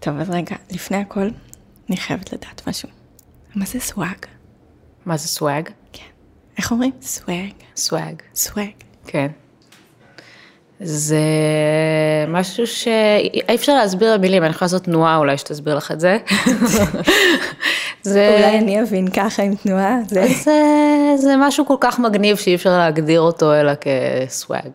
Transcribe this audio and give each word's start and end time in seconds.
טוב, 0.00 0.20
אז 0.20 0.30
רגע, 0.30 0.56
לפני 0.70 0.96
הכל, 0.96 1.28
אני 1.88 1.96
חייבת 1.96 2.32
לדעת 2.32 2.68
משהו. 2.68 2.88
מה 3.54 3.66
זה 3.66 3.80
סוואג? 3.80 4.26
מה 5.06 5.16
זה 5.16 5.28
סוואג? 5.28 5.68
כן. 5.92 6.04
איך 6.58 6.72
אומרים? 6.72 6.92
סוואג. 7.02 7.52
סוואג. 7.76 8.14
סוואג. 8.34 8.70
כן. 9.06 9.26
זה 10.80 11.20
משהו 12.28 12.66
שאי 12.66 13.54
אפשר 13.54 13.74
להסביר 13.74 14.18
במילים, 14.18 14.42
אני 14.42 14.50
יכולה 14.50 14.66
לעשות 14.66 14.84
תנועה 14.84 15.16
אולי 15.16 15.38
שתסביר 15.38 15.76
לך 15.76 15.92
את 15.92 16.00
זה. 16.00 16.18
זה... 18.02 18.28
אולי 18.36 18.58
אני 18.58 18.82
אבין 18.82 19.10
ככה 19.10 19.42
עם 19.42 19.54
תנועה. 19.54 19.96
זה... 20.08 20.26
זה, 20.44 20.62
זה 21.16 21.34
משהו 21.38 21.66
כל 21.66 21.76
כך 21.80 21.98
מגניב 21.98 22.36
שאי 22.36 22.54
אפשר 22.54 22.78
להגדיר 22.78 23.20
אותו 23.20 23.54
אלא 23.54 23.72
כסוואג. 23.80 24.70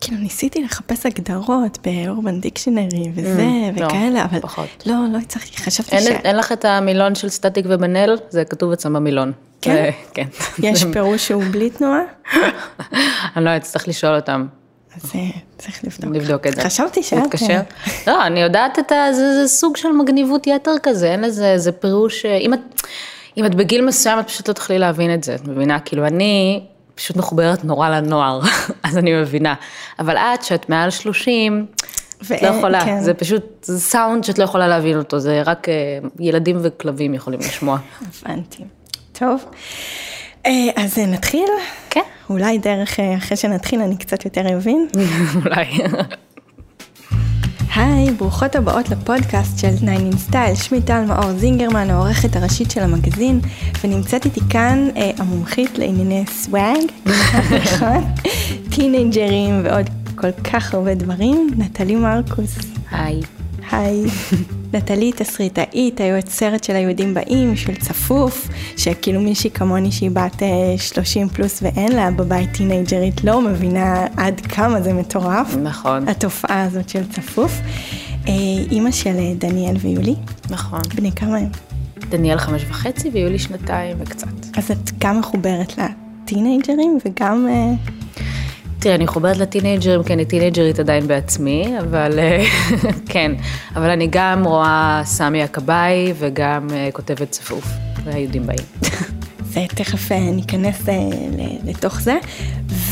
כאילו 0.00 0.18
ניסיתי 0.18 0.62
לחפש 0.62 1.06
הגדרות 1.06 1.78
באורבן 1.84 2.40
דיקשנרי 2.40 3.10
וזה 3.14 3.46
mm, 3.76 3.80
לא, 3.80 3.86
וכאלה, 3.86 4.24
אבל 4.24 4.40
פחות. 4.40 4.68
לא, 4.86 4.94
לא 5.12 5.18
הצלחתי, 5.18 5.56
חשבתי 5.56 5.96
אין, 5.96 6.04
ש... 6.04 6.06
אין 6.06 6.36
לך 6.36 6.52
את 6.52 6.64
המילון 6.64 7.14
של 7.14 7.28
סטטיק 7.28 7.66
ובן-אל? 7.68 8.16
זה 8.30 8.44
כתוב 8.44 8.72
אצלם 8.72 8.92
במילון. 8.92 9.32
כן? 9.60 9.90
כן. 10.14 10.26
יש 10.58 10.84
פירוש 10.92 11.26
שהוא 11.26 11.44
בלי 11.50 11.70
תנועה? 11.70 12.00
אני 13.36 13.44
לא 13.44 13.50
יודעת, 13.50 13.62
צריך 13.62 13.88
לשאול 13.88 14.16
אותם. 14.16 14.46
אז 14.96 15.12
אה, 15.14 15.20
צריך 15.58 15.84
לבדוק. 15.84 16.16
לבדוק 16.16 16.46
את 16.46 16.54
זה. 16.54 16.62
חשבתי 16.62 17.02
שאת... 17.02 17.18
להתקשר. 17.18 17.60
לא, 18.06 18.26
אני 18.26 18.40
יודעת 18.40 18.78
את 18.78 18.92
ה... 18.92 19.12
זה, 19.12 19.42
זה 19.42 19.48
סוג 19.48 19.76
של 19.76 19.88
מגניבות 19.88 20.46
יתר 20.46 20.74
כזה, 20.82 21.10
אין 21.10 21.20
לזה, 21.20 21.58
זה 21.58 21.72
פירוש... 21.72 22.26
אם 22.26 22.54
את, 22.54 22.60
אם 23.36 23.46
את 23.46 23.54
בגיל 23.54 23.84
מסוים, 23.84 24.18
את 24.18 24.26
פשוט 24.28 24.48
לא 24.48 24.54
תוכלי 24.54 24.78
להבין 24.78 25.14
את 25.14 25.24
זה, 25.24 25.34
את 25.34 25.48
מבינה? 25.48 25.80
כאילו, 25.80 26.06
אני 26.06 26.62
פשוט 26.96 27.16
מחוברת 27.16 27.64
נורא 27.64 27.88
לנוער, 27.88 28.40
אז 28.82 28.98
אני 28.98 29.20
מבינה. 29.20 29.54
אבל 29.98 30.16
את, 30.16 30.44
שאת 30.44 30.68
מעל 30.68 30.90
30, 30.90 31.66
את 32.22 32.42
לא 32.42 32.46
יכולה, 32.46 32.84
כן. 32.84 33.00
זה 33.00 33.14
פשוט, 33.14 33.44
זה 33.62 33.80
סאונד 33.80 34.24
שאת 34.24 34.38
לא 34.38 34.44
יכולה 34.44 34.68
להבין 34.68 34.98
אותו, 34.98 35.18
זה 35.18 35.42
רק 35.46 35.68
אה, 35.68 35.74
ילדים 36.20 36.58
וכלבים 36.62 37.14
יכולים 37.14 37.40
לשמוע. 37.40 37.78
הבנתי. 38.00 38.64
טוב. 39.12 39.44
אה, 40.46 40.52
אז 40.76 40.98
נתחיל? 40.98 41.48
כן. 41.90 42.00
אולי 42.30 42.58
דרך, 42.58 43.00
אה, 43.00 43.16
אחרי 43.16 43.36
שנתחיל 43.36 43.80
אני 43.80 43.96
קצת 43.96 44.24
יותר 44.24 44.56
אבין. 44.56 44.88
אולי. 45.44 45.66
היי, 47.76 48.10
ברוכות 48.10 48.56
הבאות 48.56 48.88
לפודקאסט 48.88 49.58
של 49.58 49.76
9 49.76 49.86
in 49.86 50.32
Style, 50.32 50.54
שמי 50.62 50.82
טל 50.82 51.04
מאור 51.04 51.32
זינגרמן, 51.32 51.90
העורכת 51.90 52.36
הראשית 52.36 52.70
של 52.70 52.80
המגזין, 52.80 53.40
ונמצאת 53.84 54.24
איתי 54.24 54.40
כאן 54.50 54.88
אה, 54.96 55.10
המומחית 55.18 55.78
לענייני 55.78 56.24
swag, 56.26 56.80
נכון? 57.06 58.04
טינאייג'רים 58.74 59.60
ועוד 59.64 59.90
כל 60.14 60.32
כך 60.32 60.74
הרבה 60.74 60.94
דברים, 60.94 61.50
נטלי 61.56 61.94
מרקוס. 61.94 62.58
היי. 62.90 63.35
היי. 63.70 64.04
נטלי 64.72 65.12
תסריטאית, 65.12 66.00
היוצרת 66.00 66.64
של 66.64 66.76
היהודים 66.76 67.14
באים, 67.14 67.56
של 67.56 67.74
צפוף, 67.74 68.48
שכאילו 68.76 69.20
מישהי 69.20 69.50
כמוני 69.50 69.92
שהיא 69.92 70.10
בת 70.10 70.42
30 70.78 71.22
אה, 71.22 71.34
פלוס 71.34 71.62
ואין 71.62 71.92
לה 71.92 72.10
בבית 72.10 72.52
טינאייג'רית, 72.52 73.24
לא 73.24 73.40
מבינה 73.40 74.06
עד 74.16 74.40
כמה 74.40 74.80
זה 74.80 74.92
מטורף. 74.92 75.56
נכון. 75.62 76.08
התופעה 76.08 76.62
הזאת 76.62 76.88
של 76.88 77.08
צפוף. 77.08 77.60
אה, 78.28 78.32
אימא 78.70 78.90
של 78.90 79.16
אה, 79.18 79.32
דניאל 79.38 79.76
ויולי. 79.80 80.14
נכון. 80.50 80.80
בני 80.94 81.12
כמה 81.12 81.36
הם? 81.36 81.48
דניאל 82.08 82.38
חמש 82.38 82.64
וחצי 82.68 83.10
ויולי 83.10 83.38
שנתיים 83.38 83.96
וקצת. 84.00 84.28
אז 84.56 84.70
את 84.70 84.90
גם 84.98 85.18
מחוברת 85.18 85.74
לטינג'רים 85.78 86.98
וגם... 87.06 87.46
תראה, 88.78 88.94
אני 88.94 89.04
מחוברת 89.04 89.36
לטינג'רים, 89.36 90.02
כי 90.02 90.12
אני 90.12 90.24
טינג'רית 90.24 90.78
עדיין 90.78 91.06
בעצמי, 91.06 91.78
אבל 91.80 92.18
כן, 93.12 93.32
אבל 93.76 93.90
אני 93.90 94.08
גם 94.10 94.44
רואה 94.44 95.02
סמי 95.04 95.42
הכבאי 95.42 96.12
וגם 96.18 96.68
uh, 96.68 96.92
כותבת 96.92 97.30
צפוף, 97.30 97.64
והיהודים 98.04 98.46
באים. 98.46 98.66
ותכף 99.52 100.12
אה, 100.12 100.18
ניכנס 100.18 100.82
לתוך 101.64 102.00
זה, 102.00 102.18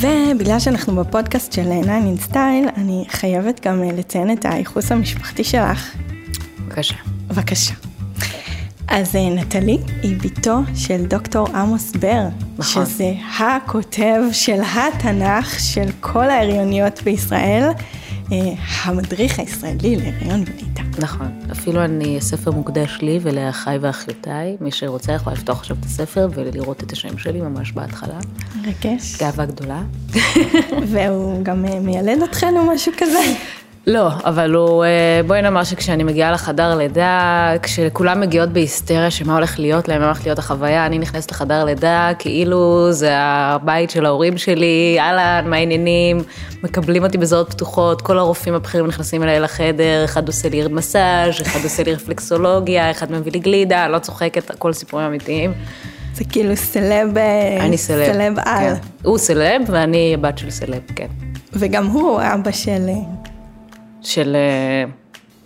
ובגלל 0.00 0.58
שאנחנו 0.58 0.97
בפודקאסט 0.97 1.53
של 1.53 1.62
9 1.82 1.98
in 1.98 2.31
Style, 2.31 2.76
אני 2.76 3.04
חייבת 3.08 3.66
גם 3.66 3.82
לציין 3.82 4.32
את 4.32 4.44
הייחוס 4.44 4.92
המשפחתי 4.92 5.44
שלך. 5.44 5.94
בבקשה. 6.66 6.94
בבקשה. 7.28 7.94
אז 8.88 9.16
אה, 9.16 9.30
נטלי 9.30 9.78
היא 10.02 10.16
בתו 10.16 10.58
של 10.74 11.04
דוקטור 11.04 11.48
עמוס 11.48 11.92
בר, 11.92 12.22
נכון. 12.58 12.86
שזה 12.86 13.12
הכותב 13.38 14.20
של 14.32 14.60
התנ"ך 14.74 15.60
של 15.60 15.86
כל 16.00 16.30
ההריוניות 16.30 17.02
בישראל, 17.02 17.70
אה, 18.32 18.38
המדריך 18.82 19.38
הישראלי 19.38 19.96
להריון 19.96 20.44
ולידה. 20.46 20.82
נכון, 20.98 21.40
אפילו 21.52 21.84
אני, 21.84 22.20
ספר 22.20 22.50
מוקדש 22.50 22.98
לי 23.02 23.18
ולאחיי 23.22 23.78
ואחיותיי, 23.78 24.56
מי 24.60 24.70
שרוצה 24.70 25.12
יכול 25.12 25.32
לפתוח 25.32 25.58
עכשיו 25.58 25.76
את 25.80 25.84
הספר 25.84 26.28
ולראות 26.34 26.82
את 26.82 26.92
השם 26.92 27.18
שלי 27.18 27.40
ממש 27.40 27.72
בהתחלה. 27.72 28.18
מרגש. 28.62 29.16
גאווה 29.20 29.46
גדולה. 29.46 29.82
והוא 30.92 31.44
גם 31.44 31.64
אה, 31.64 31.80
מיילד 31.80 32.22
אתכן 32.22 32.54
או 32.56 32.64
משהו 32.74 32.92
כזה? 32.98 33.18
לא, 33.86 34.08
אבל 34.24 34.54
הוא, 34.54 34.84
אה, 34.84 35.20
בואי 35.26 35.42
נאמר 35.42 35.64
שכשאני 35.64 36.04
מגיעה 36.04 36.32
לחדר 36.32 36.76
לידה, 36.76 37.52
כשכולם 37.62 38.20
מגיעות 38.20 38.48
בהיסטריה 38.48 39.10
שמה 39.10 39.34
הולך 39.34 39.58
להיות 39.58 39.88
להם, 39.88 40.00
מה 40.00 40.06
הולך 40.06 40.26
להיות 40.26 40.38
החוויה, 40.38 40.86
אני 40.86 40.98
נכנסת 40.98 41.30
לחדר 41.30 41.64
לידה, 41.64 42.10
כאילו 42.18 42.92
זה 42.92 43.10
הבית 43.16 43.90
של 43.90 44.06
ההורים 44.06 44.38
שלי, 44.38 44.96
אהלן, 44.98 45.50
מה 45.50 45.56
העניינים, 45.56 46.18
מקבלים 46.62 47.04
אותי 47.04 47.18
בזרועות 47.18 47.50
פתוחות, 47.50 48.02
כל 48.02 48.18
הרופאים 48.18 48.54
הבכירים 48.54 48.86
נכנסים 48.86 49.22
אליי 49.22 49.40
לחדר, 49.40 50.04
אחד 50.04 50.26
עושה 50.26 50.48
לי 50.48 50.62
מסאז', 50.70 51.42
אחד 51.42 51.60
עושה 51.64 51.82
לי 51.82 51.94
רפלקסולוגיה, 51.94 52.90
אחד 52.90 53.12
מביא 53.12 53.32
לי 53.32 53.38
גלידה, 53.38 53.88
לא 53.88 53.98
צוחקת, 53.98 54.50
הכל 54.50 54.72
סיפורים 54.72 55.06
אמיתיים. 55.06 55.52
זה 56.14 56.24
כאילו 56.24 56.56
סלב, 56.56 57.18
אני 57.60 57.78
סלב, 57.78 58.12
סלב 58.12 58.38
על. 58.38 58.44
כן. 58.44 58.74
הוא 59.02 59.18
סלב 59.18 59.62
ואני 59.68 60.14
הבת 60.14 60.38
של 60.38 60.50
סלב, 60.50 60.80
כן. 60.96 61.06
וגם 61.52 61.86
הוא 61.86 62.20
אבא 62.34 62.50
של... 62.50 62.86
של... 64.04 64.37
אה, 64.37 64.91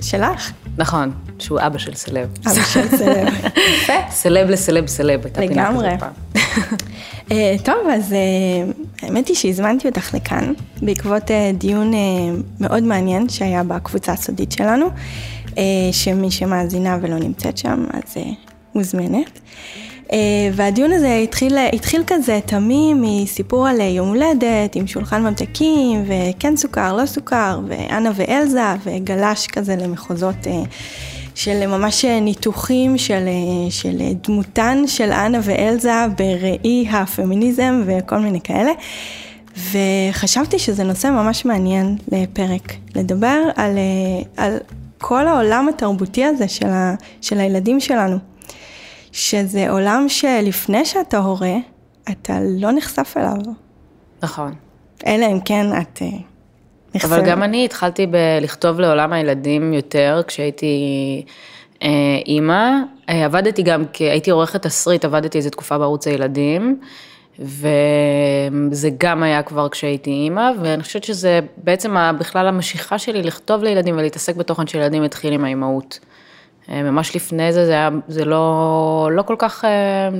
שלך. 0.00 0.52
נכון, 0.78 1.12
שהוא 1.38 1.58
אבא 1.60 1.78
של 1.78 1.94
סלב. 1.94 2.28
אבא 2.46 2.62
של 2.64 2.88
סלב. 2.88 3.28
יפה. 3.82 3.92
סלב 4.10 4.50
לסלב 4.50 4.86
סלב, 4.86 5.24
הייתה 5.24 5.40
פינה 5.40 5.70
כזאת 5.70 5.84
פעם. 5.98 6.12
אה, 7.32 7.54
טוב, 7.64 7.76
אז 7.92 8.12
אה, 8.12 8.18
האמת 9.02 9.28
היא 9.28 9.36
שהזמנתי 9.36 9.88
אותך 9.88 10.14
לכאן, 10.14 10.52
בעקבות 10.82 11.30
דיון 11.54 11.92
מאוד 12.60 12.82
מעניין 12.82 13.28
שהיה 13.28 13.62
בקבוצה 13.62 14.12
הסודית 14.12 14.52
שלנו, 14.52 14.86
שמי 15.92 16.30
שמאזינה 16.30 16.98
ולא 17.02 17.18
נמצאת 17.18 17.58
שם, 17.58 17.84
אז 17.92 18.14
מוזמנת. 18.74 19.40
אה, 20.12 20.18
והדיון 20.52 20.92
הזה 20.92 21.16
התחיל, 21.16 21.56
התחיל 21.72 22.02
כזה 22.06 22.40
תמים 22.46 23.02
מסיפור 23.02 23.68
על 23.68 23.80
יום 23.80 24.08
הולדת 24.08 24.74
עם 24.74 24.86
שולחן 24.86 25.22
ממתקים 25.22 26.04
וכן 26.06 26.56
סוכר, 26.56 26.96
לא 26.96 27.06
סוכר, 27.06 27.60
ואנה 27.68 28.10
ואלזה, 28.14 28.74
וגלש 28.84 29.46
כזה 29.46 29.76
למחוזות 29.76 30.46
אה, 30.46 30.62
של 31.34 31.66
ממש 31.66 32.04
ניתוחים 32.04 32.98
של, 32.98 33.24
אה, 33.28 33.70
של 33.70 33.96
דמותן 34.22 34.82
של 34.86 35.12
אנה 35.12 35.38
ואלזה 35.42 35.92
בראי 36.18 36.88
הפמיניזם 36.90 37.82
וכל 37.86 38.18
מיני 38.18 38.40
כאלה. 38.40 38.72
וחשבתי 39.72 40.58
שזה 40.58 40.84
נושא 40.84 41.06
ממש 41.06 41.44
מעניין 41.44 41.96
לפרק, 42.12 42.72
לדבר 42.94 43.38
על, 43.56 43.78
על 44.36 44.58
כל 44.98 45.26
העולם 45.26 45.68
התרבותי 45.68 46.24
הזה 46.24 46.48
של, 46.48 46.66
ה, 46.66 46.94
של 47.20 47.40
הילדים 47.40 47.80
שלנו. 47.80 48.18
שזה 49.12 49.70
עולם 49.70 50.04
שלפני 50.08 50.84
שאתה 50.84 51.18
הורה, 51.18 51.56
אתה 52.10 52.38
לא 52.42 52.72
נחשף 52.72 53.14
אליו. 53.16 53.54
נכון. 54.22 54.54
אלא 55.06 55.26
אם 55.26 55.40
כן 55.40 55.66
את 55.66 56.02
אה, 56.02 56.06
נחשפת. 56.94 57.12
אבל 57.12 57.26
גם 57.26 57.42
אני 57.42 57.64
התחלתי 57.64 58.06
לכתוב 58.40 58.80
לעולם 58.80 59.12
הילדים 59.12 59.72
יותר 59.72 60.22
כשהייתי 60.26 60.76
אה, 61.82 61.88
אימא. 62.26 62.70
אה, 63.08 63.24
עבדתי 63.24 63.62
גם, 63.62 63.84
הייתי 63.98 64.30
עורכת 64.30 64.62
תסריט, 64.62 65.04
עבדתי 65.04 65.38
איזה 65.38 65.50
תקופה 65.50 65.78
בערוץ 65.78 66.06
הילדים. 66.06 66.80
וזה 67.38 68.90
גם 68.98 69.22
היה 69.22 69.42
כבר 69.42 69.68
כשהייתי 69.68 70.10
אימא, 70.10 70.50
ואני 70.62 70.82
חושבת 70.82 71.04
שזה 71.04 71.40
בעצם 71.56 71.96
בכלל 72.18 72.46
המשיכה 72.46 72.98
שלי 72.98 73.22
לכתוב 73.22 73.62
לילדים 73.62 73.96
ולהתעסק 73.96 74.36
בתוכן 74.36 74.66
של 74.66 74.78
ילדים 74.78 75.02
התחיל 75.02 75.32
עם 75.32 75.44
האימהות. 75.44 75.98
אה, 76.70 76.82
ממש 76.82 77.16
לפני 77.16 77.52
זה, 77.52 77.66
זה 77.66 77.72
היה, 77.72 77.88
זה 78.08 78.24
לא, 78.24 79.08
לא 79.12 79.22
כל 79.22 79.34
כך, 79.38 79.64
אה, 79.64 79.70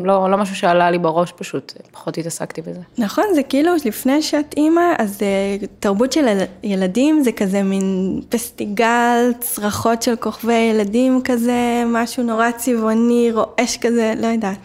לא, 0.05 0.31
לא 0.31 0.37
משהו 0.37 0.57
שעלה 0.57 0.91
לי 0.91 0.99
בראש 0.99 1.33
פשוט, 1.33 1.73
פחות 1.93 2.19
התעסקתי 2.19 2.63
בזה. 2.63 2.81
נכון, 2.99 3.25
זה 3.35 3.43
כאילו 3.43 3.73
לפני 3.85 4.23
שאת 4.23 4.55
אימא, 4.57 4.81
אז 4.99 5.19
אה, 5.23 5.67
תרבות 5.81 6.13
של 6.13 6.27
ילדים 6.63 7.23
זה 7.23 7.33
כזה 7.33 7.63
מין 7.63 8.21
פסטיגל, 8.29 9.33
צרחות 9.41 10.03
של 10.03 10.17
כוכבי 10.17 10.55
ילדים 10.55 11.21
כזה, 11.25 11.83
משהו 11.87 12.23
נורא 12.23 12.51
צבעוני, 12.51 13.31
רועש 13.33 13.77
כזה, 13.81 14.15
לא 14.21 14.27
יודעת. 14.27 14.59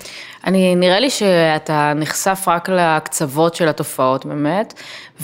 אני, 0.47 0.75
נראה 0.75 0.99
לי 0.99 1.09
שאתה 1.09 1.93
נחשף 1.95 2.43
רק 2.47 2.69
לקצוות 2.69 3.55
של 3.55 3.67
התופעות 3.67 4.25
באמת, 4.25 4.73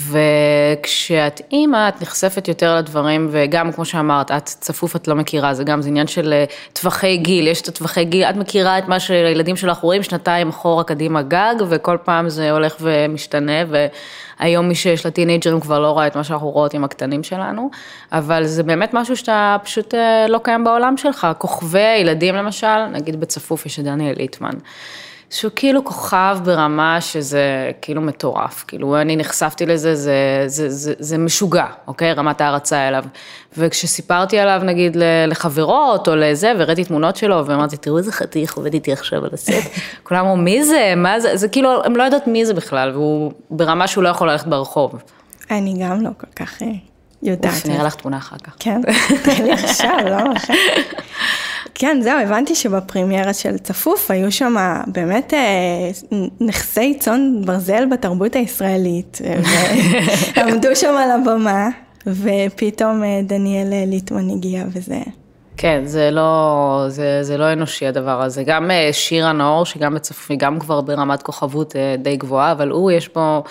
וכשאת 0.08 1.40
אימא, 1.52 1.88
את 1.88 2.02
נחשפת 2.02 2.48
יותר 2.48 2.76
לדברים, 2.76 3.28
וגם 3.30 3.72
כמו 3.72 3.84
שאמרת, 3.84 4.30
את 4.30 4.44
צפוף, 4.44 4.96
את 4.96 5.08
לא 5.08 5.14
מכירה, 5.14 5.54
זה 5.54 5.64
גם, 5.64 5.82
זה 5.82 5.88
עניין 5.88 6.06
של 6.06 6.32
אה, 6.32 6.44
טווחי 6.72 7.16
גיל, 7.16 7.46
יש 7.46 7.60
את 7.60 7.68
הטווחי 7.68 8.04
גיל, 8.04 8.24
את 8.24 8.36
מכירה 8.36 8.78
את 8.78 8.88
מה 8.88 9.00
שהילדים 9.00 9.56
שלך 9.56 9.78
רואים 9.78 10.02
שנתיים 10.02 10.48
אחורה 10.48 10.84
קדימה 10.84 11.22
גג, 11.22 11.54
וכל 11.68 11.96
פעם 12.04 12.28
זה 12.28 12.50
הולך 12.50 12.76
ומשתנה, 12.80 13.52
והיום 14.40 14.68
מי 14.68 14.74
שיש 14.74 15.04
לה 15.04 15.10
טינג'רים 15.10 15.60
כבר 15.60 15.78
לא 15.78 15.90
רואה 15.90 16.06
את 16.06 16.16
מה 16.16 16.24
שאנחנו 16.24 16.50
רואות 16.50 16.74
עם 16.74 16.84
הקטנים 16.84 17.22
שלנו, 17.22 17.70
אבל 18.12 18.46
זה 18.46 18.62
באמת 18.62 18.94
משהו 18.94 19.16
שאתה 19.16 19.56
פשוט 19.64 19.94
אה, 19.94 20.26
לא 20.28 20.40
קיים 20.42 20.64
בעולם 20.64 20.96
שלך, 20.96 21.26
כוכבי 21.38 21.80
הילדים 21.80 22.34
למשל, 22.34 22.86
נגיד 22.92 23.20
בצפוף 23.20 23.66
יש 23.66 23.78
את 23.78 23.84
דניאל 23.84 24.14
ליטמן. 24.16 24.54
שהוא 25.30 25.50
כאילו 25.56 25.84
כוכב 25.84 26.38
ברמה 26.44 27.00
שזה 27.00 27.70
כאילו 27.82 28.02
מטורף, 28.02 28.64
כאילו 28.68 29.00
אני 29.00 29.16
נחשפתי 29.16 29.66
לזה, 29.66 29.94
זה, 29.94 30.44
זה, 30.46 30.70
זה, 30.70 30.92
זה 30.98 31.18
משוגע, 31.18 31.66
אוקיי? 31.86 32.12
רמת 32.12 32.40
ההערצה 32.40 32.88
אליו. 32.88 33.04
וכשסיפרתי 33.58 34.38
עליו 34.38 34.60
נגיד 34.64 34.96
לחברות 35.26 36.08
או 36.08 36.16
לזה, 36.16 36.52
והראיתי 36.58 36.84
תמונות 36.84 37.16
שלו, 37.16 37.46
ואמרתי, 37.46 37.76
תראו 37.76 37.98
איזה 37.98 38.12
חתיך 38.12 38.54
עובד 38.54 38.74
איתי 38.74 38.92
עכשיו 38.92 39.24
על 39.24 39.30
הסט, 39.32 39.52
כולם 40.06 40.24
אמרו, 40.24 40.36
מי 40.36 40.64
זה? 40.64 40.92
מה 40.96 41.20
זה? 41.20 41.36
זה 41.36 41.48
כאילו, 41.48 41.84
הם 41.84 41.96
לא 41.96 42.02
יודעות 42.02 42.26
מי 42.26 42.46
זה 42.46 42.54
בכלל, 42.54 42.90
והוא 42.90 43.32
ברמה 43.50 43.86
שהוא 43.86 44.04
לא 44.04 44.08
יכול 44.08 44.30
ללכת 44.30 44.46
ברחוב. 44.46 45.02
אני 45.50 45.74
גם 45.80 46.00
לא 46.00 46.10
כל 46.20 46.26
כך 46.36 46.62
אה, 46.62 46.68
יודעת. 47.22 47.66
אני 47.66 47.74
אראה 47.74 47.84
לך 47.84 47.94
תמונה 47.94 48.16
אחר 48.16 48.36
כך. 48.38 48.52
כן, 48.58 48.80
תן 49.22 49.44
לי 49.44 49.52
עכשיו, 49.52 49.96
לא 50.04 50.16
אחר. 50.36 50.54
כן, 51.74 51.98
זהו, 52.02 52.18
הבנתי 52.18 52.54
שבפרימיירה 52.54 53.34
של 53.34 53.58
צפוף 53.58 54.10
היו 54.10 54.32
שם 54.32 54.54
באמת 54.86 55.34
אה, 55.34 56.18
נכסי 56.40 56.98
צאן 56.98 57.32
ברזל 57.44 57.84
בתרבות 57.92 58.36
הישראלית, 58.36 59.18
ועמדו 60.36 60.76
שם 60.80 60.94
על 60.98 61.10
הבמה, 61.10 61.68
ופתאום 62.06 63.04
אה, 63.04 63.20
דניאל 63.22 63.72
אה, 63.72 63.84
ליטמן 63.86 64.30
הגיע 64.30 64.64
וזה... 64.72 65.00
כן, 65.56 65.82
זה 65.84 66.10
לא, 66.10 66.84
זה, 66.88 67.18
זה 67.22 67.36
לא 67.36 67.52
אנושי 67.52 67.86
הדבר 67.86 68.22
הזה. 68.22 68.42
גם 68.46 68.70
שירה 68.92 69.32
נאור, 69.32 69.66
שגם 69.66 69.94
בצפוף, 69.94 70.30
היא 70.30 70.38
גם 70.38 70.58
כבר 70.58 70.80
ברמת 70.80 71.22
כוכבות 71.22 71.76
די 71.98 72.16
גבוהה, 72.16 72.52
אבל 72.52 72.70
הוא, 72.70 72.90
יש 72.90 73.08
פה... 73.08 73.42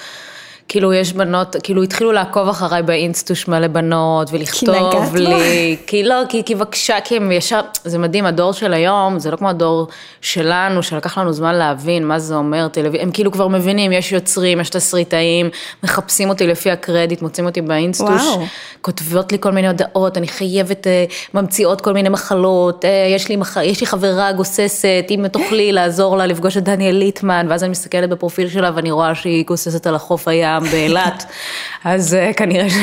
כאילו 0.70 0.94
יש 0.94 1.14
בנות, 1.14 1.56
כאילו 1.64 1.84
התחילו 1.84 2.12
לעקוב 2.12 2.50
אחריי 2.50 2.84
באינסטוש 2.84 3.48
מלא 3.48 3.68
בנות, 3.68 4.30
ולכתוב 4.32 5.16
לי, 5.16 5.78
כי 5.88 6.04
לא, 6.04 6.16
כי, 6.30 6.44
כי 6.44 6.56
בבקשה, 6.56 6.96
כי 7.04 7.18
הם 7.18 7.32
ישר, 7.32 7.62
זה 7.84 7.98
מדהים, 7.98 8.26
הדור 8.26 8.54
של 8.54 8.74
היום, 8.74 9.20
זה 9.20 9.32
לא 9.32 9.36
כמו 9.36 9.50
הדור 9.50 9.88
שלנו, 10.22 10.84
שלקח 10.84 11.18
לנו 11.18 11.34
זמן 11.34 11.56
להבין 11.56 12.08
מה 12.08 12.20
זה 12.20 12.36
אומר 12.36 12.68
טלוויזיה, 12.68 13.02
הם 13.02 13.12
כאילו 13.12 13.32
כבר 13.32 13.48
מבינים, 13.48 13.92
יש 13.92 14.12
יוצרים, 14.12 14.60
יש 14.60 14.70
תסריטאים, 14.70 15.50
מחפשים 15.84 16.30
אותי 16.30 16.48
לפי 16.48 16.72
הקרדיט, 16.72 17.22
מוצאים 17.22 17.46
אותי 17.46 17.62
באינסטוש, 17.62 18.22
וואו. 18.22 18.46
כותבות 18.82 19.32
לי 19.32 19.38
כל 19.40 19.52
מיני 19.52 19.68
הודעות, 19.68 20.18
אני 20.18 20.28
חייבת, 20.28 20.88
אה, 20.88 21.06
ממציאות 21.34 21.82
כל 21.82 21.94
מיני 21.94 22.10
מחלות, 22.10 22.86
אה, 22.86 23.08
יש 23.16 23.30
לי, 23.30 23.36
מח... 23.36 23.58
יש 23.58 23.82
לי 23.82 23.88
חברה 23.88 24.32
גוססת, 24.32 25.06
אם 25.10 25.28
תוכלי 25.28 25.72
לעזור 25.72 26.18
לה 26.18 26.26
לפגוש 26.26 26.58
את 26.58 26.64
דניאל 26.64 26.96
ליטמן, 26.96 27.48
ואז 27.50 27.64
אני 27.64 27.72
מסתכלת 27.72 28.10
בפרופיל 28.10 28.50
שלה 28.50 28.72
ואני 28.76 28.92
רואה 28.92 29.16
שהיא 29.16 29.46
גוססת 29.46 29.88
על 29.88 29.96
החוף 29.96 30.28
הים. 30.28 30.59
פעם 30.60 30.70
באילת, 30.70 31.26
אז 31.84 32.14
uh, 32.14 32.34
כנראה 32.34 32.70
ש... 32.70 32.74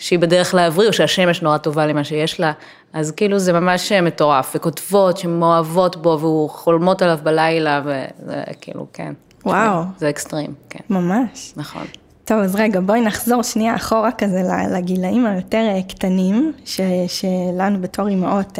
שהיא 0.00 0.18
בדרך 0.18 0.54
להבריא, 0.54 0.88
או 0.88 0.92
שהשמש 0.92 1.42
נורא 1.42 1.58
טובה 1.58 1.86
למה 1.86 2.04
שיש 2.04 2.40
לה, 2.40 2.52
אז 2.92 3.10
כאילו 3.10 3.38
זה 3.38 3.52
ממש 3.52 3.92
אה, 3.92 4.00
מטורף, 4.00 4.52
וכותבות 4.54 5.16
שמאוהבות 5.16 5.96
בו, 6.02 6.18
והוא 6.20 6.50
חולמות 6.50 7.02
עליו 7.02 7.18
בלילה, 7.22 7.82
וזה 7.84 8.42
כאילו, 8.60 8.86
כן. 8.92 9.12
וואו. 9.46 9.82
זה 9.98 10.10
אקסטרים, 10.10 10.54
כן. 10.70 10.78
ממש. 10.90 11.52
נכון. 11.56 11.84
טוב, 12.24 12.38
אז 12.38 12.54
רגע, 12.54 12.80
בואי 12.80 13.00
נחזור 13.00 13.42
שנייה 13.42 13.76
אחורה 13.76 14.12
כזה 14.12 14.42
לגילאים 14.72 15.26
היותר 15.26 15.68
אה, 15.74 15.82
קטנים, 15.88 16.52
ש, 16.64 16.80
שלנו 17.08 17.80
בתור 17.80 18.08
אימהות 18.08 18.58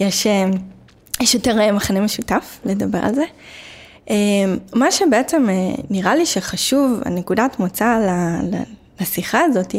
יש, 0.00 0.26
יש 1.20 1.34
יותר 1.34 1.72
מחנה 1.72 2.00
משותף 2.00 2.58
לדבר 2.64 2.98
על 3.02 3.14
זה. 3.14 3.24
אמ, 4.10 4.56
מה 4.74 4.90
שבעצם 4.90 5.46
אה, 5.48 5.74
נראה 5.90 6.16
לי 6.16 6.26
שחשוב, 6.26 7.00
הנקודת 7.04 7.58
מוצא 7.58 7.98
לשיחה 9.00 9.40
הזאת, 9.40 9.74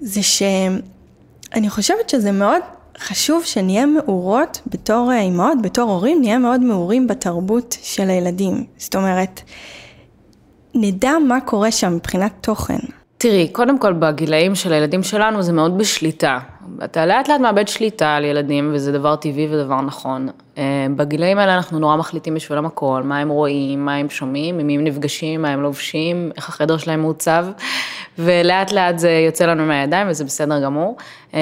זה 0.00 0.22
שאני 0.22 1.70
חושבת 1.70 2.08
שזה 2.08 2.32
מאוד 2.32 2.62
חשוב 2.98 3.44
שנהיה 3.44 3.86
מעורות 3.86 4.60
בתור 4.66 5.12
אה, 5.12 5.20
אימהות, 5.20 5.62
בתור 5.62 5.90
הורים, 5.90 6.20
נהיה 6.20 6.38
מאוד 6.38 6.60
מעורים 6.60 7.06
בתרבות 7.06 7.76
של 7.82 8.10
הילדים. 8.10 8.64
זאת 8.78 8.96
אומרת, 8.96 9.40
נדע 10.74 11.12
מה 11.28 11.40
קורה 11.40 11.70
שם 11.70 11.94
מבחינת 11.94 12.32
תוכן. 12.40 12.78
תראי, 13.18 13.48
קודם 13.52 13.78
כל 13.78 13.92
בגילאים 13.92 14.54
של 14.54 14.72
הילדים 14.72 15.02
שלנו 15.02 15.42
זה 15.42 15.52
מאוד 15.52 15.78
בשליטה. 15.78 16.38
אתה 16.84 17.06
לאט 17.06 17.28
לאט 17.28 17.40
מאבד 17.40 17.68
שליטה 17.68 18.14
על 18.16 18.24
ילדים, 18.24 18.70
וזה 18.74 18.92
דבר 18.92 19.16
טבעי 19.16 19.48
ודבר 19.50 19.80
נכון. 19.80 20.28
אה, 20.58 20.86
בגילאים 20.96 21.38
האלה 21.38 21.56
אנחנו 21.56 21.78
נורא 21.78 21.96
מחליטים 21.96 22.34
בשבילם 22.34 22.66
הכל, 22.66 23.02
מה 23.04 23.18
הם 23.18 23.28
רואים, 23.28 23.84
מה 23.84 23.94
הם 23.94 24.10
שומעים, 24.10 24.58
עם 24.58 24.66
מי 24.66 24.74
הם 24.74 24.84
נפגשים, 24.84 25.42
מה 25.42 25.48
הם 25.48 25.62
לובשים, 25.62 26.30
איך 26.36 26.48
החדר 26.48 26.76
שלהם 26.76 27.00
מעוצב, 27.00 27.46
ולאט 28.18 28.72
לאט 28.72 28.98
זה 28.98 29.10
יוצא 29.10 29.46
לנו 29.46 29.66
מהידיים 29.66 30.08
וזה 30.10 30.24
בסדר 30.24 30.64
גמור. 30.64 30.96
אה, 31.34 31.40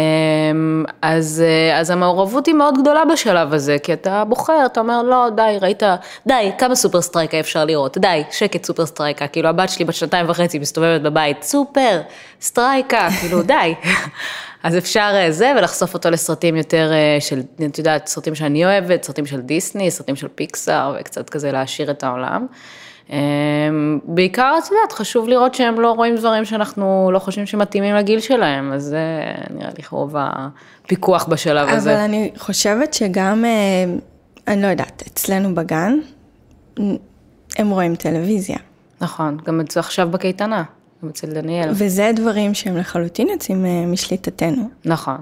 אז, 1.03 1.45
אה, 1.47 1.81
אז 1.81 1.91
המעורבות 1.91 2.47
היא 2.47 2.55
מאוד 2.55 2.79
גדולה 2.81 3.05
בשלב 3.05 3.55
הזה, 3.55 3.77
כי 3.83 3.93
אתה 3.93 4.25
בוחר, 4.25 4.67
אתה 4.67 4.81
אומר, 4.81 5.03
לא, 5.03 5.29
די, 5.37 5.57
ראית, 5.61 5.83
די, 6.27 6.51
כמה 6.59 6.75
סופר 6.75 7.01
סטרייקה 7.01 7.41
אפשר 7.41 7.65
לראות, 7.65 7.99
די, 7.99 8.23
שקט 8.31 8.65
סופר 8.65 8.87
סטרייקה, 8.87 9.27
כאילו 9.27 9.49
הבת 9.49 9.71
שלי 9.71 9.85
בת 9.85 9.95
שנתיים 9.95 10.29
וחצי 10.29 10.59
מסתובבת 10.59 11.01
בבית, 11.01 11.43
סופר, 11.43 12.01
סטרייקה, 12.41 13.09
כאילו 13.21 13.43
די. 13.43 13.75
אז 14.63 14.79
אפשר 14.79 15.13
אה, 15.15 15.31
זה, 15.31 15.53
ולחשוף 15.59 15.95
אותו 15.95 16.11
לסרטים 16.11 16.57
יותר 16.57 16.91
אה, 16.93 17.21
של, 17.21 17.41
את 17.67 17.79
יודעת, 17.79 18.07
סרטים 18.07 18.35
שאני 18.35 18.65
אוהבת, 18.65 19.03
סרטים 19.05 19.27
של 19.27 19.41
דיסני, 19.41 19.91
סרטים 19.91 20.17
של 20.17 20.29
פיקסאר, 20.35 20.97
וקצת 21.01 21.31
כזה 21.31 21.53
להעשיר 21.53 21.91
את 21.91 22.05
העולם. 22.05 22.47
אה, 23.13 23.19
בעיקר, 24.05 24.55
את 24.59 24.71
יודעת, 24.71 24.93
חשוב 24.93 25.29
לראות 25.29 25.55
שהם 25.55 25.81
לא 25.81 25.93
רואים 25.93 26.17
דברים 26.17 26.45
שאנחנו 26.45 27.11
לא 27.13 27.19
חושבים 27.19 27.47
שמתאימים 27.47 27.95
לגיל 27.95 28.21
שלהם, 28.21 28.73
אז 28.73 28.83
זה 28.83 29.23
נראה 29.51 29.71
לי 29.79 29.85
רוב 29.91 30.15
הפיקוח 30.19 31.25
בשלב 31.25 31.69
אבל 31.69 31.77
הזה. 31.77 31.95
אבל 31.95 32.01
אני 32.01 32.31
חושבת 32.37 32.95
שגם, 32.95 33.45
אני 34.49 34.63
לא 34.63 34.67
יודעת, 34.67 35.03
אצלנו 35.07 35.55
בגן, 35.55 35.99
הם 37.59 37.71
רואים 37.71 37.97
טלוויזיה. 37.97 38.59
נכון, 39.01 39.39
גם 39.45 39.61
עכשיו 39.77 40.09
בקייטנה. 40.11 40.63
אצל 41.11 41.27
דניאל. 41.27 41.71
וזה 41.75 42.11
דברים 42.15 42.55
שהם 42.55 42.77
לחלוטין 42.77 43.29
יוצאים 43.29 43.67
אה, 43.67 43.87
משליטתנו. 43.87 44.69
נכון. 44.85 45.17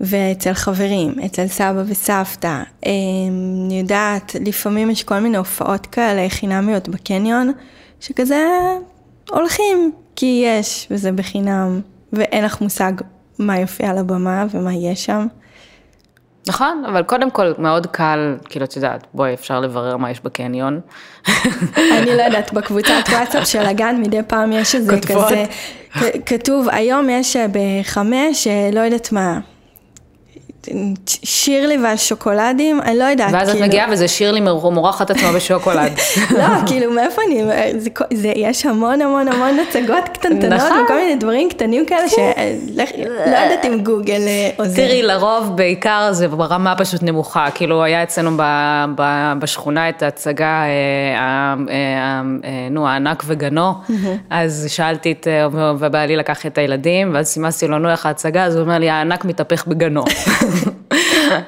ואצל 0.00 0.52
חברים, 0.52 1.14
אצל 1.26 1.46
סבא 1.46 1.82
וסבתא, 1.86 2.62
אה, 2.86 2.92
אני 3.66 3.78
יודעת, 3.78 4.36
לפעמים 4.40 4.90
יש 4.90 5.04
כל 5.04 5.18
מיני 5.18 5.36
הופעות 5.36 5.86
כאלה 5.86 6.28
חינמיות 6.28 6.88
בקניון, 6.88 7.52
שכזה 8.00 8.44
הולכים 9.30 9.92
כי 10.16 10.44
יש, 10.46 10.88
וזה 10.90 11.12
בחינם, 11.12 11.80
ואין 12.12 12.44
לך 12.44 12.60
מושג 12.60 12.92
מה 13.38 13.58
יופיע 13.58 13.90
על 13.90 13.98
הבמה 13.98 14.46
ומה 14.50 14.74
יש 14.74 15.04
שם. 15.04 15.26
נכון, 16.48 16.84
אבל 16.88 17.02
קודם 17.02 17.30
כל 17.30 17.52
מאוד 17.58 17.86
קל, 17.86 18.36
כאילו 18.44 18.64
את 18.64 18.76
יודעת, 18.76 19.06
בואי 19.14 19.34
אפשר 19.34 19.60
לברר 19.60 19.96
מה 19.96 20.10
יש 20.10 20.20
בקניון. 20.20 20.80
אני 21.76 22.16
לא 22.16 22.22
יודעת, 22.22 22.52
בקבוצת 22.52 22.94
וואטסאפ 23.08 23.46
של 23.46 23.66
הגן 23.66 24.00
מדי 24.00 24.20
פעם 24.26 24.52
יש 24.52 24.74
איזה 24.74 25.00
כזה, 25.00 25.44
כתוב 26.26 26.68
היום 26.72 27.10
יש 27.10 27.36
אה, 27.36 27.46
בחמש, 27.52 28.46
אה, 28.46 28.70
לא 28.72 28.80
יודעת 28.80 29.12
מה. 29.12 29.38
שירלי 31.06 31.78
והשוקולדים, 31.82 32.80
אני 32.82 32.98
לא 32.98 33.04
יודעת, 33.04 33.32
ואז 33.32 33.48
כאילו... 33.48 33.64
את 33.64 33.68
מגיעה 33.68 33.86
וזה 33.92 34.08
שירלי 34.08 34.40
מורחת 34.40 35.10
עצמה 35.10 35.32
בשוקולד. 35.32 35.92
לא, 36.38 36.44
כאילו 36.66 36.92
מאיפה 36.92 37.22
אני, 37.28 37.42
זה, 37.78 37.90
זה, 38.14 38.32
יש 38.36 38.66
המון 38.66 39.00
המון 39.00 39.28
המון 39.28 39.56
הצגות 39.68 40.08
קטנטנות, 40.12 40.52
נכון. 40.52 40.84
וכל 40.84 40.94
מיני 40.94 41.16
דברים 41.16 41.48
קטנים 41.48 41.86
כאלה, 41.86 42.08
שלא 42.08 42.82
יודעת 43.24 43.64
אם 43.64 43.82
גוגל 43.82 44.20
אה, 44.26 44.50
עוזר. 44.56 44.76
תראי, 44.76 45.02
לרוב 45.02 45.56
בעיקר 45.56 46.08
זה 46.12 46.28
ברמה 46.28 46.74
פשוט 46.76 47.02
נמוכה, 47.02 47.46
כאילו 47.54 47.84
היה 47.84 48.02
אצלנו 48.02 48.30
ב, 48.36 48.42
ב, 48.96 49.32
בשכונה 49.38 49.88
את 49.88 50.02
ההצגה, 50.02 50.62
אה, 50.62 51.54
אה, 51.68 52.22
נו, 52.70 52.88
הענק 52.88 53.22
וגנו, 53.26 53.72
אז 54.30 54.66
שאלתי 54.68 55.12
את, 55.12 55.26
ובעלי 55.78 56.16
לקח 56.16 56.46
את 56.46 56.58
הילדים, 56.58 57.14
ואז 57.14 57.26
סימסתי 57.26 57.68
לו, 57.68 57.78
נו, 57.78 57.90
איך 57.90 58.06
ההצגה, 58.06 58.44
אז 58.44 58.56
הוא 58.56 58.62
אומר 58.62 58.78
לי, 58.78 58.90
הענק 58.90 59.24
מתהפך 59.24 59.66
בגנו. 59.66 60.04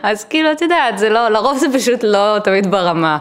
אז 0.03 0.25
כאילו, 0.25 0.53
את 0.53 0.63
יודעת, 0.63 0.99
זה 0.99 1.09
לא, 1.09 1.29
לרוב 1.29 1.59
זה 1.59 1.67
פשוט 1.75 2.01
לא 2.03 2.37
תמיד 2.45 2.71
ברמה. 2.71 3.19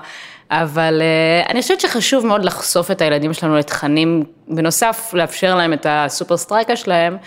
אבל 0.51 1.01
uh, 1.01 1.51
אני 1.51 1.62
חושבת 1.62 1.79
שחשוב 1.79 2.25
מאוד 2.25 2.46
לחשוף 2.46 2.91
את 2.91 3.01
הילדים 3.01 3.34
שלנו 3.34 3.58
לתכנים, 3.58 4.24
בנוסף 4.48 5.12
לאפשר 5.13 5.56
להם 5.56 5.74
את 5.74 5.86
הסופר 5.89 6.38
סטרייקה 6.38 6.75
שלהם, 6.75 7.17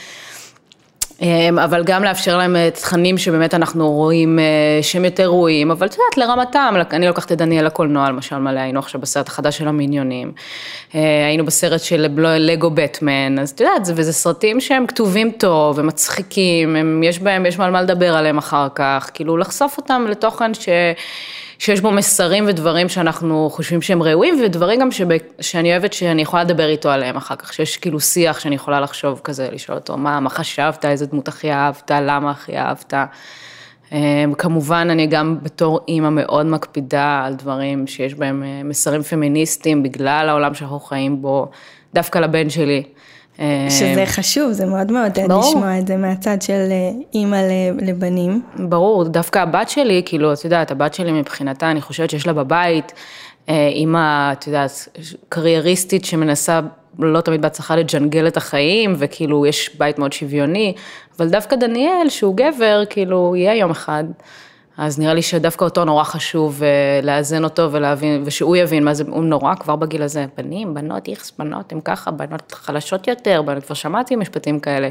אבל 1.65 1.85
גם 1.85 2.05
לאפשר 2.05 2.37
להם 2.37 2.57
אה, 2.57 2.71
תכנים 2.71 3.19
שבאמת 3.19 3.55
אנחנו 3.55 3.93
רואים 3.93 4.39
אה, 4.39 4.45
שהם 4.83 5.05
יותר 5.05 5.27
ראויים, 5.27 5.71
אבל 5.71 5.87
את 5.87 5.93
יודעת, 5.93 6.17
לרמתם, 6.17 6.75
אני 6.93 7.07
לוקחת 7.07 7.33
את 7.33 7.39
דניאל 7.39 7.67
לקולנוע, 7.67 8.09
למשל 8.09 8.39
מלא, 8.39 8.61
היינו 8.61 8.79
עכשיו 8.79 9.01
בסרט 9.01 9.29
החדש 9.29 9.59
של 9.59 9.69
המיניונים, 9.69 10.33
אה, 10.95 11.27
היינו 11.27 11.45
בסרט 11.45 11.81
של 11.81 12.07
לגו 12.39 12.71
בטמן, 12.71 13.39
אז 13.39 13.51
את 13.51 13.61
יודעת, 13.61 13.83
וזה 13.87 14.13
סרטים 14.13 14.61
שהם 14.61 14.87
כתובים 14.87 15.31
טוב, 15.31 15.79
הם 15.79 15.87
מצחיקים, 15.87 16.77
הם, 16.77 17.03
יש 17.03 17.19
בהם, 17.19 17.47
יש 17.47 17.61
על 17.61 17.71
מה 17.71 17.83
לדבר 17.83 18.17
עליהם 18.17 18.39
אחר 18.39 18.69
כך, 18.75 19.11
כאילו 19.15 19.37
לחשוף 19.37 19.77
אותם 19.77 20.07
לתוכן 20.09 20.55
ש... 20.55 20.69
שיש 21.61 21.81
בו 21.81 21.91
מסרים 21.91 22.45
ודברים 22.49 22.89
שאנחנו 22.89 23.51
חושבים 23.53 23.83
שהם 23.83 24.03
ראויים, 24.03 24.41
ודברים 24.45 24.81
גם 24.81 24.91
שב, 24.91 25.09
שאני 25.41 25.73
אוהבת 25.73 25.93
שאני 25.93 26.23
יכולה 26.23 26.45
לדבר 26.45 26.69
איתו 26.69 26.91
עליהם 26.91 27.17
אחר 27.17 27.37
כך, 27.37 27.53
שיש 27.53 27.77
כאילו 27.77 28.01
שיח 28.01 28.41
שאני 28.41 28.55
יכולה 28.55 28.81
לחשוב 28.81 29.21
כזה, 29.25 29.49
לשאול 29.53 29.79
אותו, 29.79 29.97
מה, 29.97 30.21
מה 30.21 30.31
חשבת, 30.31 30.85
איזה 30.85 31.07
דמות 31.07 31.29
הכי 31.29 31.53
אהבת, 31.53 31.91
למה 31.91 32.31
הכי 32.31 32.59
אהבת. 32.59 32.95
אמ, 33.93 34.35
כמובן, 34.39 34.89
אני 34.91 35.07
גם 35.07 35.39
בתור 35.43 35.81
אימא 35.89 36.09
מאוד 36.11 36.47
מקפידה 36.47 37.23
על 37.25 37.35
דברים 37.35 37.87
שיש 37.87 38.15
בהם 38.15 38.43
אה, 38.43 38.63
מסרים 38.65 39.03
פמיניסטיים, 39.03 39.83
בגלל 39.83 40.29
העולם 40.29 40.55
שאנחנו 40.55 40.81
חיים 40.81 41.23
בו, 41.23 41.51
דווקא 41.95 42.19
לבן 42.19 42.51
שלי. 42.51 42.83
שזה 43.69 44.03
חשוב, 44.07 44.53
זה 44.53 44.67
מאוד 44.67 44.93
מאוד 44.93 45.19
ברור. 45.29 45.51
לשמוע 45.51 45.79
את 45.79 45.87
זה 45.87 45.97
מהצד 45.97 46.43
של 46.43 46.69
אה, 46.71 46.91
אימא 47.15 47.41
לבנים. 47.83 48.43
ברור, 48.59 49.05
דווקא 49.05 49.39
הבת 49.39 49.69
שלי, 49.69 50.03
כאילו, 50.05 50.33
את 50.33 50.45
יודעת, 50.45 50.71
הבת 50.71 50.95
שלי 50.95 51.13
מבחינתה, 51.13 51.71
אני 51.71 51.81
חושבת 51.81 52.11
שיש 52.11 52.27
לה 52.27 52.33
בבית 52.33 52.93
אה, 53.49 53.69
אימא, 53.69 54.33
את 54.33 54.47
יודעת, 54.47 54.89
קרייריסטית 55.29 56.05
שמנסה 56.05 56.61
לא 56.99 57.21
תמיד 57.21 57.43
בהצלחה 57.43 57.77
לג'נגל 57.77 58.27
את 58.27 58.37
החיים, 58.37 58.95
וכאילו 58.99 59.47
יש 59.47 59.71
בית 59.79 59.99
מאוד 59.99 60.13
שוויוני, 60.13 60.75
אבל 61.19 61.29
דווקא 61.29 61.57
דניאל, 61.57 62.09
שהוא 62.09 62.37
גבר, 62.37 62.83
כאילו, 62.91 63.37
יהיה 63.37 63.55
יום 63.55 63.71
אחד. 63.71 64.05
אז 64.81 64.99
נראה 64.99 65.15
לי 65.15 65.23
שדווקא 65.23 65.65
אותו 65.65 65.85
נורא 65.85 66.05
חשוב 66.05 66.63
אה, 66.63 67.01
לאזן 67.03 67.45
אותו 67.45 67.73
ולהבין, 67.73 68.23
ושהוא 68.27 68.57
יבין 68.57 68.85
מה 68.85 68.95
זה, 68.95 69.05
הוא 69.09 69.25
נורא 69.25 69.55
כבר 69.55 69.77
בגיל 69.77 70.03
הזה, 70.03 70.27
בנים, 70.37 70.75
בנות, 70.75 71.09
איכס, 71.09 71.33
בנות, 71.39 71.73
הם 71.73 71.81
ככה, 71.81 72.11
בנות 72.11 72.53
חלשות 72.53 73.09
יותר, 73.09 73.43
בנות, 73.43 73.65
כבר 73.65 73.75
שמעתי 73.75 74.17
משפטים 74.17 74.61
כאלה. 74.61 74.89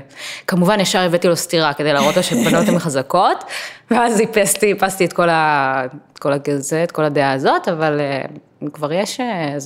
כמובן, 0.48 0.80
ישר 0.80 1.00
הבאתי 1.00 1.28
לו 1.28 1.36
סטירה 1.36 1.74
כדי 1.74 1.94
להראות 1.94 2.18
לו 2.18 2.24
שבנות 2.24 2.68
הן 2.68 2.80
חזקות, 2.80 3.44
ואז 3.92 4.20
איפסתי, 4.20 4.66
איפסתי 4.66 5.06
את 5.06 5.14
כל 5.14 5.30
ה... 5.30 5.86
את 6.14 6.20
כל 6.20 6.34
הגזה, 6.34 6.84
את 6.84 6.92
כל 6.92 7.04
הדעה 7.04 7.32
הזאת, 7.32 7.68
אבל 7.68 8.00
אה, 8.00 8.22
כבר 8.74 8.94
יש 8.94 9.20
אה, 9.20 9.58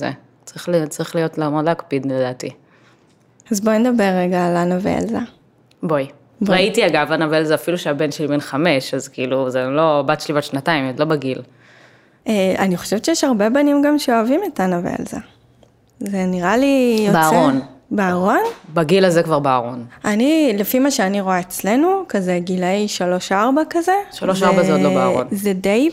צריך, 0.44 0.68
צריך 0.88 1.14
להיות, 1.14 1.38
מאוד 1.38 1.64
להקפיד 1.64 2.06
לדעתי. 2.06 2.50
אז 3.50 3.60
בואי 3.60 3.78
נדבר 3.78 4.10
רגע 4.18 4.46
על 4.46 4.56
אנה 4.56 4.78
ואלזה. 4.82 5.18
בואי. 5.82 6.23
ראיתי 6.48 6.86
אגב, 6.86 7.12
אנבל 7.12 7.44
זה 7.44 7.54
אפילו 7.54 7.78
שהבן 7.78 8.10
שלי 8.10 8.26
בן 8.26 8.40
חמש, 8.40 8.94
אז 8.94 9.08
כאילו, 9.08 9.50
זה 9.50 9.64
לא, 9.64 10.02
בת 10.06 10.20
שלי 10.20 10.34
בת 10.34 10.44
שנתיים, 10.44 10.86
עוד 10.86 10.98
לא 10.98 11.04
בגיל. 11.04 11.42
אה, 12.28 12.54
אני 12.58 12.76
חושבת 12.76 13.04
שיש 13.04 13.24
הרבה 13.24 13.50
בנים 13.50 13.82
גם 13.82 13.98
שאוהבים 13.98 14.40
את 14.46 14.60
אנה 14.60 14.80
ואלזה. 14.84 15.16
זה 16.00 16.24
נראה 16.26 16.56
לי 16.56 16.96
יוצא... 17.06 17.20
בארון. 17.20 17.60
בארון? 17.90 18.40
בגיל 18.74 19.04
הזה 19.04 19.22
כבר 19.22 19.38
בארון. 19.38 19.84
אני, 20.04 20.54
לפי 20.58 20.78
מה 20.78 20.90
שאני 20.90 21.20
רואה 21.20 21.40
אצלנו, 21.40 22.04
כזה 22.08 22.38
גילאי 22.42 22.86
3-4 23.28 23.32
כזה. 23.70 23.92
3-4 24.12 24.22
זה 24.62 24.72
עוד 24.72 24.80
לא 24.80 24.94
בארון. 24.94 25.26
זה 25.30 25.52
די 25.52 25.90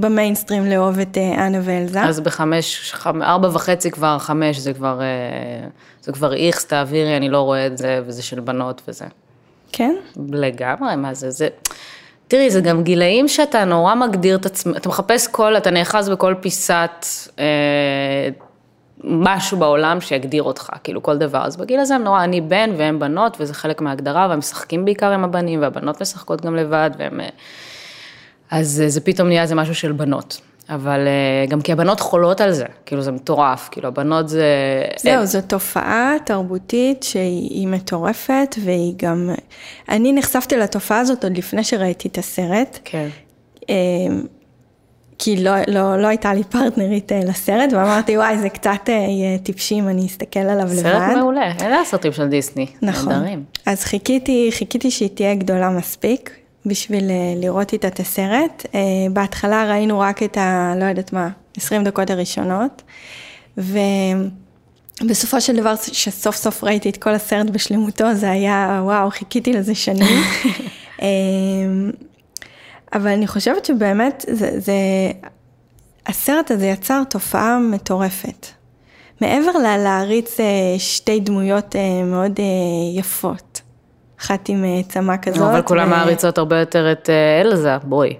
במיינסטרים 0.00 0.66
לאהוב 0.66 0.98
את 0.98 1.18
אה, 1.18 1.46
אנה 1.46 1.58
ואלזה. 1.62 2.02
אז 2.02 2.20
בחמש, 2.20 2.94
ארבע 3.06 3.48
וחצי 3.52 3.90
כבר, 3.90 4.18
חמש, 4.18 4.58
זה 4.58 4.72
כבר, 4.72 5.00
אה, 5.00 5.68
זה 6.02 6.12
כבר 6.12 6.34
איכס, 6.34 6.64
תעבירי, 6.64 7.16
אני 7.16 7.28
לא 7.28 7.40
רואה 7.40 7.66
את 7.66 7.78
זה, 7.78 8.00
וזה 8.06 8.22
של 8.22 8.40
בנות 8.40 8.82
וזה. 8.88 9.04
כן? 9.72 9.94
לגמרי, 10.32 10.96
מה 10.96 11.14
זה, 11.14 11.30
זה... 11.30 11.48
תראי, 12.28 12.50
זה 12.50 12.60
גם 12.60 12.82
גילאים 12.82 13.28
שאתה 13.28 13.64
נורא 13.64 13.94
מגדיר 13.94 14.36
את 14.36 14.46
עצמך, 14.46 14.76
אתה 14.76 14.88
מחפש 14.88 15.26
כל, 15.26 15.56
אתה 15.56 15.70
נאחז 15.70 16.08
בכל 16.08 16.34
פיסת 16.40 17.06
אה, 17.38 18.28
משהו 19.04 19.58
בעולם 19.58 20.00
שיגדיר 20.00 20.42
אותך, 20.42 20.70
כאילו 20.84 21.02
כל 21.02 21.18
דבר. 21.18 21.44
אז 21.44 21.56
בגיל 21.56 21.80
הזה 21.80 21.94
הם 21.94 22.04
נורא, 22.04 22.24
אני 22.24 22.40
בן 22.40 22.70
והם 22.76 22.98
בנות, 22.98 23.36
וזה 23.40 23.54
חלק 23.54 23.80
מההגדרה, 23.80 24.26
והם 24.30 24.38
משחקים 24.38 24.84
בעיקר 24.84 25.10
עם 25.10 25.24
הבנים, 25.24 25.62
והבנות 25.62 26.00
משחקות 26.00 26.40
גם 26.40 26.56
לבד, 26.56 26.90
והם... 26.98 27.20
אה, 27.20 27.28
אז 28.50 28.82
זה 28.86 29.00
פתאום 29.00 29.28
נהיה 29.28 29.42
איזה 29.42 29.54
משהו 29.54 29.74
של 29.74 29.92
בנות. 29.92 30.40
אבל 30.68 31.06
אה, 31.06 31.46
גם 31.48 31.60
כי 31.60 31.72
הבנות 31.72 32.00
חולות 32.00 32.40
על 32.40 32.52
זה, 32.52 32.64
כאילו 32.86 33.02
זה 33.02 33.12
מטורף, 33.12 33.68
כאילו 33.70 33.88
הבנות 33.88 34.28
זה... 34.28 34.46
זהו, 34.98 35.26
זו 35.26 35.40
תופעה 35.46 36.14
תרבותית 36.24 37.02
שהיא 37.02 37.68
מטורפת, 37.68 38.56
והיא 38.64 38.94
גם... 38.96 39.30
אני 39.88 40.12
נחשפתי 40.12 40.56
לתופעה 40.56 41.00
הזאת 41.00 41.24
עוד 41.24 41.38
לפני 41.38 41.64
שראיתי 41.64 42.08
את 42.08 42.18
הסרט. 42.18 42.78
כן. 42.84 43.08
אה, 43.70 43.74
כי 45.18 45.36
לא, 45.36 45.52
לא, 45.68 46.02
לא 46.02 46.06
הייתה 46.06 46.34
לי 46.34 46.44
פרטנרית 46.44 47.12
אה, 47.12 47.20
לסרט, 47.24 47.72
ואמרתי, 47.72 48.16
וואי, 48.16 48.38
זה 48.38 48.48
קצת 48.48 48.88
יהיה 48.88 49.38
טיפשי 49.38 49.74
אם 49.74 49.88
אני 49.88 50.06
אסתכל 50.06 50.40
עליו 50.40 50.68
סרט 50.68 50.78
לבד. 50.78 50.98
סרט 50.98 51.16
מעולה, 51.16 51.52
אלה 51.60 51.80
הסרטים 51.80 52.12
של 52.12 52.28
דיסני. 52.28 52.66
נכון. 52.82 53.12
נדרים. 53.12 53.44
אז 53.66 53.84
חיכיתי, 53.84 54.50
חיכיתי 54.52 54.90
שהיא 54.90 55.08
תהיה 55.14 55.34
גדולה 55.34 55.70
מספיק, 55.70 56.30
בשביל 56.66 57.10
אה, 57.10 57.34
לראות 57.36 57.72
איתה 57.72 57.88
את 57.88 58.00
הסרט. 58.00 58.66
אה, 58.74 58.80
בהתחלה 59.12 59.70
ראינו 59.70 60.00
רק 60.00 60.22
את 60.22 60.36
ה... 60.36 60.74
לא 60.76 60.84
יודעת 60.84 61.12
מה, 61.12 61.28
20 61.56 61.84
דקות 61.84 62.10
הראשונות, 62.10 62.82
ובסופו 63.58 65.40
של 65.40 65.56
דבר, 65.56 65.74
שסוף 65.92 66.36
סוף 66.36 66.64
ראיתי 66.64 66.88
את 66.90 66.96
כל 66.96 67.10
הסרט 67.10 67.50
בשלמותו, 67.50 68.14
זה 68.14 68.30
היה, 68.30 68.80
וואו, 68.84 69.10
חיכיתי 69.10 69.52
לזה 69.52 69.74
שנים. 69.74 70.22
אה, 71.02 71.08
אבל 72.92 73.10
אני 73.10 73.26
חושבת 73.26 73.64
שבאמת, 73.64 74.24
זה, 74.30 74.60
זה, 74.60 74.72
הסרט 76.06 76.50
הזה 76.50 76.66
יצר 76.66 77.02
תופעה 77.10 77.58
מטורפת. 77.58 78.46
מעבר 79.20 79.52
ללהריץ 79.52 80.36
שתי 80.78 81.20
דמויות 81.20 81.76
מאוד 82.04 82.40
יפות. 82.96 83.62
אחת 84.22 84.48
עם 84.48 84.64
אה, 84.64 84.82
צמא 84.88 85.14
כזאת. 85.22 85.50
אבל 85.50 85.62
כולם 85.62 85.90
מעריצות 85.90 86.38
הרבה 86.38 86.60
יותר 86.60 86.92
את 86.92 87.10
אה, 87.10 87.40
אלזה, 87.40 87.76
בואי. 87.82 88.16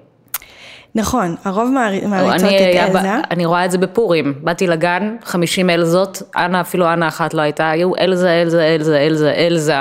נכון, 0.95 1.37
הרוב 1.45 1.71
מעריצות 2.07 2.49
את 2.49 2.89
אלזה. 2.89 3.15
אני 3.31 3.47
רואה 3.47 3.65
את 3.65 3.71
זה 3.71 3.79
בפורים, 3.79 4.35
באתי 4.43 4.67
לגן, 4.67 5.17
50 5.23 5.71
אלזות, 5.71 6.23
אנה, 6.37 6.61
אפילו 6.61 6.93
אנה 6.93 7.09
אחת 7.09 7.35
לא 7.35 7.43
הייתה, 7.43 7.71
היו 7.71 7.97
אלזה, 7.97 8.43
אלזה, 8.43 8.75
אלזה, 8.75 8.99
אלזה, 8.99 9.33
אלזה 9.33 9.75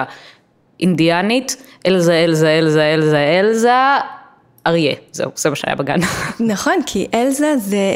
אינדיאנית, 0.79 1.63
אלזה, 1.85 2.13
אלזה, 2.13 2.49
אלזה, 2.59 2.93
אלזה, 2.93 3.39
אלזה, 3.39 3.71
אריה, 4.67 4.95
זהו, 5.11 5.31
זה 5.35 5.49
מה 5.49 5.55
שהיה 5.55 5.75
בגן. 5.75 5.99
נכון, 6.53 6.75
כי 6.85 7.07
אלזה 7.13 7.57
זה, 7.57 7.95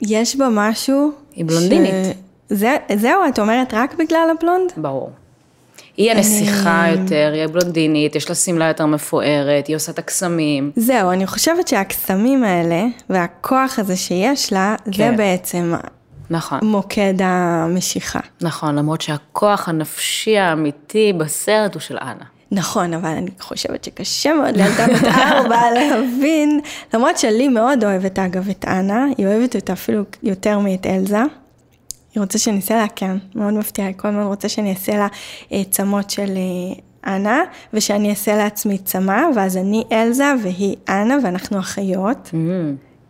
יש 0.00 0.36
בה 0.36 0.48
משהו... 0.50 1.12
היא 1.34 1.44
בלונדינית. 1.44 2.16
זה, 2.48 2.76
זהו, 2.96 3.20
את 3.28 3.38
אומרת 3.38 3.74
רק 3.74 3.94
בגלל 3.94 4.28
הבלונד? 4.38 4.72
ברור. 4.76 5.10
היא 5.96 6.10
הנסיכה 6.10 6.86
יותר, 6.90 7.30
היא 7.34 7.44
הבלונדינית, 7.44 8.16
יש 8.16 8.28
לה 8.28 8.34
שמלה 8.34 8.68
יותר 8.68 8.86
מפוארת, 8.86 9.66
היא 9.66 9.76
עושה 9.76 9.92
את 9.92 9.98
הקסמים. 9.98 10.70
זהו, 10.76 11.10
אני 11.10 11.26
חושבת 11.26 11.68
שהקסמים 11.68 12.44
האלה, 12.44 12.84
והכוח 13.10 13.78
הזה 13.78 13.96
שיש 13.96 14.52
לה, 14.52 14.74
כן. 14.84 14.92
זה 14.92 15.16
בעצם 15.16 15.74
נכון. 16.30 16.58
מוקד 16.62 17.14
המשיכה. 17.20 18.20
נכון, 18.40 18.76
למרות 18.76 19.00
שהכוח 19.00 19.68
הנפשי 19.68 20.38
האמיתי 20.38 21.12
בסרט 21.12 21.74
הוא 21.74 21.80
של 21.80 21.98
אנה. 21.98 22.24
נכון, 22.52 22.94
אבל 22.94 23.10
אני 23.10 23.30
חושבת 23.40 23.84
שקשה 23.84 24.34
מאוד 24.34 24.56
לילדה 24.56 24.86
בת 24.86 25.04
ארבע 25.04 25.70
להבין, 25.74 26.60
למרות 26.94 27.18
שלי 27.18 27.48
מאוד 27.48 27.84
אוהבת 27.84 28.18
אגב 28.18 28.48
את 28.48 28.64
אנה, 28.64 29.04
היא 29.18 29.26
אוהבת 29.26 29.56
אותה 29.56 29.72
אפילו 29.72 30.02
יותר 30.22 30.58
מאת 30.58 30.86
אלזה. 30.86 31.22
היא 32.16 32.20
רוצה 32.20 32.38
שאני 32.38 32.56
אעשה 32.56 32.76
לה, 32.76 32.86
כן, 32.96 33.16
מאוד 33.34 33.54
מפתיעה, 33.54 33.88
היא 33.88 33.96
כל 33.96 34.08
הזמן 34.08 34.22
רוצה 34.22 34.48
שאני 34.48 34.70
אעשה 34.70 34.96
לה 34.96 35.06
אה, 35.52 35.62
צמות 35.70 36.10
של 36.10 36.36
אה, 36.36 37.14
אנה, 37.14 37.40
ושאני 37.72 38.10
אעשה 38.10 38.36
לעצמי 38.36 38.78
צמא, 38.78 39.22
ואז 39.36 39.56
אני 39.56 39.84
אלזה 39.92 40.32
והיא 40.42 40.76
אנה, 40.88 41.16
ואנחנו 41.24 41.58
אחיות. 41.58 42.30
Mm. 42.32 42.36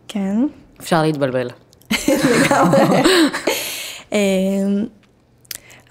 כן. 0.07 0.37
אפשר 0.79 1.01
להתבלבל. 1.01 1.49
אמ, 4.11 4.17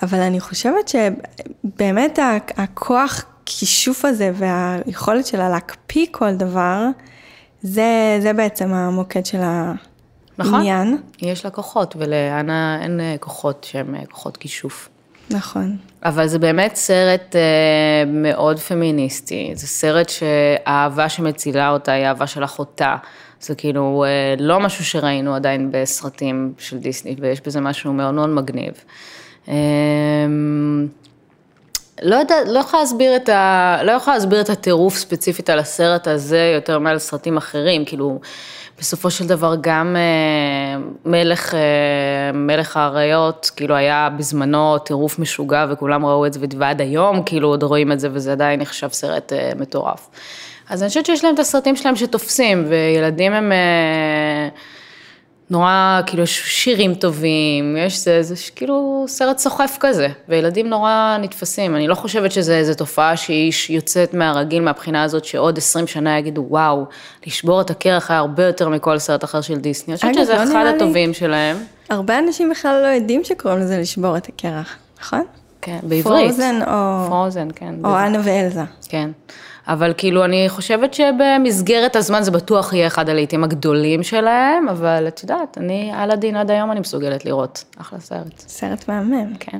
אבל 0.02 0.18
אני 0.18 0.40
חושבת 0.40 0.88
שבאמת 0.88 2.18
הכוח 2.56 3.24
כישוף 3.46 4.04
הזה 4.04 4.30
והיכולת 4.34 5.26
שלה 5.26 5.48
להקפיא 5.48 6.06
כל 6.10 6.34
דבר, 6.34 6.86
זה, 7.62 8.18
זה 8.22 8.32
בעצם 8.32 8.72
המוקד 8.72 9.26
של 9.26 9.40
ה... 9.40 9.72
נכון, 10.38 10.54
עניין. 10.54 10.98
יש 11.22 11.44
לה 11.44 11.50
כוחות, 11.50 11.94
ולאנה 11.98 12.78
אין 12.82 13.00
אה, 13.00 13.14
כוחות 13.20 13.66
שהם 13.70 13.94
אה, 13.94 14.00
כוחות 14.10 14.36
כישוף. 14.36 14.88
נכון. 15.30 15.76
אבל 16.04 16.26
זה 16.26 16.38
באמת 16.38 16.76
סרט 16.76 17.36
אה, 17.36 18.04
מאוד 18.06 18.58
פמיניסטי, 18.58 19.52
זה 19.54 19.66
סרט 19.66 20.08
שהאהבה 20.08 21.08
שמצילה 21.08 21.70
אותה 21.70 21.92
היא 21.92 22.04
אהבה 22.04 22.26
של 22.26 22.44
אחותה. 22.44 22.96
זה 23.40 23.54
כאילו 23.54 24.04
לא 24.38 24.60
משהו 24.60 24.84
שראינו 24.84 25.34
עדיין 25.34 25.68
בסרטים 25.72 26.52
של 26.58 26.78
דיסני, 26.78 27.16
ויש 27.20 27.40
בזה 27.40 27.60
משהו 27.60 27.92
מאוד 27.92 28.14
מאוד 28.14 28.28
מגניב. 28.28 28.72
לא 32.02 32.16
יודעת, 32.16 32.48
לא 32.48 32.58
יכולה 32.58 32.82
להסביר 32.82 33.16
את 33.16 33.28
ה... 33.28 33.78
לא 33.82 33.92
יכולה 33.92 34.16
להסביר 34.16 34.40
את 34.40 34.50
הטירוף 34.50 34.96
ספציפית 34.96 35.50
על 35.50 35.58
הסרט 35.58 36.08
הזה 36.08 36.52
יותר 36.54 36.78
מעל 36.78 36.98
סרטים 36.98 37.36
אחרים, 37.36 37.84
כאילו, 37.84 38.20
בסופו 38.78 39.10
של 39.10 39.26
דבר 39.26 39.54
גם 39.60 39.96
אה, 39.96 40.82
מלך, 41.04 41.54
אה, 41.54 42.32
מלך 42.34 42.76
האריות, 42.76 43.50
כאילו 43.56 43.74
היה 43.74 44.08
בזמנו 44.18 44.78
טירוף 44.78 45.18
משוגע 45.18 45.66
וכולם 45.70 46.06
ראו 46.06 46.26
את 46.26 46.32
זה 46.32 46.40
ועד 46.58 46.80
היום, 46.80 47.22
כאילו 47.22 47.48
עוד 47.48 47.62
רואים 47.62 47.92
את 47.92 48.00
זה 48.00 48.08
וזה 48.12 48.32
עדיין 48.32 48.60
נחשב 48.60 48.88
סרט 48.88 49.32
אה, 49.32 49.52
מטורף. 49.58 50.08
אז 50.68 50.82
אני 50.82 50.88
חושבת 50.88 51.06
שיש 51.06 51.24
להם 51.24 51.34
את 51.34 51.38
הסרטים 51.38 51.76
שלהם 51.76 51.96
שתופסים, 51.96 52.64
וילדים 52.68 53.32
הם... 53.32 53.52
נורא, 55.50 56.00
כאילו, 56.06 56.22
יש 56.22 56.42
שירים 56.44 56.94
טובים, 56.94 57.76
יש 57.76 58.04
זה, 58.04 58.22
זה 58.22 58.34
כאילו 58.56 59.04
סרט 59.08 59.38
סוחף 59.38 59.76
כזה, 59.80 60.08
וילדים 60.28 60.68
נורא 60.68 61.16
נתפסים. 61.20 61.76
אני 61.76 61.88
לא 61.88 61.94
חושבת 61.94 62.32
שזה 62.32 62.56
איזו 62.56 62.74
תופעה 62.74 63.16
שהיא 63.16 63.52
יוצאת 63.68 64.14
מהרגיל 64.14 64.62
מהבחינה 64.62 65.02
הזאת, 65.02 65.24
שעוד 65.24 65.58
20 65.58 65.86
שנה 65.86 66.18
יגידו, 66.18 66.44
וואו, 66.48 66.84
לשבור 67.26 67.60
את 67.60 67.70
הקרח 67.70 68.10
היה 68.10 68.20
הרבה 68.20 68.44
יותר 68.44 68.68
מכל 68.68 68.98
סרט 68.98 69.24
אחר 69.24 69.40
של 69.40 69.56
דיסני. 69.58 69.94
אני 69.94 69.96
חושבת 69.96 70.14
שזה 70.14 70.34
לא 70.34 70.44
אחד 70.44 70.72
הטובים 70.76 71.08
לי. 71.08 71.14
שלהם. 71.14 71.56
הרבה 71.90 72.18
אנשים 72.18 72.50
בכלל 72.50 72.82
לא 72.82 72.86
יודעים 72.86 73.24
שקוראים 73.24 73.60
לזה 73.60 73.78
לשבור 73.78 74.16
את 74.16 74.28
הקרח, 74.28 74.76
נכון? 75.00 75.24
כן, 75.62 75.78
בעברית. 75.82 76.30
פרוזן 76.30 76.58
או... 76.66 77.06
פרוזן, 77.08 77.48
כן. 77.54 77.74
או 77.84 77.98
אנה 77.98 78.18
ואלזה. 78.24 78.62
כן. 78.88 79.10
אבל 79.68 79.92
כאילו, 79.96 80.24
אני 80.24 80.44
חושבת 80.48 80.94
שבמסגרת 80.94 81.96
הזמן 81.96 82.22
זה 82.22 82.30
בטוח 82.30 82.72
יהיה 82.72 82.86
אחד 82.86 83.08
הלעיתים 83.08 83.44
הגדולים 83.44 84.02
שלהם, 84.02 84.68
אבל 84.68 85.08
את 85.08 85.22
יודעת, 85.22 85.58
אני, 85.58 85.92
על 85.94 86.10
הדין 86.10 86.36
עד 86.36 86.50
היום 86.50 86.72
אני 86.72 86.80
מסוגלת 86.80 87.24
לראות. 87.24 87.64
אחלה 87.80 88.00
סרט. 88.00 88.38
סרט 88.38 88.88
מהמם. 88.88 89.34
כן. 89.40 89.58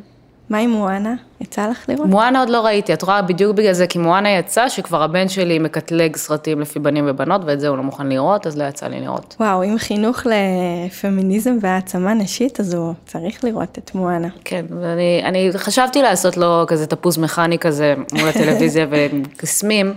מה 0.51 0.59
עם 0.59 0.71
מואנה? 0.71 1.15
יצא 1.41 1.69
לך 1.69 1.85
לראות? 1.89 2.09
מואנה 2.09 2.41
עוד 2.41 2.49
לא 2.49 2.61
ראיתי, 2.61 2.93
את 2.93 3.03
רואה 3.03 3.23
בדיוק 3.23 3.57
בגלל 3.57 3.73
זה, 3.73 3.87
כי 3.87 3.99
מואנה 3.99 4.31
יצא 4.31 4.69
שכבר 4.69 5.03
הבן 5.03 5.29
שלי 5.29 5.59
מקטלג 5.59 6.17
סרטים 6.17 6.61
לפי 6.61 6.79
בנים 6.79 7.05
ובנות, 7.09 7.41
ואת 7.45 7.61
זה 7.61 7.69
הוא 7.69 7.77
לא 7.77 7.83
מוכן 7.83 8.07
לראות, 8.07 8.47
אז 8.47 8.59
לא 8.59 8.65
יצא 8.65 8.87
לי 8.87 9.01
לראות. 9.01 9.37
וואו, 9.41 9.65
אם 9.65 9.79
חינוך 9.79 10.23
לפמיניזם 10.27 11.59
והעצמה 11.61 12.15
נשית, 12.15 12.61
אז 12.61 12.75
הוא 12.75 12.95
צריך 13.07 13.45
לראות 13.45 13.79
את 13.79 13.95
מואנה. 13.95 14.29
כן, 14.45 14.65
ואני 14.81 15.51
חשבתי 15.57 16.03
לעשות 16.03 16.37
לו 16.37 16.65
כזה 16.69 16.87
תפוז 16.87 17.19
מכני 17.19 17.59
כזה 17.59 17.95
מול 18.13 18.29
הטלוויזיה 18.29 18.87
וקסמים. 18.91 19.95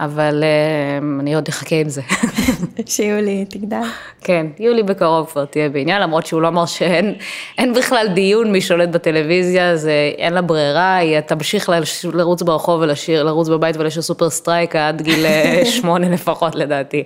אבל 0.00 0.42
אה, 0.42 1.20
אני 1.20 1.34
עוד 1.34 1.48
אחכה 1.48 1.76
עם 1.76 1.88
זה. 1.88 2.02
שיולי 2.86 3.44
תגדל. 3.44 3.82
כן, 4.20 4.46
יולי 4.58 4.82
בקרוב 4.82 5.26
כבר 5.26 5.44
תהיה 5.44 5.68
בעניין, 5.68 6.02
למרות 6.02 6.26
שהוא 6.26 6.42
לא 6.42 6.48
אמר 6.48 6.66
שאין 6.66 7.72
בכלל 7.76 8.08
דיון 8.14 8.52
מי 8.52 8.60
שולט 8.60 8.88
בטלוויזיה, 8.88 9.70
אז 9.70 9.88
אין 10.18 10.32
לה 10.32 10.42
ברירה, 10.42 10.96
היא 10.96 11.20
תמשיך 11.20 11.70
לרוץ 12.12 12.42
ברחוב 12.42 12.80
ולשיר, 12.80 13.22
לרוץ 13.22 13.48
בבית 13.48 13.76
ולשיר 13.76 14.02
סופר 14.02 14.30
סטרייק 14.30 14.76
עד 14.76 15.02
גיל 15.02 15.26
אה, 15.26 15.62
שמונה 15.80 16.08
לפחות 16.08 16.54
לדעתי. 16.54 17.04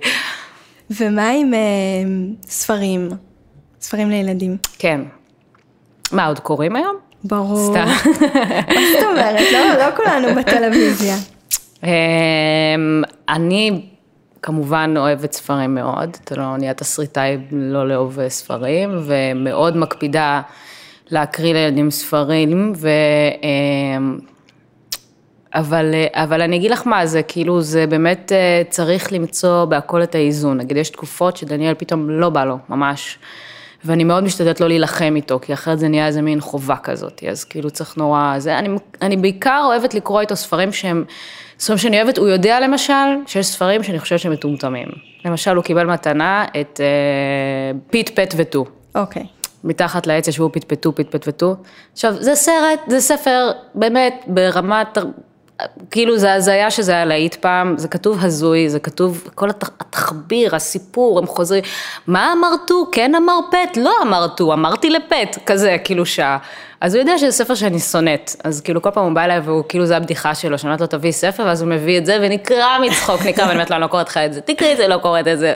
ומה 0.99 1.29
עם 1.29 1.53
ספרים? 2.47 3.09
ספרים 3.81 4.09
לילדים. 4.09 4.57
כן. 4.79 5.01
מה, 6.11 6.25
עוד 6.25 6.39
קוראים 6.39 6.75
היום? 6.75 6.95
ברור. 7.23 7.71
סתם. 7.71 7.85
מה 8.75 8.81
זאת 8.93 9.03
אומרת? 9.11 9.45
לא, 9.51 9.85
לא 9.85 9.95
כולנו 9.95 10.35
בטלוויזיה. 10.35 11.15
אמ, 11.83 11.89
אני 13.29 13.81
כמובן 14.41 14.93
אוהבת 14.97 15.33
ספרים 15.33 15.75
מאוד, 15.75 16.17
אתה 16.23 16.35
לא 16.35 16.57
נהיה 16.57 16.73
תסריטאי 16.73 17.37
לא 17.51 17.87
לאהוב 17.87 18.27
ספרים, 18.27 18.89
ומאוד 19.05 19.77
מקפידה 19.77 20.41
להקריא 21.09 21.53
לילדים 21.53 21.91
ספרים, 21.91 22.73
ו... 22.75 22.89
אמ, 23.43 24.19
אבל, 25.53 25.95
אבל 26.13 26.41
אני 26.41 26.55
אגיד 26.55 26.71
לך 26.71 26.87
מה, 26.87 27.05
זה 27.05 27.23
כאילו, 27.23 27.61
זה 27.61 27.87
באמת 27.87 28.31
אה, 28.31 28.61
צריך 28.69 29.13
למצוא 29.13 29.65
בהכל 29.65 30.03
את 30.03 30.15
האיזון. 30.15 30.57
נגיד, 30.57 30.77
יש 30.77 30.89
תקופות 30.89 31.37
שדניאל 31.37 31.73
פתאום 31.73 32.09
לא 32.09 32.29
בא 32.29 32.45
לו, 32.45 32.57
ממש. 32.69 33.19
ואני 33.85 34.03
מאוד 34.03 34.23
משתדלת 34.23 34.61
לא 34.61 34.67
להילחם 34.67 35.13
איתו, 35.15 35.39
כי 35.41 35.53
אחרת 35.53 35.79
זה 35.79 35.87
נהיה 35.87 36.07
איזה 36.07 36.21
מין 36.21 36.41
חובה 36.41 36.75
כזאת, 36.83 37.23
אז 37.31 37.43
כאילו 37.43 37.69
צריך 37.69 37.97
נורא, 37.97 38.35
זה, 38.37 38.59
אני, 38.59 38.69
אני 39.01 39.17
בעיקר 39.17 39.63
אוהבת 39.65 39.93
לקרוא 39.93 40.21
איתו 40.21 40.35
ספרים 40.35 40.73
שהם, 40.73 41.03
ספרים 41.59 41.77
שאני 41.77 42.01
אוהבת, 42.01 42.17
הוא 42.17 42.27
יודע 42.27 42.59
למשל 42.59 42.93
שיש 43.25 43.47
ספרים 43.47 43.83
שאני 43.83 43.99
חושבת 43.99 44.19
שהם 44.19 44.31
מטומטמים. 44.31 44.87
למשל, 45.25 45.55
הוא 45.55 45.63
קיבל 45.63 45.85
מתנה 45.85 46.45
את 46.61 46.81
אה, 46.83 47.79
פיט, 47.89 48.19
פט 48.19 48.33
וטו. 48.37 48.65
אוקיי. 48.95 49.25
מתחת 49.63 50.07
לעץ 50.07 50.27
ישבו 50.27 50.49
פטפטו, 50.51 50.95
פטפטו. 50.95 51.55
עכשיו, 51.93 52.13
זה 52.19 52.35
סרט, 52.35 52.79
זה 52.87 52.99
ספר 52.99 53.51
באמת 53.75 54.23
ברמת 54.27 54.97
כאילו 55.91 56.17
זה 56.17 56.33
הזיה 56.33 56.71
שזה 56.71 56.91
היה 56.91 57.05
להיט 57.05 57.35
פעם, 57.35 57.77
זה 57.77 57.87
כתוב 57.87 58.25
הזוי, 58.25 58.69
זה 58.69 58.79
כתוב, 58.79 59.29
כל 59.35 59.49
התחביר, 59.49 60.55
הסיפור, 60.55 61.19
הם 61.19 61.27
חוזרים, 61.27 61.63
מה 62.07 62.33
אמרתו? 62.33 62.85
כן 62.91 63.15
אמר 63.15 63.39
פט? 63.51 63.77
לא 63.77 63.93
אמרתו, 64.03 64.53
אמרתי 64.53 64.89
לפט, 64.89 65.37
כזה, 65.45 65.77
כאילו 65.83 66.05
שעה. 66.05 66.37
אז 66.81 66.95
הוא 66.95 67.01
יודע 67.01 67.17
שזה 67.17 67.31
ספר 67.31 67.55
שאני 67.55 67.79
שונאת, 67.79 68.35
אז 68.43 68.61
כאילו 68.61 68.81
כל 68.81 68.91
פעם 68.91 69.05
הוא 69.05 69.13
בא 69.13 69.23
אליי 69.23 69.39
והוא, 69.39 69.63
כאילו 69.69 69.85
זה 69.85 69.97
הבדיחה 69.97 70.35
שלו, 70.35 70.57
שאני 70.57 70.69
אומרת 70.69 70.81
לו 70.81 70.87
תביא 70.87 71.11
ספר, 71.11 71.43
ואז 71.45 71.61
הוא 71.61 71.69
מביא 71.69 71.97
את 71.97 72.05
זה 72.05 72.17
ונקרע 72.21 72.77
מצחוק, 72.81 73.21
נקרע, 73.21 73.45
ואני 73.45 73.53
אומרת 73.53 73.69
לו, 73.69 73.75
אני 73.75 73.81
לא 73.81 73.87
קוראת 73.87 74.09
לך 74.09 74.17
את 74.17 74.33
זה, 74.33 74.41
תקראי 74.41 74.71
את 74.71 74.77
זה, 74.77 74.87
לא 74.87 74.97
קוראת 74.97 75.27
את 75.27 75.39
זה. 75.39 75.53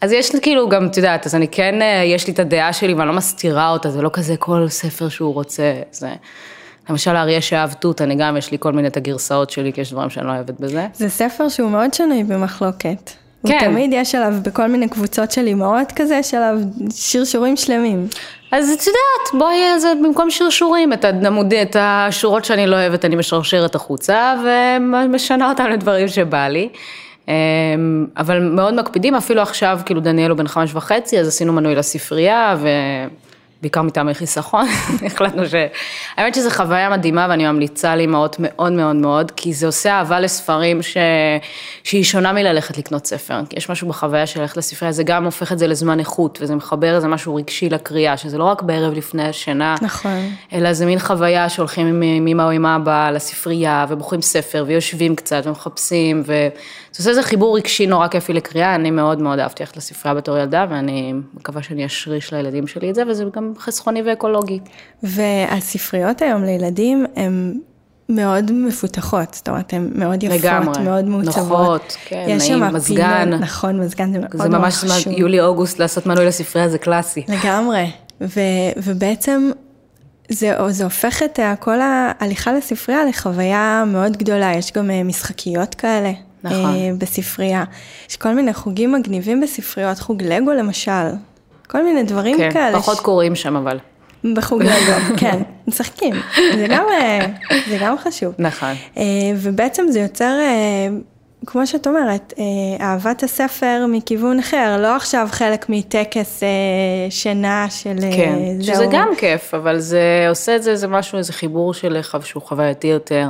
אז 0.00 0.12
יש 0.12 0.34
לי 0.34 0.40
כאילו 0.40 0.68
גם, 0.68 0.86
את 0.86 0.96
יודעת, 0.96 1.26
אז 1.26 1.34
אני 1.34 1.48
כן, 1.48 1.82
אה, 1.82 2.02
יש 2.04 2.26
לי 2.26 2.32
את 2.32 2.38
הדעה 2.38 2.72
שלי 2.72 2.94
ואני 2.94 3.08
לא 3.08 3.14
מסתירה 3.14 3.70
אותה, 3.70 3.90
זה 3.90 4.02
לא 4.02 4.10
כזה 4.12 4.36
כל 4.36 4.68
ספר 4.68 5.08
שהוא 5.08 5.34
רוצה, 5.34 5.72
זה... 5.90 6.08
למשל 6.90 7.16
האריה 7.16 7.40
שאהב 7.40 7.72
תות, 7.72 8.02
אני 8.02 8.14
גם, 8.14 8.36
יש 8.36 8.50
לי 8.50 8.56
כל 8.60 8.72
מיני 8.72 8.88
את 8.88 8.96
הגרסאות 8.96 9.50
שלי, 9.50 9.72
כי 9.72 9.80
יש 9.80 9.92
דברים 9.92 10.10
שאני 10.10 10.26
לא 10.26 10.32
אוהבת 10.32 10.60
בזה. 10.60 10.86
זה 10.94 11.08
ספר 11.08 11.48
שהוא 11.48 11.70
מאוד 11.70 11.94
שנוי 11.94 12.24
במחלוקת. 12.24 13.10
כן. 13.46 13.52
הוא 13.52 13.60
תמיד 13.60 13.90
יש 13.92 14.14
עליו 14.14 14.34
בכל 14.42 14.66
מיני 14.66 14.88
קבוצות 14.88 15.30
של 15.30 15.46
אימהות 15.46 15.92
כזה, 15.96 16.14
יש 16.14 16.34
עליו 16.34 16.58
שרשורים 16.94 17.56
שלמים. 17.56 18.08
אז 18.52 18.70
את 18.70 18.78
יודעת, 18.78 19.38
בואי, 19.38 19.80
זה 19.80 19.92
במקום 20.04 20.30
שרשורים, 20.30 20.92
את, 20.92 21.04
הדמוד, 21.04 21.54
את 21.54 21.76
השורות 21.78 22.44
שאני 22.44 22.66
לא 22.66 22.76
אוהבת, 22.76 23.04
אני 23.04 23.16
משרשרת 23.16 23.74
החוצה, 23.74 24.34
ומשנה 24.44 25.50
אותן 25.50 25.70
לדברים 25.70 26.08
שבא 26.08 26.48
לי. 26.48 26.68
אמ, 27.28 27.32
אבל 28.16 28.40
מאוד 28.40 28.74
מקפידים, 28.74 29.14
אפילו 29.14 29.42
עכשיו, 29.42 29.80
כאילו 29.86 30.00
דניאל 30.00 30.30
הוא 30.30 30.38
בן 30.38 30.48
חמש 30.48 30.74
וחצי, 30.74 31.20
אז 31.20 31.28
עשינו 31.28 31.52
מנוי 31.52 31.74
לספרייה, 31.74 32.56
ו... 32.58 32.68
בעיקר 33.62 33.82
מטעמי 33.82 34.14
חיסכון, 34.14 34.66
החלטנו 35.06 35.48
ש... 35.48 35.54
האמת 36.16 36.34
שזו 36.34 36.50
חוויה 36.50 36.90
מדהימה 36.90 37.26
ואני 37.30 37.46
ממליצה 37.46 37.96
לאמהות 37.96 38.36
מאוד 38.38 38.72
מאוד 38.72 38.96
מאוד, 38.96 39.30
כי 39.30 39.52
זה 39.52 39.66
עושה 39.66 39.90
אהבה 39.92 40.20
לספרים 40.20 40.82
ש... 40.82 40.96
שהיא 41.84 42.04
שונה 42.04 42.32
מללכת 42.32 42.78
לקנות 42.78 43.06
ספר. 43.06 43.40
יש 43.56 43.70
משהו 43.70 43.88
בחוויה 43.88 44.26
של 44.26 44.40
ללכת 44.40 44.56
לספרייה, 44.56 44.92
זה 44.92 45.02
גם 45.02 45.24
הופך 45.24 45.52
את 45.52 45.58
זה 45.58 45.66
לזמן 45.66 45.98
איכות, 45.98 46.38
וזה 46.42 46.54
מחבר 46.54 46.96
איזה 46.96 47.08
משהו 47.08 47.34
רגשי 47.34 47.68
לקריאה, 47.68 48.16
שזה 48.16 48.38
לא 48.38 48.44
רק 48.44 48.62
בערב 48.62 48.94
לפני 48.94 49.28
השינה, 49.28 49.74
נכון. 49.82 50.30
אלא 50.52 50.72
זה 50.72 50.86
מין 50.86 50.98
חוויה 50.98 51.48
שהולכים 51.48 52.02
עם 52.02 52.26
אמא 52.26 52.42
או 52.42 52.50
עם 52.50 52.66
אבא 52.66 53.10
לספרייה, 53.10 53.86
ובוחרים 53.88 54.22
ספר, 54.22 54.64
ויושבים 54.66 55.16
קצת, 55.16 55.42
ומחפשים, 55.44 56.20
וזה 56.24 56.98
עושה 56.98 57.10
איזה 57.10 57.22
חיבור 57.22 57.56
רגשי 57.56 57.86
נורא 57.86 58.08
כיפי 58.08 58.32
לקריאה, 58.32 58.74
אני 58.74 58.90
מאוד 58.90 59.22
מאוד 59.22 59.38
אהבתי 59.38 59.62
ללכת 59.62 59.76
לספרייה 59.76 60.14
בתור 60.14 60.38
ילדה, 60.38 60.66
ואני 60.70 61.12
מקווה 61.34 61.62
שאני 61.62 61.86
אשריש 61.86 62.32
לילדים 62.32 62.66
שלי 62.66 62.90
את 62.90 62.94
זה, 62.94 63.02
וזה 63.08 63.24
גם 63.32 63.49
חסכוני 63.58 64.02
ואקולוגי. 64.02 64.58
והספריות 65.02 66.22
היום 66.22 66.44
לילדים 66.44 67.06
הן 67.16 67.54
מאוד 68.08 68.52
מפותחות, 68.52 69.34
זאת 69.34 69.48
אומרת, 69.48 69.72
הן 69.72 69.90
מאוד 69.94 70.22
יפות, 70.22 70.38
לגמרי, 70.38 70.82
מאוד 70.82 71.04
מעוצבות. 71.04 71.48
נוחות, 71.48 71.96
כן, 72.04 72.26
נעים, 72.38 72.60
מזגן. 72.60 73.24
פינות, 73.24 73.40
נכון, 73.40 73.80
מזגן 73.80 74.12
זה 74.12 74.18
מאוד 74.18 74.42
זה 74.42 74.48
ממש 74.48 74.74
חשוב. 74.74 75.12
יולי-אוגוסט 75.12 75.78
לעשות 75.78 76.06
מנוי 76.06 76.26
לספרייה 76.26 76.68
זה 76.68 76.78
קלאסי. 76.78 77.24
לגמרי, 77.28 77.90
ו, 78.20 78.40
ובעצם 78.76 79.50
זה, 80.28 80.56
זה 80.68 80.84
הופך 80.84 81.22
את 81.22 81.40
כל 81.60 81.80
ההליכה 81.80 82.52
לספרייה 82.52 83.04
לחוויה 83.04 83.84
מאוד 83.86 84.16
גדולה, 84.16 84.52
יש 84.56 84.72
גם 84.72 84.90
אה, 84.90 85.02
משחקיות 85.02 85.74
כאלה. 85.74 86.12
נכון. 86.44 86.74
אה, 86.74 86.90
בספרייה. 86.98 87.64
יש 88.10 88.16
כל 88.16 88.34
מיני 88.34 88.54
חוגים 88.54 88.92
מגניבים 88.92 89.40
בספריות, 89.40 89.98
חוג 89.98 90.22
לגו 90.22 90.52
למשל, 90.52 91.08
כל 91.70 91.84
מיני 91.84 92.02
דברים 92.02 92.36
כן, 92.36 92.52
כאלה. 92.52 92.72
כן, 92.72 92.78
פחות 92.78 92.96
ש... 92.96 93.00
קוראים 93.00 93.34
שם 93.34 93.56
אבל. 93.56 93.78
בחוג 94.34 94.62
לגו, 94.62 94.92
כן, 95.20 95.42
משחקים, 95.68 96.14
זה 96.56 96.66
גם, 96.68 96.84
אה, 96.90 97.26
זה 97.68 97.78
גם 97.80 97.98
חשוב. 97.98 98.34
נכון. 98.38 98.72
אה, 98.96 99.02
ובעצם 99.36 99.86
זה 99.88 100.00
יוצר, 100.00 100.38
אה, 100.40 100.88
כמו 101.46 101.66
שאת 101.66 101.86
אומרת, 101.86 102.34
אהבת 102.80 103.22
הספר 103.22 103.86
מכיוון 103.88 104.38
אחר, 104.38 104.76
לא 104.80 104.96
עכשיו 104.96 105.28
חלק 105.30 105.66
מטקס 105.68 106.42
שינה 107.10 107.66
של 107.70 107.96
כן, 108.16 108.60
זהו. 108.60 108.74
שזה 108.74 108.86
גם 108.90 109.08
כיף, 109.18 109.54
אבל 109.54 109.78
זה 109.78 110.26
עושה 110.28 110.56
את 110.56 110.62
זה, 110.62 110.76
זה 110.76 110.88
משהו, 110.88 111.18
איזה 111.18 111.32
חיבור 111.32 111.74
של 111.74 112.00
שהוא 112.24 112.42
חווייתי 112.42 112.86
יותר, 112.86 113.28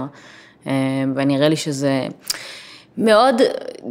ונראה 1.15 1.49
לי 1.49 1.57
שזה... 1.57 2.07
מאוד, 2.99 3.35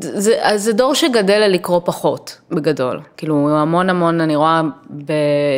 זה, 0.01 0.39
זה 0.55 0.73
דור 0.73 0.95
שגדל 0.95 1.47
לקרוא 1.49 1.81
פחות, 1.85 2.37
בגדול. 2.51 3.01
כאילו, 3.17 3.49
המון 3.49 3.89
המון, 3.89 4.21
אני 4.21 4.35
רואה 4.35 4.61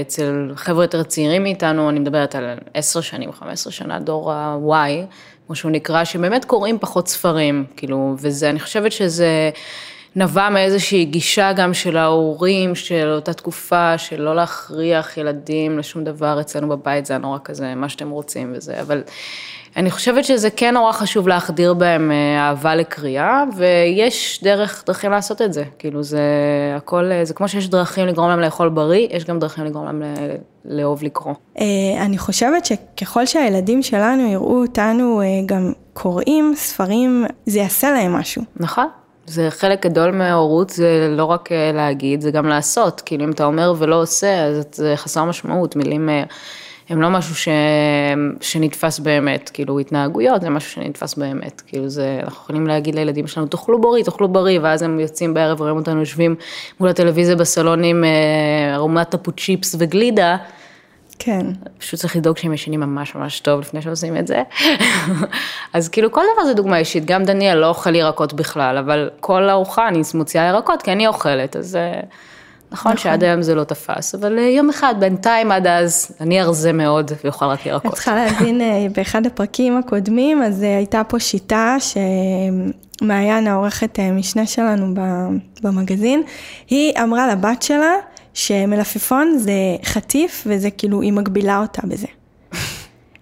אצל 0.01 0.51
חבר'ה 0.55 0.83
יותר 0.83 1.03
צעירים 1.03 1.43
מאיתנו, 1.43 1.89
אני 1.89 1.99
מדברת 1.99 2.35
על 2.35 2.57
עשר 2.73 3.01
שנים, 3.01 3.31
חמש 3.31 3.53
עשרה 3.53 3.73
שנה, 3.73 3.99
דור 3.99 4.31
ה-Y, 4.31 5.05
כמו 5.47 5.55
שהוא 5.55 5.71
נקרא, 5.71 6.03
שבאמת 6.03 6.45
קוראים 6.45 6.79
פחות 6.79 7.07
ספרים, 7.07 7.65
כאילו, 7.77 8.15
וזה, 8.17 8.49
אני 8.49 8.59
חושבת 8.59 8.91
שזה 8.91 9.49
נבע 10.15 10.49
מאיזושהי 10.49 11.05
גישה 11.05 11.53
גם 11.53 11.73
של 11.73 11.97
ההורים 11.97 12.75
של 12.75 13.11
אותה 13.15 13.33
תקופה, 13.33 13.97
של 13.97 14.21
לא 14.21 14.35
להכריח 14.35 15.17
ילדים 15.17 15.79
לשום 15.79 16.03
דבר, 16.03 16.41
אצלנו 16.41 16.69
בבית 16.69 17.05
זה 17.05 17.13
היה 17.13 17.19
נורא 17.19 17.37
כזה, 17.43 17.75
מה 17.75 17.89
שאתם 17.89 18.09
רוצים 18.09 18.53
וזה, 18.55 18.81
אבל 18.81 19.03
אני 19.77 19.91
חושבת 19.91 20.25
שזה 20.25 20.49
כן 20.49 20.73
נורא 20.73 20.91
חשוב 20.91 21.27
להחדיר 21.27 21.73
בהם 21.73 22.11
אה, 22.11 22.39
אהבה 22.39 22.75
לקריאה, 22.75 23.43
ויש 23.55 24.39
דרך, 24.43 24.83
דרכים 24.87 25.11
לעשות 25.11 25.41
את 25.41 25.53
זה, 25.53 25.63
כאילו 25.79 26.03
זה 26.03 26.21
הכל, 26.77 27.11
אה, 27.11 27.25
זה 27.25 27.33
כמו 27.33 27.47
שיש 27.47 27.69
דרכים 27.69 28.07
לגרום 28.07 28.29
להם 28.29 28.39
לאכול 28.39 28.69
בריא, 28.69 29.07
יש 29.11 29.25
גם 29.25 29.39
דרכים 29.39 29.65
לגרום 29.65 29.85
להם 29.85 30.03
לאהוב 30.65 31.03
לקרוא. 31.03 31.33
אה, 31.59 31.65
אני 32.01 32.17
חושבת 32.17 32.65
שככל 32.65 33.25
שהילדים 33.25 33.83
שלנו 33.83 34.31
יראו 34.31 34.61
אותנו 34.61 35.21
גם 35.45 35.73
קוראים 35.93 36.53
ספרים, 36.55 37.25
זה 37.45 37.59
יעשה 37.59 37.91
להם 37.91 38.13
משהו. 38.13 38.41
נכון. 38.55 38.87
זה 39.25 39.47
חלק 39.49 39.85
גדול 39.85 40.11
מההורות, 40.11 40.69
זה 40.69 41.07
לא 41.09 41.25
רק 41.25 41.49
להגיד, 41.73 42.21
זה 42.21 42.31
גם 42.31 42.47
לעשות. 42.47 43.01
כאילו, 43.05 43.25
אם 43.25 43.31
אתה 43.31 43.45
אומר 43.45 43.73
ולא 43.77 44.01
עושה, 44.01 44.43
אז 44.43 44.63
זה 44.71 44.93
חסר 44.95 45.23
משמעות. 45.23 45.75
מילים 45.75 46.09
הם 46.91 47.01
לא 47.01 47.09
משהו 47.09 47.35
ש... 47.35 47.47
שנתפס 48.41 48.99
באמת, 48.99 49.49
כאילו 49.53 49.79
התנהגויות 49.79 50.41
זה 50.41 50.49
משהו 50.49 50.71
שנתפס 50.71 51.13
באמת, 51.13 51.61
כאילו 51.67 51.89
זה, 51.89 52.19
אנחנו 52.23 52.41
יכולים 52.43 52.67
להגיד 52.67 52.95
לילדים 52.95 53.27
שלנו, 53.27 53.47
תאכלו 53.47 53.81
בריא, 53.81 54.03
תאכלו 54.03 54.27
בריא, 54.27 54.59
ואז 54.61 54.81
הם 54.81 54.99
יוצאים 54.99 55.33
בערב 55.33 55.61
ורואים 55.61 55.77
אותנו 55.77 55.99
יושבים 55.99 56.35
מול 56.79 56.89
הטלוויזיה 56.89 57.35
בסלון 57.35 57.83
עם 57.83 58.03
ארומת 58.73 59.15
אה, 59.15 59.19
טפו 59.19 59.31
צ'יפס 59.31 59.75
וגלידה. 59.79 60.37
כן. 61.19 61.45
פשוט 61.77 61.99
צריך 61.99 62.15
לדאוג 62.15 62.37
שהם 62.37 62.53
ישנים 62.53 62.79
ממש 62.79 63.15
ממש 63.15 63.39
טוב 63.39 63.59
לפני 63.59 63.81
שעושים 63.81 64.17
את 64.17 64.27
זה. 64.27 64.43
אז 65.73 65.89
כאילו 65.89 66.11
כל 66.11 66.21
דבר 66.33 66.45
זה 66.45 66.53
דוגמה 66.53 66.77
אישית, 66.77 67.05
גם 67.05 67.23
דניאל 67.23 67.57
לא 67.57 67.67
אוכל 67.67 67.95
ירקות 67.95 68.33
בכלל, 68.33 68.77
אבל 68.77 69.09
כל 69.19 69.49
ארוחה 69.49 69.87
אני 69.87 70.01
מוציאה 70.13 70.47
ירקות 70.47 70.81
כי 70.81 70.91
אני 70.91 71.07
אוכלת, 71.07 71.55
אז... 71.55 71.77
נכון, 72.71 72.91
נכון 72.91 73.03
שעד 73.03 73.23
היום 73.23 73.41
זה 73.41 73.55
לא 73.55 73.63
תפס, 73.63 74.15
אבל 74.15 74.39
אה, 74.39 74.43
יום 74.43 74.69
אחד, 74.69 74.95
בינתיים 74.99 75.51
עד 75.51 75.67
אז, 75.67 76.11
אני 76.21 76.41
ארזה 76.41 76.73
מאוד 76.73 77.11
ואוכל 77.23 77.45
רק 77.45 77.65
ירקות. 77.65 77.91
את 77.91 77.95
צריכה 77.95 78.15
להבין, 78.15 78.61
אה, 78.61 78.87
באחד 78.95 79.25
הפרקים 79.25 79.77
הקודמים, 79.77 80.43
אז 80.43 80.63
אה, 80.63 80.77
הייתה 80.77 81.01
פה 81.03 81.19
שיטה 81.19 81.75
שמעיין, 83.01 83.47
העורכת 83.47 83.99
משנה 83.99 84.45
שלנו 84.45 84.93
במגזין, 85.61 86.23
היא 86.69 86.93
אמרה 87.03 87.27
לבת 87.31 87.61
שלה 87.61 87.93
שמלפפון 88.33 89.37
זה 89.37 89.53
חטיף 89.83 90.43
וזה 90.47 90.69
כאילו, 90.69 91.01
היא 91.01 91.13
מגבילה 91.13 91.59
אותה 91.59 91.81
בזה. 91.87 92.07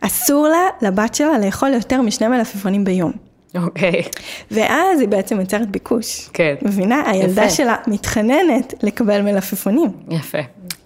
אסור 0.01 0.47
לה, 0.47 0.87
לבת 0.87 1.15
שלה, 1.15 1.39
לאכול 1.39 1.69
יותר 1.73 2.01
משני 2.01 2.27
מלפפונים 2.27 2.83
ביום. 2.83 3.28
אוקיי. 3.55 3.91
Okay. 3.91 4.19
ואז 4.51 4.99
היא 4.99 5.07
בעצם 5.07 5.39
יוצרת 5.39 5.69
ביקוש. 5.69 6.29
כן. 6.33 6.55
מבינה? 6.61 7.09
הילדה 7.09 7.41
יפה. 7.43 7.49
שלה 7.49 7.75
מתחננת 7.87 8.73
לקבל 8.83 9.21
מלפפונים. 9.21 9.91
יפה. 10.09 10.37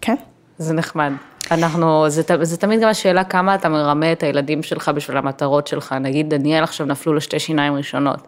כן. 0.02 0.16
זה 0.58 0.74
נחמד. 0.74 1.12
אנחנו, 1.52 2.10
זה, 2.10 2.22
זה 2.42 2.58
תמיד 2.58 2.82
גם 2.82 2.90
השאלה 2.90 3.24
כמה 3.24 3.56
אתה 3.56 3.70
מרמה 3.70 4.12
את 4.12 4.24
הילדים 4.24 4.64
שלך 4.64 4.92
בשביל 4.96 5.18
המטרות 5.18 5.68
שלך. 5.68 5.96
נגיד, 6.02 6.30
דניאל 6.30 6.64
עכשיו 6.64 6.88
נפלו 6.88 7.14
לו 7.14 7.22
שתי 7.22 7.40
שיניים 7.40 7.76
ראשונות. 7.76 8.28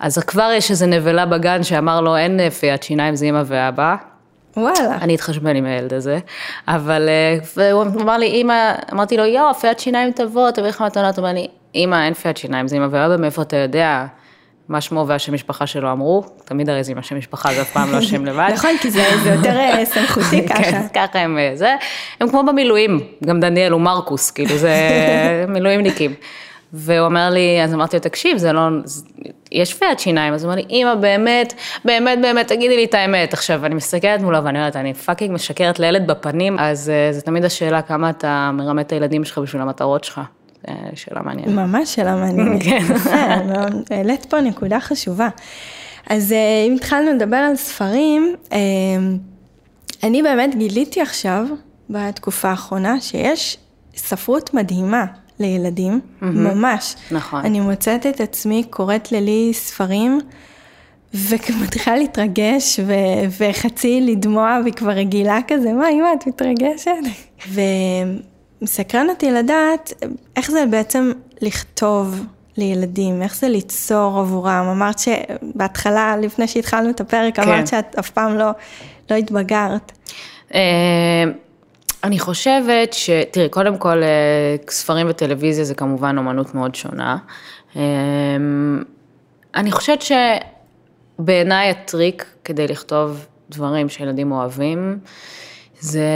אז 0.00 0.18
כבר 0.18 0.50
יש 0.56 0.70
איזה 0.70 0.86
נבלה 0.86 1.26
בגן 1.26 1.62
שאמר 1.62 2.00
לו, 2.00 2.16
אין 2.16 2.50
פיית 2.50 2.82
שיניים, 2.82 3.16
זה 3.16 3.26
אמא 3.26 3.42
ואבא. 3.46 3.96
וואלה. 4.56 4.96
אני 5.00 5.14
אתחשבן 5.14 5.56
עם 5.56 5.64
הילד 5.64 5.94
הזה, 5.94 6.18
אבל 6.68 7.08
אה, 7.08 7.72
הוא 7.72 7.84
אמר 8.00 8.18
לי, 8.18 8.26
אמא, 8.26 8.74
אמרתי 8.92 9.16
לו, 9.16 9.24
יואו, 9.24 9.54
פיית 9.54 9.78
שיניים 9.78 10.12
תבוא, 10.12 10.50
תביא 10.50 10.68
לך 10.68 10.80
מתנות, 10.80 11.18
הוא 11.18 11.24
אמר 11.24 11.34
לי, 11.34 11.48
אמא, 11.74 12.04
אין 12.04 12.14
פיית 12.14 12.36
שיניים, 12.36 12.68
זה 12.68 12.76
אמא 12.76 12.86
ואבא, 12.90 13.16
מאיפה 13.16 13.42
אתה 13.42 13.56
יודע? 13.56 14.06
מה 14.68 14.80
שמו 14.80 15.04
והשם 15.06 15.34
משפחה 15.34 15.66
שלו 15.66 15.92
אמרו, 15.92 16.24
תמיד 16.44 16.70
הרי 16.70 16.84
זה 16.84 16.92
עם 16.92 16.98
השם 16.98 17.16
משפחה, 17.16 17.54
זה 17.54 17.62
אף 17.62 17.72
פעם 17.72 17.92
לא 17.92 17.96
השם 17.96 18.26
לבד. 18.26 18.50
נכון, 18.52 18.70
כי 18.80 18.90
זה 18.90 19.02
יותר 19.26 19.56
אה, 19.56 19.84
סמכותי 19.94 20.48
ככה. 20.48 20.62
כן, 20.62 20.82
ככה 20.94 21.18
הם 21.18 21.38
אה, 21.38 21.50
זה, 21.54 21.74
הם 22.20 22.28
כמו 22.28 22.42
במילואים, 22.42 23.00
גם 23.24 23.40
דניאל 23.40 23.72
הוא 23.72 23.80
מרקוס, 23.80 24.30
כאילו 24.30 24.56
זה 24.56 24.74
מילואימניקים. 25.48 26.14
והוא 26.72 27.06
אומר 27.06 27.30
לי, 27.30 27.64
אז 27.64 27.74
אמרתי 27.74 27.96
לו, 27.96 28.02
תקשיב, 28.02 28.36
זה 28.36 28.52
לא, 28.52 28.60
יש 29.52 29.74
פיית 29.74 29.98
שיניים, 29.98 30.34
אז 30.34 30.44
הוא 30.44 30.52
אומר 30.52 30.62
לי, 30.62 30.66
אמא, 30.70 30.94
באמת, 30.94 31.54
באמת, 31.84 32.18
באמת, 32.22 32.48
תגידי 32.48 32.76
לי 32.76 32.84
את 32.84 32.94
האמת. 32.94 33.32
עכשיו, 33.32 33.66
אני 33.66 33.74
מסתכלת 33.74 34.20
מולו 34.20 34.44
ואני 34.44 34.58
אומרת, 34.58 34.76
אני 34.76 34.94
fucking 34.94 35.34
משקרת 35.34 35.78
לילד 35.78 36.06
בפנים, 36.06 36.58
אז 36.58 36.90
אה, 36.90 37.12
זה 37.12 37.20
תמיד 37.20 37.44
השאלה 37.44 37.82
כמה 37.82 38.10
אתה 38.10 38.50
מרמה 38.52 38.80
את 38.80 38.92
הילדים 38.92 39.24
שלך 39.24 39.38
בשביל 39.38 39.62
המטרות 39.62 40.04
שלך. 40.04 40.20
שאלה 40.94 41.22
מעניינת. 41.22 41.52
ממש 41.52 41.94
שאלה 41.94 42.16
מעניינת. 42.16 42.62
כן. 42.62 42.82
העלית 43.90 44.24
פה 44.24 44.40
נקודה 44.40 44.80
חשובה. 44.80 45.28
אז 46.06 46.32
אה, 46.32 46.64
אם 46.68 46.74
התחלנו 46.74 47.12
לדבר 47.12 47.36
על 47.36 47.56
ספרים, 47.56 48.34
אה, 48.52 48.58
אני 50.02 50.22
באמת 50.22 50.54
גיליתי 50.56 51.00
עכשיו, 51.00 51.46
בתקופה 51.90 52.50
האחרונה, 52.50 53.00
שיש 53.00 53.58
ספרות 53.96 54.54
מדהימה 54.54 55.04
לילדים, 55.40 56.00
ממש. 56.22 56.94
נכון. 57.10 57.44
אני 57.44 57.60
מוצאת 57.60 58.06
את 58.06 58.20
עצמי 58.20 58.64
קוראת 58.70 59.12
ללי 59.12 59.50
ספרים, 59.54 60.20
ומתחילה 61.14 61.96
להתרגש, 61.96 62.80
ו- 62.86 62.94
וחצי 63.38 64.00
לדמוע, 64.00 64.58
והיא 64.62 64.74
כבר 64.74 64.90
רגילה 64.90 65.38
כזה, 65.48 65.72
מה, 65.72 65.88
אמא, 65.90 66.08
את 66.18 66.26
מתרגשת? 66.26 66.90
מסקרן 68.62 69.08
אותי 69.08 69.30
לדעת 69.30 69.92
איך 70.36 70.50
זה 70.50 70.64
בעצם 70.70 71.12
לכתוב 71.40 72.26
לילדים, 72.56 73.22
איך 73.22 73.36
זה 73.36 73.48
ליצור 73.48 74.18
עבורם. 74.18 74.66
אמרת 74.70 74.98
שבהתחלה, 74.98 76.16
לפני 76.16 76.48
שהתחלנו 76.48 76.90
את 76.90 77.00
הפרק, 77.00 77.36
כן. 77.36 77.42
אמרת 77.42 77.66
שאת 77.66 77.98
אף 77.98 78.10
פעם 78.10 78.38
לא, 78.38 78.50
לא 79.10 79.16
התבגרת. 79.16 79.92
אה, 80.54 80.60
אני 82.04 82.18
חושבת 82.18 82.92
ש... 82.92 83.10
תראי, 83.30 83.48
קודם 83.48 83.78
כל, 83.78 84.02
אה, 84.02 84.56
ספרים 84.70 85.06
וטלוויזיה 85.10 85.64
זה 85.64 85.74
כמובן 85.74 86.18
אומנות 86.18 86.54
מאוד 86.54 86.74
שונה. 86.74 87.16
אה, 87.76 87.82
אני 89.54 89.72
חושבת 89.72 90.02
שבעיניי 91.18 91.70
הטריק 91.70 92.26
כדי 92.44 92.68
לכתוב 92.68 93.26
דברים 93.50 93.88
שילדים 93.88 94.32
אוהבים, 94.32 94.98
זה 95.80 96.08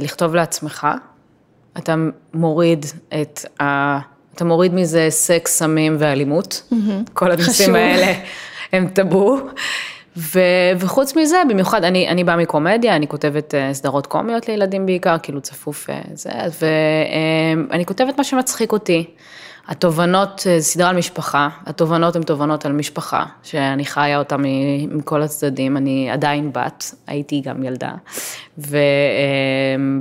לכתוב 0.00 0.34
לעצמך. 0.34 0.86
אתה 1.78 1.94
מוריד 2.34 2.86
את 3.22 3.62
ה... 3.62 3.98
אתה 4.34 4.44
מוריד 4.44 4.74
מזה 4.74 5.06
סקס, 5.10 5.58
סמים 5.58 5.96
ואלימות. 5.98 6.62
Mm-hmm. 6.72 7.10
כל 7.12 7.30
הנושאים 7.30 7.74
האלה 7.74 8.12
הם 8.72 8.88
טאבו. 8.88 9.38
ו, 10.16 10.40
וחוץ 10.78 11.16
מזה, 11.16 11.36
במיוחד, 11.48 11.84
אני, 11.84 12.08
אני 12.08 12.24
באה 12.24 12.36
מקומדיה, 12.36 12.96
אני 12.96 13.08
כותבת 13.08 13.54
uh, 13.54 13.74
סדרות 13.74 14.06
קומיות 14.06 14.48
לילדים 14.48 14.86
בעיקר, 14.86 15.16
כאילו 15.22 15.40
צפוף 15.40 15.90
uh, 15.90 15.92
זה, 16.14 16.30
ואני 16.30 17.82
uh, 17.82 17.86
כותבת 17.86 18.18
מה 18.18 18.24
שמצחיק 18.24 18.72
אותי. 18.72 19.04
התובנות, 19.68 20.46
סדרה 20.58 20.88
על 20.88 20.96
משפחה, 20.96 21.48
התובנות 21.66 22.16
הן 22.16 22.22
תובנות 22.22 22.66
על 22.66 22.72
משפחה, 22.72 23.24
שאני 23.42 23.84
חיה 23.84 24.18
אותה 24.18 24.36
מכל 24.90 25.22
הצדדים, 25.22 25.76
אני 25.76 26.10
עדיין 26.10 26.52
בת, 26.52 26.94
הייתי 27.06 27.40
גם 27.40 27.62
ילדה, 27.62 27.92
ו, 28.58 28.78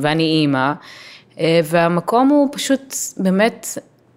ואני 0.01 0.23
אימא. 0.23 0.73
אה, 1.39 1.59
והמקום 1.63 2.29
הוא 2.29 2.49
פשוט 2.51 2.95
באמת, 3.17 3.67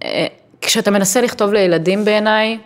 אה, 0.04 0.26
כשאתה 0.60 0.90
מנסה 0.90 1.20
לכתוב 1.20 1.52
לילדים 1.52 2.04
בעיניי, 2.04 2.58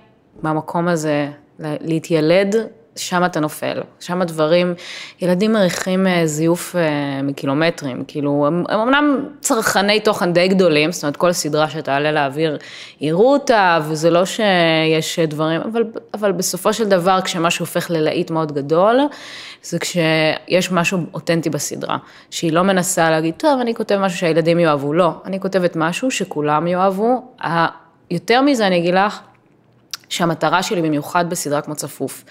מהמקום 0.43 0.89
הזה, 0.89 1.29
להתיילד, 1.59 2.57
שם 2.97 3.25
אתה 3.25 3.41
נופל, 3.41 3.81
שם 4.01 4.23
הדברים, 4.23 4.75
ילדים 5.21 5.53
מריחים 5.53 6.07
אה, 6.07 6.27
זיוף 6.27 6.75
מקילומטרים, 7.23 8.05
כאילו, 8.09 8.45
הם, 8.47 8.65
הם 8.69 8.81
אמנם 8.81 9.29
צרכני 9.41 10.01
תוכן 10.01 10.33
די 10.33 10.49
גדולים, 10.49 10.93
זאת 10.93 11.03
אומרת, 11.03 11.17
כל 11.17 11.33
סדרה 11.33 11.71
שתעלה 11.71 12.13
לאוויר, 12.13 12.59
יראו 13.01 13.33
אותה, 13.33 13.79
וזה 13.89 14.11
לא 14.11 14.25
שיש 14.25 15.19
דברים, 15.19 15.61
אבל, 15.61 15.85
אבל 16.15 16.33
בסופו 16.33 16.73
של 16.73 16.89
דבר, 16.89 17.21
כשמשהו 17.21 17.63
הופך 17.63 17.91
ללהיט 17.91 18.31
מאוד 18.31 18.53
גדול, 18.53 19.01
זה 19.63 19.79
כשיש 19.79 20.73
משהו 20.73 20.99
אותנטי 21.15 21.51
בסדרה, 21.51 21.97
שהיא 22.31 22.53
לא 22.53 22.63
מנסה 22.63 23.11
להגיד, 23.11 23.35
טוב, 23.37 23.61
אני 23.61 23.75
כותב 23.75 23.97
משהו 23.97 24.19
שהילדים 24.19 24.59
יאהבו, 24.59 24.93
לא, 24.93 25.11
אני 25.25 25.41
כותבת 25.41 25.77
משהו 25.77 26.11
שכולם 26.11 26.67
יאהבו, 26.67 27.23
יותר 28.11 28.43
מזה 28.43 28.67
אני 28.67 28.79
אגיד 28.79 28.95
לך, 28.95 29.21
שהמטרה 30.09 30.63
שלי 30.63 30.83
במיוחד 30.83 31.31
בסדרה 31.31 31.61
כמו 31.61 31.75
צפוף, 31.75 32.25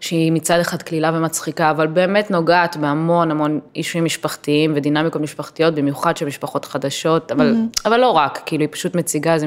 שהיא 0.00 0.32
מצד 0.32 0.60
אחד 0.60 0.82
קלילה 0.82 1.10
ומצחיקה, 1.14 1.70
אבל 1.70 1.86
באמת 1.86 2.30
נוגעת 2.30 2.76
בהמון 2.76 3.30
המון 3.30 3.60
אישויים 3.76 4.04
משפחתיים 4.04 4.72
ודינמיקות 4.76 5.22
משפחתיות, 5.22 5.74
במיוחד 5.74 6.16
של 6.16 6.26
משפחות 6.26 6.64
חדשות, 6.64 7.32
אבל, 7.32 7.52
mm-hmm. 7.52 7.82
אבל 7.86 8.00
לא 8.00 8.10
רק, 8.10 8.42
כאילו 8.46 8.62
היא 8.62 8.68
פשוט 8.72 8.94
מציגה 8.94 9.34
איזו 9.34 9.46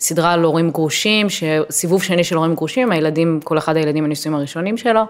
סדרה 0.00 0.32
על 0.32 0.44
הורים 0.44 0.70
גרושים, 0.70 1.26
סיבוב 1.70 2.02
שני 2.02 2.24
של 2.24 2.36
הורים 2.36 2.54
גרושים, 2.54 2.92
הילדים, 2.92 3.40
כל 3.44 3.58
אחד 3.58 3.76
הילדים 3.76 4.04
הנישואים 4.04 4.36
הראשונים 4.36 4.76
שלו. 4.76 5.02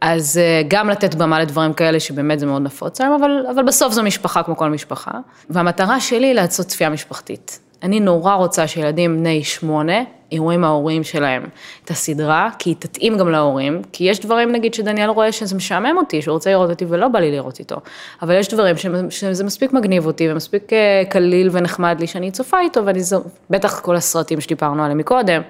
אז 0.00 0.38
אה, 0.38 0.62
גם 0.68 0.88
לתת 0.88 1.14
במה 1.14 1.40
לדברים 1.40 1.72
כאלה 1.72 2.00
שבאמת 2.00 2.38
זה 2.38 2.46
מאוד 2.46 2.62
נפוץ 2.62 3.00
היום, 3.00 3.14
אבל, 3.14 3.46
אבל 3.54 3.64
בסוף 3.64 3.92
זו 3.92 4.02
משפחה 4.02 4.42
כמו 4.42 4.56
כל 4.56 4.70
משפחה. 4.70 5.10
והמטרה 5.50 6.00
שלי 6.00 6.26
היא 6.26 6.34
לעשות 6.34 6.66
צפייה 6.66 6.90
משפחתית. 6.90 7.58
אני 7.82 8.00
נורא 8.00 8.34
רוצה 8.34 8.66
שילדים 8.66 9.18
בני 9.18 9.44
שמונה 9.44 10.02
יראו 10.30 10.50
עם 10.50 10.64
ההורים 10.64 11.04
שלהם 11.04 11.44
את 11.84 11.90
הסדרה, 11.90 12.50
כי 12.58 12.70
היא 12.70 12.76
תתאים 12.78 13.18
גם 13.18 13.28
להורים, 13.28 13.82
כי 13.92 14.04
יש 14.04 14.20
דברים 14.20 14.52
נגיד 14.52 14.74
שדניאל 14.74 15.10
רואה 15.10 15.32
שזה 15.32 15.56
משעמם 15.56 15.96
אותי, 15.96 16.22
שהוא 16.22 16.32
רוצה 16.32 16.50
לראות 16.50 16.70
אותי 16.70 16.84
ולא 16.88 17.08
בא 17.08 17.18
לי 17.18 17.30
לראות 17.30 17.58
איתו, 17.58 17.76
אבל 18.22 18.34
יש 18.34 18.48
דברים 18.48 18.76
שזה 19.10 19.44
מספיק 19.44 19.72
מגניב 19.72 20.06
אותי 20.06 20.32
ומספיק 20.32 20.72
אה, 20.72 21.02
קליל 21.08 21.48
ונחמד 21.52 21.96
לי 22.00 22.06
שאני 22.06 22.30
צופה 22.30 22.60
איתו, 22.60 22.86
ואני 22.86 23.00
זו, 23.00 23.22
בטח 23.50 23.80
כל 23.80 23.96
הסרטים 23.96 24.40
שדיברנו 24.40 24.82
עליהם 24.82 24.98
מקודם, 24.98 25.42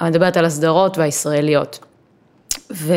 אני 0.00 0.10
מדברת 0.10 0.36
על 0.36 0.44
הסדרות 0.44 0.98
והישראליות. 0.98 1.78
ו... 2.74 2.94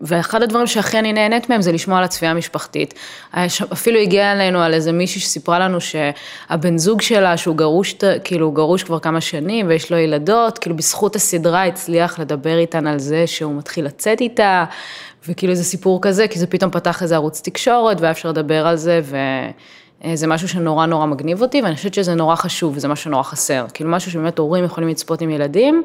ואחד 0.00 0.42
הדברים 0.42 0.66
שהכי 0.66 0.98
אני 0.98 1.12
נהנית 1.12 1.50
מהם 1.50 1.62
זה 1.62 1.72
לשמוע 1.72 1.98
על 1.98 2.04
הצפייה 2.04 2.30
המשפחתית. 2.30 2.94
אפילו 3.72 4.00
הגיע 4.00 4.32
אלינו 4.32 4.60
על 4.60 4.74
איזה 4.74 4.92
מישהי 4.92 5.20
שסיפרה 5.20 5.58
לנו 5.58 5.78
שהבן 5.80 6.78
זוג 6.78 7.00
שלה, 7.00 7.36
שהוא 7.36 7.56
גרוש, 7.56 7.94
כאילו 8.24 8.52
גרוש 8.52 8.82
כבר 8.82 8.98
כמה 8.98 9.20
שנים 9.20 9.66
ויש 9.68 9.92
לו 9.92 9.98
ילדות, 9.98 10.58
כאילו 10.58 10.76
בזכות 10.76 11.16
הסדרה 11.16 11.64
הצליח 11.64 12.18
לדבר 12.18 12.58
איתן 12.58 12.86
על 12.86 12.98
זה 12.98 13.26
שהוא 13.26 13.56
מתחיל 13.58 13.84
לצאת 13.84 14.20
איתה, 14.20 14.64
וכאילו 15.28 15.52
איזה 15.52 15.64
סיפור 15.64 16.02
כזה, 16.02 16.28
כי 16.28 16.38
זה 16.38 16.46
פתאום 16.46 16.70
פתח 16.70 17.02
איזה 17.02 17.14
ערוץ 17.14 17.40
תקשורת 17.40 18.00
והיה 18.00 18.10
אפשר 18.10 18.28
לדבר 18.28 18.66
על 18.66 18.76
זה, 18.76 19.00
ו... 19.02 19.16
זה 20.14 20.26
משהו 20.26 20.48
שנורא 20.48 20.86
נורא 20.86 21.06
מגניב 21.06 21.42
אותי, 21.42 21.62
ואני 21.62 21.76
חושבת 21.76 21.94
שזה 21.94 22.14
נורא 22.14 22.36
חשוב, 22.36 22.76
וזה 22.76 22.88
משהו 22.88 23.04
שנורא 23.04 23.22
חסר. 23.22 23.66
כאילו 23.74 23.90
משהו 23.90 24.10
שבאמת 24.10 24.38
הורים 24.38 24.64
יכולים 24.64 24.88
לצפות 24.88 25.20
עם 25.20 25.30
ילדים, 25.30 25.82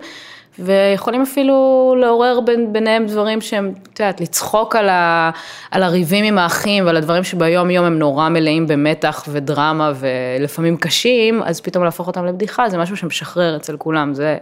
ויכולים 0.59 1.21
אפילו 1.21 1.95
לעורר 1.99 2.39
בין, 2.39 2.73
ביניהם 2.73 3.05
דברים 3.05 3.41
שהם, 3.41 3.73
את 3.93 3.99
יודעת, 3.99 4.21
לצחוק 4.21 4.75
על, 4.75 4.89
ה, 4.89 5.31
על 5.71 5.83
הריבים 5.83 6.25
עם 6.25 6.37
האחים 6.37 6.85
ועל 6.85 6.97
הדברים 6.97 7.23
שביום 7.23 7.69
יום 7.69 7.85
הם 7.85 7.99
נורא 7.99 8.29
מלאים 8.29 8.67
במתח 8.67 9.25
ודרמה 9.27 9.91
ולפעמים 9.95 10.77
קשים, 10.77 11.43
אז 11.43 11.61
פתאום 11.61 11.83
להפוך 11.83 12.07
אותם 12.07 12.25
לבדיחה, 12.25 12.69
זה 12.69 12.77
משהו 12.77 12.97
שמשחרר 12.97 13.55
אצל 13.55 13.77
כולם, 13.77 14.13
זה, 14.13 14.37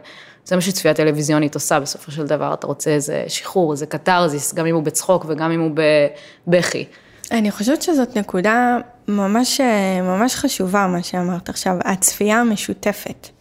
זה 0.46 0.56
מה 0.56 0.62
שצפייה 0.62 0.94
טלוויזיונית 0.94 1.56
עושה 1.56 1.80
בסופו 1.80 2.12
של 2.12 2.26
דבר, 2.26 2.54
אתה 2.54 2.68
רוצה 2.68 2.92
איזה 2.92 3.24
שחרור, 3.28 3.72
איזה 3.72 3.86
קתרזיס, 3.86 4.54
גם 4.54 4.66
אם 4.66 4.76
הוא 4.76 4.84
בצחוק 4.84 5.26
וגם 5.28 5.52
אם 5.52 5.60
הוא 5.60 5.72
בבכי. 6.48 6.86
אני 7.32 7.52
חושבת 7.52 7.82
שזאת 7.82 8.18
נקודה 8.18 8.78
ממש, 9.08 9.62
ממש 10.02 10.36
חשובה, 10.36 10.88
מה 10.88 11.04
שאמרת 11.04 11.50
עכשיו, 11.50 11.74
הצפייה 11.86 12.42
המשותפת. 12.42 13.37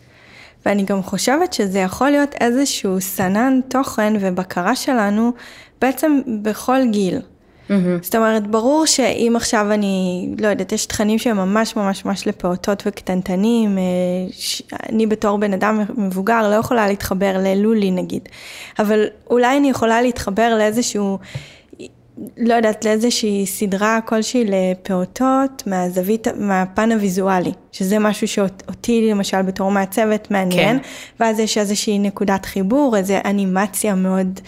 ואני 0.67 0.85
גם 0.85 1.03
חושבת 1.03 1.53
שזה 1.53 1.79
יכול 1.79 2.11
להיות 2.11 2.35
איזשהו 2.41 3.01
סנן 3.01 3.61
תוכן 3.69 4.13
ובקרה 4.21 4.77
שלנו 4.77 5.33
בעצם 5.81 6.21
בכל 6.43 6.79
גיל. 6.91 7.19
Mm-hmm. 7.19 7.73
זאת 8.03 8.15
אומרת, 8.15 8.47
ברור 8.47 8.87
שאם 8.87 9.33
עכשיו 9.37 9.73
אני, 9.73 10.29
לא 10.39 10.49
יודעת, 10.49 10.73
יש 10.73 10.87
תכנים 10.87 11.19
שהם 11.19 11.37
ממש 11.37 11.77
ממש 11.77 12.05
ממש 12.05 12.27
לפעוטות 12.27 12.83
וקטנטנים, 12.87 13.79
אה, 13.79 13.83
אני 14.93 15.07
בתור 15.07 15.39
בן 15.39 15.53
אדם 15.53 15.81
מבוגר 15.97 16.51
לא 16.51 16.55
יכולה 16.55 16.87
להתחבר 16.87 17.37
ללולי 17.39 17.91
נגיד, 17.91 18.29
אבל 18.79 19.05
אולי 19.31 19.57
אני 19.57 19.71
יכולה 19.71 20.03
להתחבר 20.03 20.55
לאיזשהו 20.59 21.19
לא 22.37 22.55
יודעת, 22.55 22.85
לאיזושהי 22.85 23.47
סדרה 23.47 23.99
כלשהי 24.05 24.45
לפעוטות 24.45 25.63
מהזווית, 25.67 26.29
מהפן 26.37 26.93
הוויזואלי, 26.93 27.53
שזה 27.73 27.99
משהו 27.99 28.29
שאותי 28.29 29.09
למשל 29.11 29.43
בתור 29.43 29.71
מעצבת 29.71 30.31
מעניין, 30.31 30.79
כן. 30.79 30.85
ואז 31.21 31.39
יש 31.39 31.59
איזושהי 31.59 31.99
נקודת 31.99 32.47
חיבור, 32.47 32.97
איזו 32.97 33.15
אנימציה 33.25 33.95
מאוד 33.95 34.41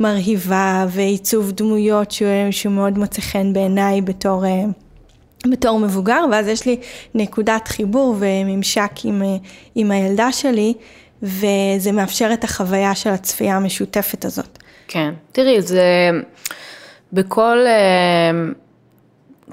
מרהיבה 0.00 0.86
ועיצוב 0.88 1.52
דמויות 1.52 2.10
שהוא, 2.10 2.28
שהוא 2.50 2.72
מאוד 2.72 2.98
מוצא 2.98 3.20
חן 3.20 3.52
בעיניי 3.52 4.00
בתור... 4.00 4.44
אה, 4.46 4.64
בתור 5.50 5.78
מבוגר, 5.78 6.24
ואז 6.32 6.48
יש 6.48 6.66
לי 6.66 6.76
נקודת 7.14 7.68
חיבור 7.68 8.16
וממשק 8.18 8.92
עם, 9.04 9.22
אה, 9.22 9.36
עם 9.74 9.90
הילדה 9.90 10.32
שלי, 10.32 10.74
וזה 11.22 11.92
מאפשר 11.92 12.30
את 12.32 12.44
החוויה 12.44 12.94
של 12.94 13.10
הצפייה 13.10 13.56
המשותפת 13.56 14.24
הזאת. 14.24 14.58
כן, 14.88 15.14
תראי, 15.32 15.62
זה... 15.62 16.10
בכל, 17.16 17.58
אה, 17.66 18.30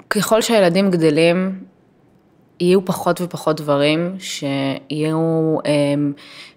ככל 0.10 0.42
שהילדים 0.42 0.92
גדלים, 0.92 1.60
יהיו 2.60 2.86
פחות 2.86 3.22
ופחות 3.22 3.62
דברים 3.62 4.16
שיהיו, 4.20 5.58
אה, 5.66 5.72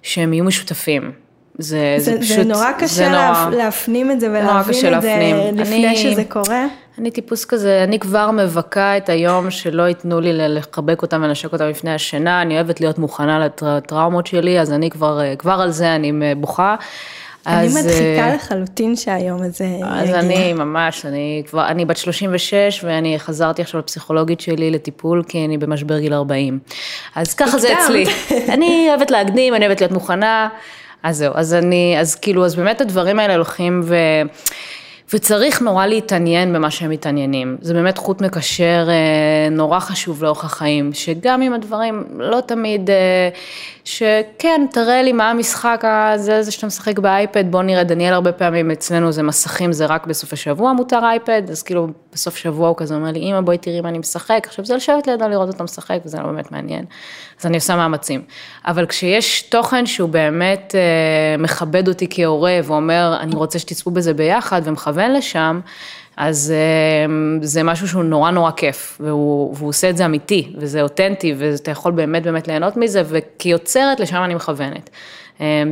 שהם 0.02 0.32
יהיו 0.32 0.44
משותפים. 0.44 1.12
זה, 1.58 1.94
זה, 1.98 2.12
זה 2.12 2.20
פשוט, 2.20 2.36
זה 2.36 2.44
נורא 2.44 2.72
קשה 2.72 2.86
זה 2.86 3.08
נורא, 3.08 3.50
להפנים 3.56 4.10
את 4.10 4.20
זה 4.20 4.30
ולהבין 4.30 4.96
את. 4.96 5.02
זה 5.02 5.62
לפני 5.62 5.88
אני, 5.88 5.96
שזה 5.96 6.24
קורה. 6.24 6.66
אני 6.98 7.10
טיפוס 7.10 7.44
כזה, 7.44 7.84
אני 7.84 7.98
כבר 7.98 8.30
מבכה 8.30 8.96
את 8.96 9.08
היום 9.08 9.50
שלא 9.50 9.82
ייתנו 9.82 10.20
לי 10.20 10.30
לחבק 10.34 11.02
אותם 11.02 11.22
ולנשק 11.22 11.52
אותם 11.52 11.64
לפני 11.64 11.94
השינה, 11.94 12.42
אני 12.42 12.54
אוהבת 12.54 12.80
להיות 12.80 12.98
מוכנה 12.98 13.48
לטראומות 13.62 14.26
שלי, 14.26 14.60
אז 14.60 14.72
אני 14.72 14.90
כבר, 14.90 15.20
אה, 15.20 15.36
כבר 15.36 15.60
על 15.60 15.70
זה 15.70 15.94
אני 15.94 16.12
בוכה. 16.36 16.76
אני 17.46 17.68
מדחיקה 17.68 18.28
אה, 18.28 18.34
לחלוטין 18.34 18.96
שהיום 18.96 19.42
הזה 19.42 19.64
יגיע. 19.64 19.86
אז 19.86 20.10
אני 20.10 20.52
ממש, 20.52 21.06
אני 21.06 21.42
כבר, 21.50 21.68
אני 21.68 21.84
בת 21.84 21.96
36 21.96 22.84
ואני 22.84 23.18
חזרתי 23.18 23.62
עכשיו 23.62 23.80
לפסיכולוגית 23.80 24.40
שלי 24.40 24.70
לטיפול 24.70 25.22
כי 25.28 25.44
אני 25.44 25.58
במשבר 25.58 25.98
גיל 25.98 26.14
40. 26.14 26.58
אז 27.14 27.34
ככה 27.34 27.58
זה 27.58 27.68
אצלי. 27.72 28.04
אני 28.54 28.86
אוהבת 28.88 29.10
להקדים, 29.10 29.54
אני 29.54 29.66
אוהבת 29.66 29.80
להיות 29.80 29.92
מוכנה. 29.92 30.48
אז 31.02 31.16
זהו, 31.16 31.32
אז 31.36 31.54
אני, 31.54 31.96
אז 32.00 32.14
כאילו, 32.14 32.44
אז 32.44 32.56
באמת 32.56 32.80
הדברים 32.80 33.18
האלה 33.18 33.34
הולכים 33.34 33.80
ו... 33.84 33.96
וצריך 35.12 35.62
נורא 35.62 35.86
להתעניין 35.86 36.52
במה 36.52 36.70
שהם 36.70 36.90
מתעניינים. 36.90 37.56
זה 37.60 37.74
באמת 37.74 37.98
חוט 37.98 38.20
מקשר 38.20 38.88
אה, 38.88 39.48
נורא 39.50 39.78
חשוב 39.78 40.24
לאורך 40.24 40.44
החיים, 40.44 40.92
שגם 40.92 41.42
אם 41.42 41.52
הדברים 41.52 42.04
לא 42.18 42.40
תמיד, 42.40 42.90
אה, 42.90 43.28
שכן, 43.84 44.66
תראה 44.72 45.02
לי 45.02 45.12
מה 45.12 45.30
המשחק 45.30 45.84
הזה, 45.84 46.42
זה 46.42 46.50
שאתה 46.50 46.66
משחק 46.66 46.98
באייפד, 46.98 47.50
בוא 47.50 47.62
נראה, 47.62 47.84
דניאל 47.84 48.12
הרבה 48.12 48.32
פעמים 48.32 48.70
אצלנו 48.70 49.12
זה 49.12 49.22
מסכים, 49.22 49.72
זה 49.72 49.86
רק 49.86 50.06
בסופי 50.06 50.36
שבוע 50.36 50.72
מותר 50.72 51.00
אייפד, 51.04 51.42
אז 51.50 51.62
כאילו 51.62 51.88
בסוף 52.12 52.36
שבוע 52.36 52.68
הוא 52.68 52.76
כזה 52.76 52.94
אומר 52.94 53.12
לי, 53.12 53.18
אמא 53.18 53.40
בואי 53.40 53.58
תראי 53.58 53.80
מה 53.80 53.88
אני 53.88 53.98
משחק, 53.98 54.42
עכשיו 54.46 54.64
זה 54.64 54.76
לשבת 54.76 55.06
לידו 55.06 55.28
לראות 55.28 55.48
אותו 55.48 55.64
משחק 55.64 55.98
וזה 56.04 56.18
לא 56.18 56.26
באמת 56.26 56.52
מעניין, 56.52 56.84
אז 57.40 57.46
אני 57.46 57.56
עושה 57.56 57.76
מאמצים. 57.76 58.22
אבל 58.66 58.86
כשיש 58.86 59.42
תוכן 59.42 59.86
שהוא 59.86 60.08
באמת 60.08 60.74
אה, 60.74 61.36
מכבד 61.38 61.88
אותי 61.88 62.06
כהורה 62.10 62.58
ואומר, 62.64 63.16
אני 63.20 63.34
רוצה 63.34 63.58
שתצפו 63.58 63.90
בזה 63.90 64.14
ביחד 64.14 64.62
ומכוון 64.64 65.12
לשם, 65.12 65.60
אז 66.16 66.54
זה 67.42 67.62
משהו 67.62 67.88
שהוא 67.88 68.04
נורא 68.04 68.30
נורא 68.30 68.50
כיף, 68.50 68.98
והוא, 69.00 69.54
והוא 69.56 69.68
עושה 69.68 69.90
את 69.90 69.96
זה 69.96 70.04
אמיתי, 70.04 70.52
וזה 70.58 70.82
אותנטי, 70.82 71.34
ואתה 71.38 71.70
יכול 71.70 71.92
באמת 71.92 72.22
באמת 72.22 72.48
ליהנות 72.48 72.76
מזה, 72.76 73.02
וכיוצרת 73.06 74.00
לשם 74.00 74.22
אני 74.24 74.34
מכוונת. 74.34 74.90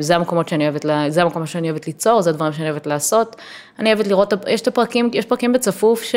זה 0.01 0.17
המקומות 0.17 0.49
שאני 0.49 0.65
אוהבת, 0.65 0.87
זה 1.09 1.23
המקומות 1.23 1.49
שאני 1.49 1.71
אוהבת 1.71 1.87
ליצור, 1.87 2.23
זה 2.23 2.31
הדברים 2.31 2.53
שאני 2.53 2.71
אוהבת 2.71 2.87
לעשות. 2.87 3.37
אני 3.79 3.93
אוהבת 3.93 4.07
לראות, 4.07 4.33
יש 4.49 4.61
את 4.61 4.69
הפרקים, 4.69 5.11
יש 5.13 5.25
פרקים 5.25 5.53
בצפוף 5.53 6.03
ש... 6.03 6.15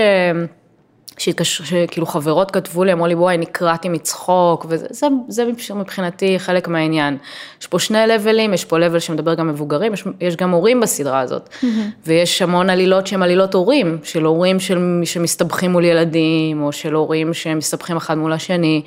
שכאילו 1.18 2.06
חברות 2.06 2.52
כתבו 2.52 2.84
לי, 2.84 2.94
אמרו 2.94 3.08
לי 3.08 3.16
בואי 3.16 3.38
נקרעתי 3.38 3.90
מצחוק, 3.90 4.66
וזה 4.70 4.88
זה, 4.90 5.08
זה 5.28 5.74
מבחינתי 5.76 6.40
חלק 6.40 6.68
מהעניין. 6.68 7.18
יש 7.62 7.68
פה 7.68 7.80
שני 7.80 8.08
לבלים, 8.08 8.54
יש 8.54 8.66
פה 8.66 8.80
לבל 8.80 9.00
שמדבר 9.00 9.34
גם 9.34 9.48
מבוגרים, 9.48 9.94
יש, 9.94 10.04
יש 10.22 10.36
גם 10.36 10.52
הורים 10.52 10.80
בסדרה 10.80 11.20
הזאת, 11.20 11.50
mm-hmm. 11.50 11.66
ויש 12.06 12.42
המון 12.42 12.70
עלילות 12.70 13.08
שהן 13.08 13.24
עלילות 13.24 13.54
הורים, 13.54 13.98
של 14.04 14.24
הורים 14.24 14.60
של, 14.60 15.02
שמסתבכים 15.04 15.72
מול 15.72 15.86
ילדים, 15.86 16.64
או 16.64 16.72
של 16.72 16.94
הורים 16.94 17.34
שמסתבכים 17.34 17.98
אחד 17.98 18.18
מול 18.18 18.34
השני. 18.34 18.82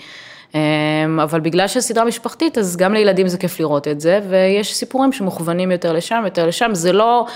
אמ, 0.55 1.21
אבל 1.23 1.41
בגלל 1.41 1.69
שהסדרה 1.69 2.05
משפחתית, 2.05 2.59
אז 2.59 2.77
גם 2.77 2.95
לילדים 2.95 3.29
זה 3.29 3.39
כיף 3.39 3.61
לראות 3.61 3.89
את 3.89 4.01
זה, 4.01 4.21
ויש 4.29 4.75
סיפורים 4.75 5.13
שמוכוונים 5.13 5.71
יותר 5.71 5.93
לשם, 5.93 6.23
יותר 6.25 6.47
לשם, 6.47 6.71
זה 6.73 6.93
לא... 6.93 7.27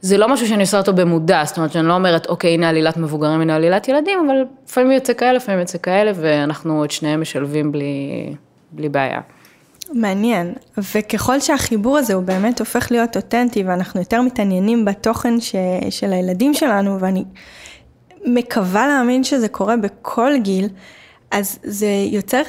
זה 0.00 0.18
לא 0.18 0.28
משהו 0.28 0.46
שאני 0.46 0.62
עושה 0.62 0.78
אותו 0.78 0.92
במודע, 0.92 1.42
זאת 1.44 1.56
אומרת 1.56 1.72
שאני 1.72 1.88
לא 1.88 1.94
אומרת, 1.94 2.26
אוקיי, 2.26 2.54
הנה 2.54 2.68
עלילת 2.68 2.96
מבוגרים, 2.96 3.40
הנה 3.40 3.56
עלילת 3.56 3.88
ילדים, 3.88 4.18
אבל 4.26 4.44
לפעמים 4.66 4.92
יוצא 4.92 5.12
כאלה, 5.12 5.32
לפעמים 5.32 5.60
יוצא 5.60 5.78
כאלה, 5.82 6.12
ואנחנו 6.14 6.84
את 6.84 6.90
שניהם 6.90 7.20
משלבים 7.20 7.72
בלי, 7.72 8.34
בלי 8.72 8.88
בעיה. 8.88 9.20
מעניין, 9.92 10.54
וככל 10.78 11.40
שהחיבור 11.40 11.98
הזה 11.98 12.14
הוא 12.14 12.22
באמת 12.22 12.60
הופך 12.60 12.90
להיות 12.90 13.16
אותנטי, 13.16 13.62
ואנחנו 13.62 14.00
יותר 14.00 14.22
מתעניינים 14.22 14.84
בתוכן 14.84 15.40
ש, 15.40 15.54
של 15.90 16.12
הילדים 16.12 16.54
שלנו, 16.54 17.00
ואני 17.00 17.24
מקווה 18.26 18.86
להאמין 18.86 19.24
שזה 19.24 19.48
קורה 19.48 19.76
בכל 19.76 20.32
גיל, 20.42 20.68
אז 21.30 21.58
זה 21.62 21.86
יוצר, 22.10 22.42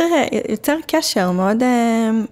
יוצר 0.49 0.75
קשר 0.87 1.31
מאוד, 1.31 1.63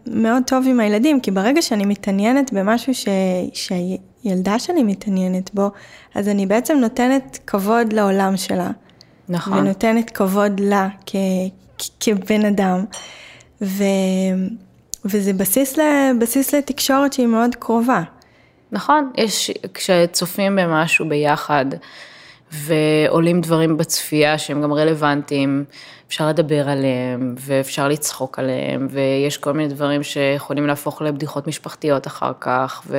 מאוד 0.08 0.44
טוב 0.46 0.66
עם 0.68 0.80
הילדים, 0.80 1.20
כי 1.20 1.32
ברגע 1.32 1.62
שאני 1.62 1.86
מתעניינת 1.86 2.54
במשהו 2.54 2.94
ש, 2.94 3.08
שהילדה 3.54 4.60
שלי 4.60 4.84
מתעניינת 4.84 5.54
בו, 5.54 5.72
אז 6.16 6.28
אני 6.28 6.46
בעצם 6.46 6.78
נותנת 6.78 7.40
כבוד 7.48 7.94
לעולם 7.94 8.38
שלה. 8.38 8.70
נכון. 9.30 9.58
ונותנת 9.58 10.10
כבוד 10.10 10.60
לה 10.60 10.88
כ, 11.06 11.16
כ, 11.78 11.90
כבן 12.00 12.46
אדם. 12.46 12.86
ו, 13.62 13.84
וזה 15.06 15.34
בסיס, 15.34 15.78
ל, 15.78 15.82
בסיס 16.20 16.54
לתקשורת 16.54 17.14
שהיא 17.14 17.28
מאוד 17.28 17.56
קרובה. 17.56 18.02
נכון, 18.72 19.12
יש, 19.18 19.52
כשצופים 19.74 20.56
במשהו 20.56 21.10
ביחד, 21.10 21.66
ועולים 22.52 23.42
דברים 23.42 23.78
בצפייה 23.78 24.38
שהם 24.38 24.62
גם 24.62 24.74
רלוונטיים, 24.74 25.66
אפשר 26.08 26.28
לדבר 26.28 26.70
עליהם 26.70 27.36
ואפשר 27.40 27.88
לצחוק 27.88 28.40
עליהם, 28.40 28.88
ויש 28.90 29.38
כל 29.38 29.52
מיני 29.52 29.70
דברים 29.74 30.04
שיכולים 30.04 30.68
להפוך 30.68 31.02
לבדיחות 31.02 31.48
משפחתיות 31.48 32.08
אחר 32.08 32.32
כך, 32.40 32.82
ו... 32.88 32.98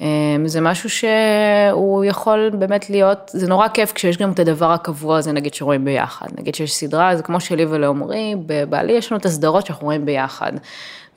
אמ, 0.00 0.06
זה 0.46 0.60
משהו 0.60 0.90
שהוא 0.90 2.04
יכול 2.04 2.50
באמת 2.58 2.90
להיות, 2.90 3.30
זה 3.32 3.48
נורא 3.48 3.68
כיף 3.68 3.92
כשיש 3.92 4.16
גם 4.16 4.32
את 4.32 4.38
הדבר 4.38 4.72
הקבוע 4.72 5.18
הזה, 5.18 5.32
נגיד 5.32 5.54
שרואים 5.54 5.84
ביחד. 5.84 6.26
נגיד 6.38 6.54
שיש 6.54 6.74
סדרה, 6.74 7.16
זה 7.16 7.22
כמו 7.22 7.40
שלי 7.40 7.64
ולעומרי, 7.68 8.34
בבעלי 8.46 8.92
יש 8.92 9.12
לנו 9.12 9.18
את 9.18 9.26
הסדרות 9.26 9.66
שאנחנו 9.66 9.84
רואים 9.84 10.04
ביחד. 10.04 10.52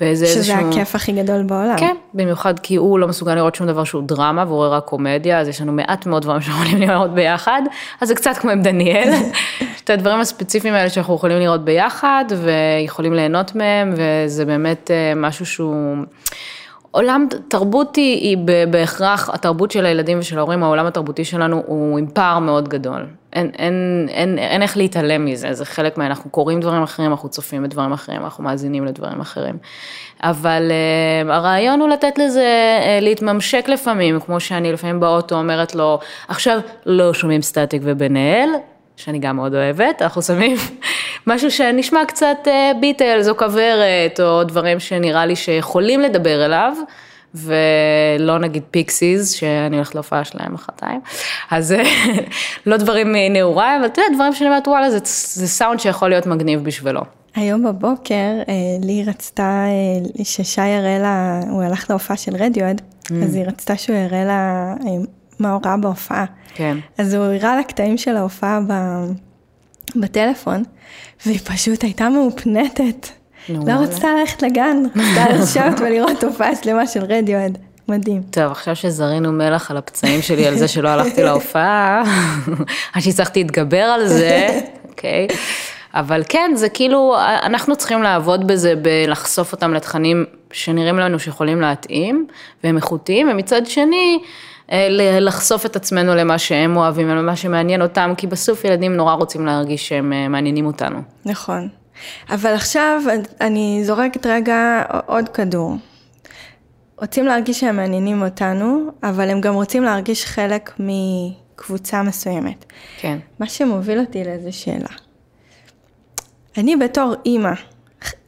וזה 0.01 0.25
שזה 0.25 0.37
איזשהו... 0.37 0.69
הכיף 0.69 0.95
הכי 0.95 1.11
גדול 1.11 1.43
בעולם. 1.43 1.77
כן, 1.77 1.95
במיוחד 2.13 2.59
כי 2.59 2.75
הוא 2.75 2.99
לא 2.99 3.07
מסוגל 3.07 3.35
לראות 3.35 3.55
שום 3.55 3.67
דבר 3.67 3.83
שהוא 3.83 4.03
דרמה 4.03 4.43
והוא 4.47 4.57
רואה 4.57 4.69
רק 4.69 4.83
קומדיה, 4.85 5.39
אז 5.39 5.47
יש 5.47 5.61
לנו 5.61 5.71
מעט 5.71 6.05
מאוד 6.05 6.23
דברים 6.23 6.41
שאנחנו 6.41 6.63
יכולים 6.63 6.89
לראות 6.89 7.13
ביחד, 7.13 7.61
אז 8.01 8.07
זה 8.07 8.15
קצת 8.15 8.37
כמו 8.37 8.51
עם 8.51 8.61
דניאל, 8.61 9.13
את 9.83 9.89
הדברים 9.89 10.19
הספציפיים 10.19 10.73
האלה 10.73 10.89
שאנחנו 10.89 11.15
יכולים 11.15 11.39
לראות 11.39 11.65
ביחד 11.65 12.25
ויכולים 12.43 13.13
ליהנות 13.13 13.55
מהם, 13.55 13.93
וזה 13.97 14.45
באמת 14.45 14.91
אה, 14.91 15.13
משהו 15.15 15.45
שהוא... 15.45 15.95
עולם, 16.95 17.27
תרבות 17.47 17.95
היא, 17.95 18.21
היא 18.21 18.37
בהכרח, 18.69 19.29
התרבות 19.29 19.71
של 19.71 19.85
הילדים 19.85 20.19
ושל 20.19 20.37
ההורים, 20.37 20.63
העולם 20.63 20.85
התרבותי 20.85 21.25
שלנו 21.25 21.63
הוא 21.65 21.99
עם 21.99 22.07
פער 22.07 22.39
מאוד 22.39 22.69
גדול. 22.69 23.05
אין, 23.33 23.51
אין, 23.57 24.07
אין, 24.09 24.37
אין 24.37 24.61
איך 24.61 24.77
להתעלם 24.77 25.25
מזה, 25.25 25.53
זה 25.53 25.65
חלק 25.65 25.97
מה... 25.97 26.05
אנחנו 26.05 26.29
קוראים 26.29 26.59
דברים 26.59 26.83
אחרים, 26.83 27.11
אנחנו 27.11 27.29
צופים 27.29 27.63
בדברים 27.63 27.93
אחרים, 27.93 28.23
אנחנו 28.23 28.43
מאזינים 28.43 28.85
לדברים 28.85 29.21
אחרים. 29.21 29.57
אבל 30.21 30.71
uh, 30.71 31.31
הרעיון 31.31 31.79
הוא 31.79 31.89
לתת 31.89 32.17
לזה 32.17 32.79
uh, 32.81 33.03
להתממשק 33.03 33.65
לפעמים, 33.67 34.19
כמו 34.19 34.39
שאני 34.39 34.71
לפעמים 34.71 34.99
באוטו 34.99 35.35
אומרת 35.35 35.75
לו, 35.75 35.99
עכשיו 36.27 36.59
לא 36.85 37.13
שומעים 37.13 37.41
סטטיק 37.41 37.81
ובן-אל, 37.85 38.49
שאני 38.97 39.19
גם 39.19 39.35
מאוד 39.35 39.55
אוהבת, 39.55 40.01
אנחנו 40.01 40.21
שמים 40.21 40.57
משהו 41.27 41.51
שנשמע 41.51 42.05
קצת 42.07 42.47
ביטלס 42.79 43.27
או 43.27 43.37
כוורת, 43.37 44.19
או 44.19 44.43
דברים 44.43 44.79
שנראה 44.79 45.25
לי 45.25 45.35
שיכולים 45.35 46.01
לדבר 46.01 46.45
אליו. 46.45 46.73
ולא 47.35 48.39
נגיד 48.39 48.63
פיקסיס, 48.71 49.31
שאני 49.31 49.75
הולכת 49.75 49.95
להופעה 49.95 50.23
שלהם 50.23 50.53
מחרתיים, 50.53 51.01
אז 51.51 51.75
לא 52.65 52.77
דברים 52.77 53.11
מנעוריי, 53.11 53.77
אבל 53.77 53.85
אתה 53.85 54.01
יודע, 54.01 54.15
דברים 54.15 54.33
שאני 54.33 54.49
אומרת, 54.49 54.67
וואלה, 54.67 54.91
זה, 54.91 54.99
זה 55.41 55.47
סאונד 55.47 55.79
שיכול 55.79 56.09
להיות 56.09 56.25
מגניב 56.25 56.63
בשבילו. 56.63 57.01
היום 57.35 57.63
בבוקר 57.63 58.41
אה, 58.49 58.53
לי 58.81 59.03
רצתה 59.07 59.65
אה, 59.67 60.23
ששי 60.23 60.67
יראה 60.67 60.99
לה, 60.99 61.39
הוא 61.49 61.63
הלך 61.63 61.89
להופעה 61.89 62.17
של 62.17 62.35
רדיואד, 62.35 62.81
mm. 62.81 63.13
אז 63.23 63.35
היא 63.35 63.45
רצתה 63.45 63.77
שהוא 63.77 63.95
יראה 63.95 64.25
לה 64.25 64.73
אה, 65.41 65.47
מה 65.47 65.51
הוא 65.51 65.61
ראה 65.65 65.77
בהופעה. 65.77 66.25
כן. 66.55 66.77
אז 66.97 67.13
הוא 67.13 67.23
הראה 67.23 67.55
לה 67.55 67.63
קטעים 67.63 67.97
של 67.97 68.15
ההופעה 68.15 68.59
ב... 68.67 68.73
בטלפון, 69.95 70.63
והיא 71.25 71.39
פשוט 71.39 71.83
הייתה 71.83 72.09
מאופנטת. 72.09 73.07
לא 73.49 73.73
רצתה 73.73 74.07
ללכת 74.19 74.41
לגן, 74.41 74.77
רצתה 74.95 75.33
לשבת 75.35 75.79
ולראות 75.79 76.23
הופעה 76.23 76.55
שלמה 76.55 76.87
של 76.87 77.03
רדיואד. 77.03 77.57
מדהים. 77.87 78.21
טוב, 78.31 78.51
עכשיו 78.51 78.75
שזרינו 78.75 79.31
מלח 79.31 79.71
על 79.71 79.77
הפצעים 79.77 80.21
שלי 80.21 80.47
על 80.47 80.57
זה 80.57 80.67
שלא 80.67 80.89
הלכתי 80.89 81.23
להופעה, 81.29 82.03
עד 82.93 83.01
שהצלחתי 83.01 83.43
להתגבר 83.43 83.83
על 83.83 84.07
זה, 84.07 84.61
אוקיי. 84.89 85.27
okay. 85.29 85.35
אבל 85.93 86.23
כן, 86.29 86.51
זה 86.55 86.69
כאילו, 86.69 87.15
אנחנו 87.43 87.75
צריכים 87.75 88.03
לעבוד 88.03 88.47
בזה, 88.47 88.73
בלחשוף 88.75 89.51
אותם 89.51 89.73
לתכנים 89.73 90.25
שנראים 90.51 90.99
לנו 90.99 91.19
שיכולים 91.19 91.61
להתאים, 91.61 92.27
והם 92.63 92.77
איכותיים, 92.77 93.29
ומצד 93.29 93.65
שני, 93.65 94.19
לחשוף 95.19 95.65
את 95.65 95.75
עצמנו 95.75 96.15
למה 96.15 96.37
שהם 96.37 96.77
אוהבים 96.77 97.11
ולמה 97.11 97.35
שמעניין 97.35 97.81
אותם, 97.81 98.13
כי 98.17 98.27
בסוף 98.27 98.65
ילדים 98.65 98.95
נורא 98.95 99.13
רוצים 99.13 99.45
להרגיש 99.45 99.87
שהם 99.87 100.13
אה, 100.13 100.27
מעניינים 100.27 100.65
אותנו. 100.65 100.99
נכון. 101.25 101.69
אבל 102.29 102.53
עכשיו 102.53 103.01
אני 103.41 103.81
זורקת 103.83 104.25
רגע 104.25 104.83
עוד 105.05 105.29
כדור. 105.29 105.75
רוצים 106.97 107.25
להרגיש 107.25 107.59
שהם 107.59 107.75
מעניינים 107.75 108.21
אותנו, 108.21 108.91
אבל 109.03 109.29
הם 109.29 109.41
גם 109.41 109.53
רוצים 109.53 109.83
להרגיש 109.83 110.25
חלק 110.25 110.71
מקבוצה 110.79 112.03
מסוימת. 112.03 112.65
כן. 112.97 113.17
מה 113.39 113.47
שמוביל 113.47 113.99
אותי 113.99 114.23
לאיזו 114.23 114.57
שאלה. 114.57 114.89
אני 116.57 116.75
בתור 116.75 117.13
אימא, 117.25 117.53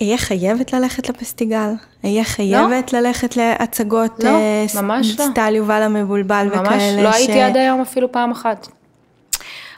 אהיה 0.02 0.18
חייבת 0.18 0.74
ללכת 0.74 1.10
לפסטיגל? 1.10 1.70
אהיה 2.06 2.24
חייבת 2.24 2.94
לא. 2.94 3.00
ללכת 3.00 3.38
להצגות? 3.38 4.24
לא, 4.24 4.30
uh, 4.30 4.82
ממש 4.82 5.20
לא. 5.20 5.26
סטל 5.26 5.56
יובל 5.56 5.82
המבולבל 5.82 6.48
ממש 6.56 6.68
וכאלה? 6.68 6.96
ממש, 6.96 7.04
לא 7.04 7.12
ש... 7.12 7.16
הייתי 7.16 7.42
עד 7.42 7.58
היום 7.58 7.82
אפילו 7.82 8.12
פעם 8.12 8.32
אחת. 8.32 8.68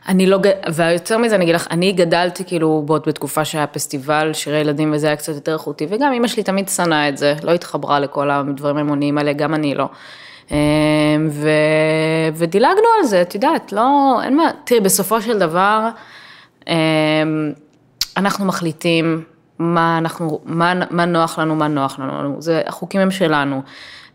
אני 0.07 0.25
לא, 0.25 0.39
ויותר 0.73 1.17
מזה 1.17 1.36
אני 1.36 1.43
אגיד 1.43 1.55
לך, 1.55 1.67
אני 1.71 1.91
גדלתי 1.91 2.43
כאילו 2.43 2.83
בעוד 2.86 3.03
בתקופה 3.07 3.45
שהיה 3.45 3.67
פסטיבל, 3.67 4.33
שירי 4.33 4.60
ילדים 4.60 4.93
וזה 4.93 5.07
היה 5.07 5.15
קצת 5.15 5.33
יותר 5.33 5.53
איכותי, 5.53 5.88
וגם 5.89 6.13
אמא 6.13 6.27
שלי 6.27 6.43
תמיד 6.43 6.69
שנאה 6.69 7.10
את 7.10 7.17
זה, 7.17 7.36
לא 7.43 7.51
התחברה 7.51 7.99
לכל 7.99 8.31
הדברים 8.31 8.77
המוניים 8.77 9.17
האלה, 9.17 9.33
גם 9.33 9.53
אני 9.53 9.75
לא. 9.75 9.89
אמ, 10.51 10.57
ו... 11.31 11.49
ודילגנו 12.33 12.88
על 12.99 13.05
זה, 13.05 13.21
את 13.21 13.36
יודעת, 13.36 13.71
לא, 13.71 14.19
אין 14.23 14.38
מה, 14.38 14.49
תראי, 14.63 14.79
בסופו 14.79 15.21
של 15.21 15.39
דבר, 15.39 15.89
אמ, 16.67 16.73
אנחנו 18.17 18.45
מחליטים 18.45 19.23
מה 19.60 19.98
אנחנו, 19.98 20.39
מה, 20.46 20.74
מה 20.89 21.06
נוח 21.06 21.39
לנו, 21.39 21.56
מה 21.56 21.67
נוח 21.67 22.00
לנו, 22.00 22.36
זה, 22.41 22.62
החוקים 22.67 23.02
הם 23.02 23.12
שלנו. 23.12 23.62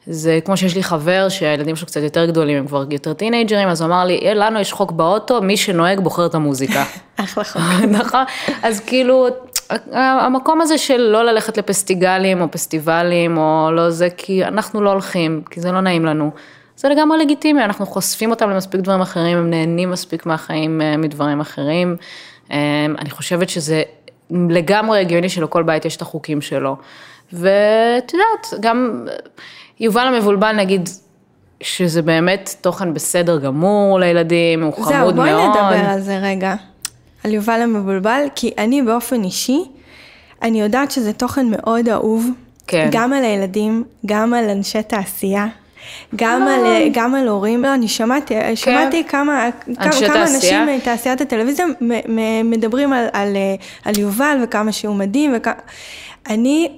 זה 0.06 0.38
כמו 0.44 0.56
שיש 0.56 0.74
לי 0.74 0.82
חבר 0.82 1.28
שהילדים 1.28 1.76
שלו 1.76 1.86
קצת 1.86 2.00
יותר 2.00 2.26
גדולים, 2.26 2.58
הם 2.58 2.66
כבר 2.66 2.84
יותר 2.90 3.12
טינג'רים, 3.12 3.68
אז 3.68 3.80
הוא 3.80 3.88
אמר 3.88 4.04
לי, 4.04 4.34
לנו 4.34 4.60
יש 4.60 4.72
חוק 4.72 4.92
באוטו, 4.92 5.42
מי 5.42 5.56
שנוהג 5.56 6.00
בוחר 6.00 6.26
את 6.26 6.34
המוזיקה. 6.34 6.84
אחלה 7.16 7.44
חוק. 7.44 7.62
נכון? 8.00 8.24
אז 8.62 8.80
כאילו, 8.80 9.28
המקום 9.92 10.60
הזה 10.60 10.78
של 10.78 11.00
לא 11.00 11.24
ללכת 11.24 11.58
לפסטיגלים 11.58 12.40
או 12.40 12.50
פסטיבלים 12.50 13.36
או 13.36 13.68
לא 13.72 13.90
זה, 13.90 14.08
כי 14.16 14.44
אנחנו 14.44 14.80
לא 14.80 14.90
הולכים, 14.90 15.42
כי 15.50 15.60
זה 15.60 15.72
לא 15.72 15.80
נעים 15.80 16.04
לנו. 16.04 16.30
זה 16.76 16.88
לגמרי 16.88 17.18
לגיטימי, 17.18 17.64
אנחנו 17.64 17.86
חושפים 17.86 18.30
אותם 18.30 18.50
למספיק 18.50 18.80
דברים 18.80 19.00
אחרים, 19.00 19.38
הם 19.38 19.50
נהנים 19.50 19.90
מספיק 19.90 20.26
מהחיים 20.26 20.80
אה, 20.80 20.96
מדברים 20.96 21.40
אחרים. 21.40 21.96
אה, 22.52 22.86
אני 22.98 23.10
חושבת 23.10 23.48
שזה 23.48 23.82
לגמרי 24.48 25.00
הגיוני 25.00 25.28
שלכל 25.28 25.62
בית 25.62 25.84
יש 25.84 25.96
את 25.96 26.02
החוקים 26.02 26.40
שלו. 26.40 26.76
ואת 27.32 28.12
יודעת, 28.14 28.60
גם 28.60 29.06
יובל 29.80 30.06
המבולבל 30.06 30.52
נגיד, 30.56 30.88
שזה 31.60 32.02
באמת 32.02 32.54
תוכן 32.60 32.94
בסדר 32.94 33.38
גמור 33.38 34.00
לילדים, 34.00 34.62
הוא 34.62 34.72
חמוד 34.72 34.92
מאוד. 34.92 35.14
זהו, 35.14 35.24
בואי 35.24 35.48
נדבר 35.48 35.90
על 35.90 36.00
זה 36.00 36.18
רגע, 36.18 36.54
על 37.24 37.34
יובל 37.34 37.60
המבולבל, 37.60 38.22
כי 38.34 38.50
אני 38.58 38.82
באופן 38.82 39.24
אישי, 39.24 39.64
אני 40.42 40.60
יודעת 40.60 40.90
שזה 40.90 41.12
תוכן 41.12 41.46
מאוד 41.50 41.88
אהוב, 41.88 42.30
כן. 42.66 42.88
גם 42.92 43.12
על 43.12 43.24
הילדים, 43.24 43.84
גם 44.06 44.34
על 44.34 44.50
אנשי 44.50 44.82
תעשייה. 44.82 45.46
גם 46.16 46.42
על, 46.42 46.66
אה. 46.66 46.88
גם 46.92 47.14
על 47.14 47.28
הורים, 47.28 47.62
לא, 47.62 47.74
אני 47.74 47.88
שמעתי, 47.88 48.34
כן. 48.34 48.56
שמעתי 48.56 49.04
כמה, 49.04 49.48
כמה, 49.64 49.92
כמה 50.06 50.22
אנשים 50.22 50.66
מתעשיית 50.66 51.20
הטלוויזיה 51.20 51.66
מדברים 52.44 52.92
על, 52.92 53.06
על, 53.12 53.36
אה, 53.36 53.54
על 53.84 53.98
יובל 53.98 54.38
וכמה 54.42 54.72
שהוא 54.72 54.96
מדהים, 54.96 55.32
וכמה, 55.36 55.54
אני 56.30 56.72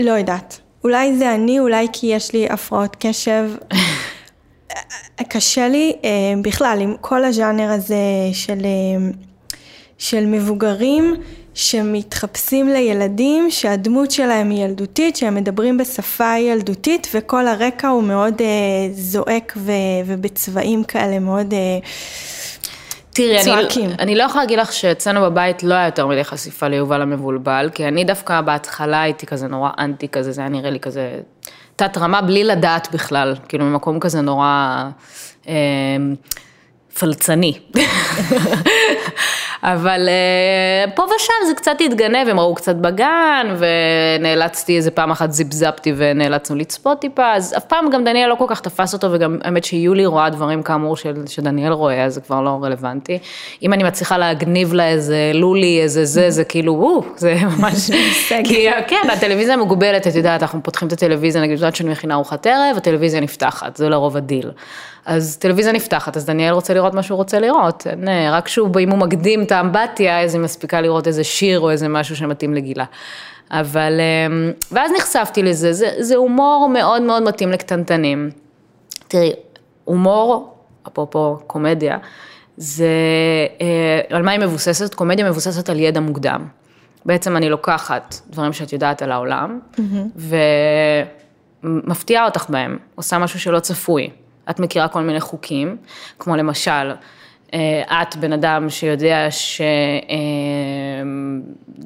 לא 0.00 0.12
יודעת. 0.12 0.60
אולי 0.84 1.16
זה 1.16 1.34
אני, 1.34 1.60
אולי 1.60 1.86
כי 1.92 2.06
יש 2.06 2.32
לי 2.32 2.46
הפרעות 2.50 2.96
קשב. 3.00 3.50
קשה 5.28 5.68
לי 5.68 5.92
אה, 6.04 6.10
בכלל 6.42 6.78
עם 6.80 6.94
כל 7.00 7.24
הז'אנר 7.24 7.70
הזה 7.70 7.96
של, 8.32 8.58
אה, 8.64 9.10
של 9.98 10.26
מבוגרים 10.26 11.14
שמתחפשים 11.54 12.68
לילדים 12.68 13.50
שהדמות 13.50 14.10
שלהם 14.10 14.50
היא 14.50 14.64
ילדותית, 14.64 15.16
שהם 15.16 15.34
מדברים 15.34 15.78
בשפה 15.78 16.38
ילדותית 16.38 17.06
וכל 17.14 17.46
הרקע 17.46 17.88
הוא 17.88 18.02
מאוד 18.02 18.34
אה, 18.40 18.46
זועק 18.92 19.54
ו, 19.56 19.72
ובצבעים 20.06 20.84
כאלה 20.84 21.18
מאוד... 21.18 21.54
תראי, 23.12 23.40
אני, 23.40 23.86
אני 23.98 24.14
לא 24.14 24.22
יכולה 24.22 24.44
להגיד 24.44 24.58
לך 24.58 24.72
שאצלנו 24.72 25.20
בבית 25.20 25.62
לא 25.62 25.74
היה 25.74 25.86
יותר 25.86 26.06
מדי 26.06 26.24
חשיפה 26.24 26.68
ליובל 26.68 27.02
המבולבל, 27.02 27.70
כי 27.74 27.88
אני 27.88 28.04
דווקא 28.04 28.40
בהתחלה 28.40 29.02
הייתי 29.02 29.26
כזה 29.26 29.48
נורא 29.48 29.70
אנטי 29.78 30.08
כזה, 30.08 30.32
זה 30.32 30.40
היה 30.40 30.50
נראה 30.50 30.70
לי 30.70 30.80
כזה 30.80 31.20
תת 31.76 31.98
רמה 31.98 32.22
בלי 32.22 32.44
לדעת 32.44 32.88
בכלל, 32.92 33.34
כאילו 33.48 33.64
ממקום 33.64 34.00
כזה 34.00 34.20
נורא 34.20 34.84
אה, 35.48 35.54
פלצני. 36.98 37.58
אבל 39.62 40.08
אה, 40.08 40.90
פה 40.94 41.02
ושם 41.02 41.32
זה 41.46 41.54
קצת 41.54 41.76
התגנב, 41.80 42.28
הם 42.28 42.40
ראו 42.40 42.54
קצת 42.54 42.76
בגן, 42.76 43.56
ונאלצתי 43.58 44.76
איזה 44.76 44.90
פעם 44.90 45.10
אחת 45.10 45.32
זיפזפתי 45.32 45.92
ונאלצנו 45.96 46.56
לצפות 46.56 47.00
טיפה, 47.00 47.32
אז 47.32 47.54
אף 47.56 47.64
פעם 47.64 47.90
גם 47.90 48.04
דניאל 48.04 48.28
לא 48.28 48.34
כל 48.34 48.44
כך 48.48 48.60
תפס 48.60 48.94
אותו, 48.94 49.08
וגם 49.12 49.38
האמת 49.42 49.64
שיולי 49.64 50.06
רואה 50.06 50.30
דברים 50.30 50.62
כאמור 50.62 50.96
של, 50.96 51.26
שדניאל 51.26 51.72
רואה, 51.72 52.04
אז 52.04 52.14
זה 52.14 52.20
כבר 52.20 52.40
לא 52.40 52.58
רלוונטי. 52.62 53.18
אם 53.62 53.72
אני 53.72 53.84
מצליחה 53.84 54.18
להגניב 54.18 54.72
לה 54.72 54.88
איזה 54.88 55.30
לולי, 55.34 55.80
איזה 55.82 56.04
זה, 56.04 56.30
זה 56.30 56.44
כאילו, 56.44 56.72
וואו, 56.72 57.04
זה 57.16 57.34
ממש, 57.58 57.90
כי 58.44 58.66
כן, 58.86 59.10
הטלוויזיה 59.12 59.56
מוגבלת, 59.56 60.06
את 60.06 60.14
יודעת, 60.14 60.42
אנחנו 60.42 60.62
פותחים 60.62 60.88
את 60.88 60.92
הטלוויזיה, 60.92 61.42
נגיד, 61.42 61.54
את 61.54 61.60
יודעת 61.60 61.76
שאני 61.76 61.90
מכינה 61.90 62.14
ארוחת 62.14 62.46
ערב, 62.46 62.76
הטלוויזיה 62.76 63.20
נפתחת, 63.20 63.76
זה 63.76 63.88
לרוב 63.88 64.16
הדיל. 64.16 64.50
אז 65.06 65.36
טלוויזיה 65.36 65.72
נפתחת, 65.72 66.16
אז 66.16 66.26
דניאל 66.26 66.52
רוצה 66.52 66.74
לראות 66.74 66.94
מה 66.94 67.02
שהוא 67.02 67.16
רוצה 67.16 67.38
לראות, 67.38 67.86
אין, 67.86 68.08
רק 68.30 68.48
שהוא, 68.48 68.80
אם 68.80 68.90
הוא 68.90 68.98
מקדים 68.98 69.42
את 69.42 69.52
האמבטיה, 69.52 70.20
אז 70.20 70.34
היא 70.34 70.42
מספיקה 70.42 70.80
לראות 70.80 71.06
איזה 71.06 71.24
שיר 71.24 71.60
או 71.60 71.70
איזה 71.70 71.88
משהו 71.88 72.16
שמתאים 72.16 72.54
לגילה. 72.54 72.84
אבל, 73.50 74.00
אמ, 74.00 74.52
ואז 74.72 74.90
נחשפתי 74.96 75.42
לזה, 75.42 75.72
זה, 75.72 75.90
זה 75.98 76.16
הומור 76.16 76.70
מאוד 76.72 77.02
מאוד 77.02 77.22
מתאים 77.22 77.50
לקטנטנים. 77.52 78.30
תראי, 79.08 79.32
הומור, 79.84 80.54
אפרופו 80.88 81.38
קומדיה, 81.46 81.98
זה, 82.56 82.86
אה, 83.60 84.16
על 84.16 84.22
מה 84.22 84.30
היא 84.30 84.40
מבוססת? 84.40 84.94
קומדיה 84.94 85.30
מבוססת 85.30 85.68
על 85.68 85.78
ידע 85.78 86.00
מוקדם. 86.00 86.46
בעצם 87.04 87.36
אני 87.36 87.48
לוקחת 87.48 88.14
דברים 88.30 88.52
שאת 88.52 88.72
יודעת 88.72 89.02
על 89.02 89.12
העולם, 89.12 89.60
mm-hmm. 89.74 90.20
ומפתיעה 91.64 92.24
אותך 92.24 92.46
בהם, 92.48 92.78
עושה 92.94 93.18
משהו 93.18 93.40
שלא 93.40 93.60
צפוי. 93.60 94.10
את 94.50 94.60
מכירה 94.60 94.88
כל 94.88 95.02
מיני 95.02 95.20
חוקים, 95.20 95.76
כמו 96.18 96.36
למשל, 96.36 96.92
אה, 97.54 98.02
את 98.02 98.16
בן 98.16 98.32
אדם 98.32 98.70
שיודע 98.70 99.26
ש... 99.30 99.60
אה, 99.60 99.66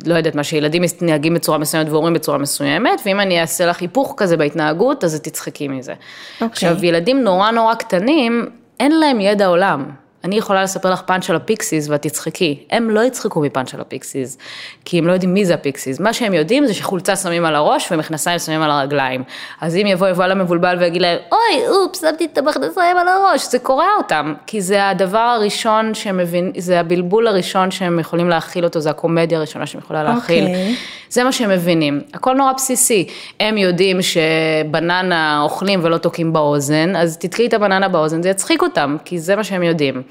לא 0.06 0.14
יודעת 0.14 0.34
מה, 0.34 0.44
שילדים 0.44 0.82
מתנהגים 0.82 1.34
בצורה 1.34 1.58
מסוימת 1.58 1.88
ואומרים 1.90 2.14
בצורה 2.14 2.38
מסוימת, 2.38 3.00
ואם 3.06 3.20
אני 3.20 3.40
אעשה 3.40 3.66
לך 3.66 3.80
היפוך 3.80 4.14
כזה 4.16 4.36
בהתנהגות, 4.36 5.04
אז 5.04 5.20
תצחקי 5.20 5.68
מזה. 5.68 5.92
Okay. 5.92 5.94
אוקיי. 6.34 6.46
עכשיו, 6.46 6.84
ילדים 6.84 7.22
נורא 7.22 7.50
נורא 7.50 7.74
קטנים, 7.74 8.46
אין 8.80 8.92
להם 8.92 9.20
ידע 9.20 9.46
עולם. 9.46 10.03
אני 10.25 10.37
יכולה 10.37 10.62
לספר 10.62 10.91
לך 10.91 11.01
פאנץ' 11.01 11.31
על 11.31 11.37
הפיקסיס 11.37 11.89
ואת 11.89 12.03
תצחקי. 12.03 12.59
הם 12.70 12.91
לא 12.91 13.01
יצחקו 13.01 13.41
מפאנץ' 13.41 13.75
על 13.75 13.81
הפיקסיס, 13.81 14.39
כי 14.85 14.99
הם 14.99 15.07
לא 15.07 15.12
יודעים 15.12 15.35
מי 15.35 15.45
זה 15.45 15.55
הפיקסיס. 15.55 16.01
מה 16.01 16.12
שהם 16.12 16.35
יודעים 16.35 16.66
זה 16.66 16.75
שחולצה 16.75 17.16
שמים 17.16 17.45
על 17.45 17.55
הראש 17.55 17.93
ומכנסיים 17.93 18.39
שמים 18.39 18.62
על 18.62 18.70
הרגליים. 18.70 19.22
אז 19.61 19.77
אם 19.77 19.87
יבוא 19.87 20.09
יבוא 20.09 20.27
למבולבל 20.27 20.77
ויגיד 20.81 21.03
להם, 21.03 21.18
אוי, 21.33 21.68
אופס, 21.68 22.01
שמתי 22.01 22.25
את 22.25 22.39
המכנסיים 22.39 22.97
על 22.97 23.09
הראש, 23.09 23.51
זה 23.51 23.59
קורע 23.59 23.89
אותם. 23.99 24.35
כי 24.47 24.61
זה 24.61 24.89
הדבר 24.89 25.18
הראשון 25.18 25.95
שהם 25.95 26.16
מבינים, 26.16 26.53
זה 26.57 26.81
הבלבול 26.81 27.27
הראשון 27.27 27.70
שהם 27.70 27.99
יכולים 27.99 28.29
להכיל 28.29 28.64
אותו, 28.64 28.81
זה 28.81 28.91
הקומדיה 28.91 29.39
הראשונה 29.39 29.66
שהם 29.66 29.81
יכולה 29.81 30.03
להכיל. 30.03 30.45
Okay. 30.45 30.49
אוקיי. 30.49 30.75
זה 31.09 31.25
מה 31.25 31.33
שהם 31.33 31.51
מבינים. 31.51 32.01
הכל 32.14 32.35
נורא 32.35 32.53
בסיסי. 32.53 33.07
הם 33.41 33.59
יודעים 33.59 33.99
שבננה 34.03 35.41
אוכלים 35.43 35.81
ולא 35.83 35.99
תוקעים 35.99 36.33
באוזן, 36.33 36.97
אז 36.97 37.18
תתקעי 37.18 37.47
את 37.47 37.55
הבננה 37.55 37.89
באוזן, 37.89 38.22
זה 38.22 38.29
יצחיק 38.29 38.62
אותם, 38.62 38.97
כי 39.05 39.18
זה 39.18 39.37
מה 39.37 39.45
שהם 39.45 39.62
יודעים. 39.62 40.03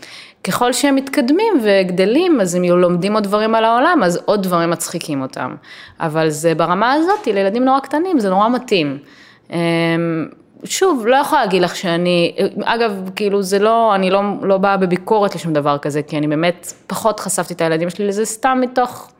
ככל 0.43 0.73
שהם 0.73 0.95
מתקדמים 0.95 1.53
וגדלים, 1.63 2.41
אז 2.41 2.55
הם 2.55 2.63
לומדים 2.63 3.13
עוד 3.13 3.23
דברים 3.23 3.55
על 3.55 3.65
העולם, 3.65 4.01
אז 4.03 4.19
עוד 4.25 4.43
דברים 4.43 4.69
מצחיקים 4.69 5.21
אותם. 5.21 5.55
אבל 5.99 6.29
זה 6.29 6.55
ברמה 6.55 6.93
הזאת, 6.93 7.27
לילדים 7.27 7.65
נורא 7.65 7.79
קטנים, 7.79 8.19
זה 8.19 8.29
נורא 8.29 8.49
מתאים. 8.49 8.97
אמ, 9.49 9.57
שוב, 10.63 11.07
לא 11.07 11.15
יכולה 11.15 11.41
להגיד 11.41 11.61
לך 11.61 11.75
שאני, 11.75 12.35
אגב, 12.63 13.09
כאילו 13.15 13.41
זה 13.41 13.59
לא, 13.59 13.95
אני 13.95 14.09
לא, 14.09 14.21
לא 14.41 14.57
באה 14.57 14.77
בביקורת 14.77 15.35
לשום 15.35 15.53
דבר 15.53 15.77
כזה, 15.77 16.01
כי 16.01 16.17
אני 16.17 16.27
באמת 16.27 16.73
פחות 16.87 17.19
חשפתי 17.19 17.53
את 17.53 17.61
הילדים 17.61 17.89
שלי 17.89 18.07
לזה 18.07 18.25
סתם 18.25 18.57
מתוך, 18.61 19.11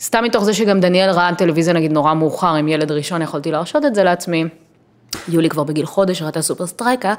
סתם 0.00 0.24
מתוך 0.24 0.44
זה 0.44 0.54
שגם 0.54 0.80
דניאל 0.80 1.10
ראה 1.10 1.34
טלוויזיה 1.34 1.74
נגיד 1.74 1.92
נורא 1.92 2.14
מאוחר, 2.14 2.54
עם 2.54 2.68
ילד 2.68 2.92
ראשון 2.92 3.22
יכולתי 3.22 3.50
להרשות 3.50 3.84
את 3.84 3.94
זה 3.94 4.04
לעצמי. 4.04 4.44
יולי 5.28 5.48
כבר 5.48 5.62
בגיל 5.64 5.86
חודש, 5.86 6.22
ראתה 6.22 6.42
סופר 6.42 6.66
סטרייקה, 6.66 7.14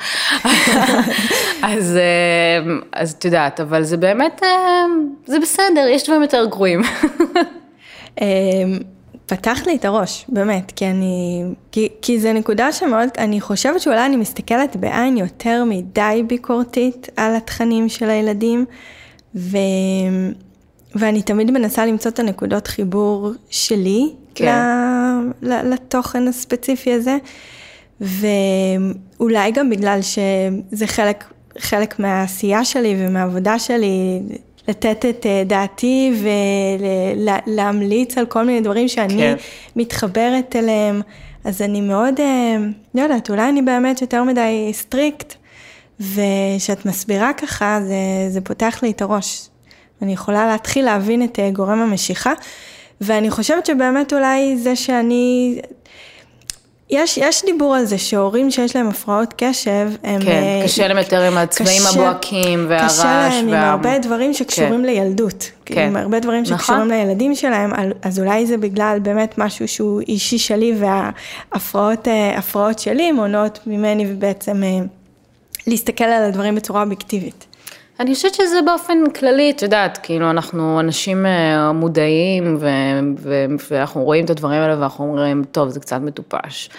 אז, 1.73 1.97
אה, 1.97 2.73
אז 2.91 3.11
את 3.11 3.25
יודעת, 3.25 3.59
אבל 3.59 3.83
זה 3.83 3.97
באמת, 3.97 4.41
אה, 4.43 4.85
זה 5.25 5.39
בסדר, 5.39 5.87
יש 5.89 6.03
דברים 6.03 6.21
יותר 6.21 6.45
גרועים. 6.45 6.81
אה, 8.21 8.25
פתחת 9.25 9.67
לי 9.67 9.75
את 9.75 9.85
הראש, 9.85 10.25
באמת, 10.29 10.71
כי 10.75 10.85
אני, 10.85 11.43
כי, 11.71 11.89
כי 12.01 12.19
זה 12.19 12.33
נקודה 12.33 12.71
שמאוד, 12.71 13.09
אני 13.17 13.41
חושבת 13.41 13.81
שאולי 13.81 14.05
אני 14.05 14.15
מסתכלת 14.15 14.75
בעין 14.75 15.17
יותר 15.17 15.63
מדי 15.63 16.23
ביקורתית 16.27 17.09
על 17.15 17.35
התכנים 17.35 17.89
של 17.89 18.09
הילדים, 18.09 18.65
ו, 19.35 19.57
ואני 20.95 21.21
תמיד 21.21 21.51
מנסה 21.51 21.85
למצוא 21.85 22.11
את 22.11 22.19
הנקודות 22.19 22.67
חיבור 22.67 23.31
שלי 23.49 24.13
כן. 24.35 24.53
לתוכן 25.41 26.27
הספציפי 26.27 26.93
הזה. 26.93 27.17
ואולי 28.01 29.51
גם 29.51 29.69
בגלל 29.69 29.99
שזה 30.01 30.87
חלק, 30.87 31.23
חלק 31.57 31.99
מהעשייה 31.99 32.65
שלי 32.65 32.95
ומהעבודה 32.97 33.59
שלי, 33.59 34.19
לתת 34.67 35.05
את 35.09 35.25
אה, 35.25 35.43
דעתי 35.45 36.13
ולהמליץ 37.47 38.17
על 38.17 38.25
כל 38.25 38.45
מיני 38.45 38.61
דברים 38.61 38.87
שאני 38.87 39.17
כן. 39.17 39.35
מתחברת 39.75 40.55
אליהם. 40.55 41.01
אז 41.43 41.61
אני 41.61 41.81
מאוד, 41.81 42.19
אה, 42.19 42.57
לא 42.95 43.01
יודעת, 43.01 43.29
אולי 43.29 43.49
אני 43.49 43.61
באמת 43.61 44.01
יותר 44.01 44.23
מדי 44.23 44.69
strict, 44.73 45.33
וכשאת 45.99 46.85
מסבירה 46.85 47.33
ככה, 47.33 47.79
זה, 47.87 48.29
זה 48.29 48.41
פותח 48.41 48.79
לי 48.83 48.91
את 48.91 49.01
הראש. 49.01 49.49
אני 50.01 50.13
יכולה 50.13 50.47
להתחיל 50.47 50.85
להבין 50.85 51.23
את 51.23 51.39
אה, 51.39 51.49
גורם 51.51 51.79
המשיכה, 51.79 52.33
ואני 53.01 53.31
חושבת 53.31 53.65
שבאמת 53.65 54.13
אולי 54.13 54.57
זה 54.57 54.75
שאני 54.75 55.59
יש, 56.89 57.17
יש 57.17 57.45
דיבור 57.45 57.75
על 57.75 57.85
זה 57.85 57.97
שהורים 57.97 58.51
שיש 58.51 58.75
להם 58.75 58.87
הפרעות 58.87 59.33
קשב, 59.37 59.89
הם... 60.03 60.21
כן, 60.21 60.27
אה, 60.27 60.61
קשה 60.63 60.87
להם 60.87 60.97
יותר 60.97 61.21
עם 61.21 61.37
הצבעים 61.37 61.81
קשה, 61.81 61.89
הבוהקים 61.89 62.65
והרעש. 62.69 62.99
קשה 62.99 63.29
להם 63.29 63.47
וה... 63.49 63.63
עם 63.63 63.69
הרבה 63.69 63.99
דברים 63.99 64.33
שקשורים 64.33 64.79
כן. 64.79 64.85
לילדות. 64.85 65.51
כן. 65.65 65.87
עם 65.87 65.95
הרבה 65.95 66.19
דברים 66.19 66.43
נכון. 66.43 66.57
שקשורים 66.57 66.87
לילדים 66.87 67.35
שלהם, 67.35 67.71
אז 68.01 68.19
אולי 68.19 68.45
זה 68.45 68.57
בגלל 68.57 68.97
באמת 69.01 69.37
משהו 69.37 69.67
שהוא 69.67 70.01
אישי 70.01 70.37
שלי 70.37 70.73
וההפרעות 70.79 72.07
אה, 72.07 72.73
שלי 72.77 73.11
מונעות 73.11 73.59
ממני 73.67 74.05
ובעצם 74.13 74.63
אה, 74.63 74.79
להסתכל 75.67 76.03
על 76.03 76.23
הדברים 76.23 76.55
בצורה 76.55 76.83
אובייקטיבית. 76.83 77.45
אני 77.99 78.15
חושבת 78.15 78.33
שזה 78.33 78.61
באופן 78.65 79.09
כללי, 79.19 79.51
את 79.51 79.61
יודעת, 79.61 79.99
כאילו 80.03 80.29
אנחנו 80.29 80.79
אנשים 80.79 81.25
אה, 81.25 81.71
מודעים 81.71 82.57
ו- 82.59 82.67
ו- 83.17 83.45
ואנחנו 83.71 84.03
רואים 84.03 84.25
את 84.25 84.29
הדברים 84.29 84.61
האלה 84.61 84.79
ואנחנו 84.79 85.05
אומרים, 85.05 85.43
טוב, 85.51 85.69
זה 85.69 85.79
קצת 85.79 86.01
מטופש. 86.01 86.69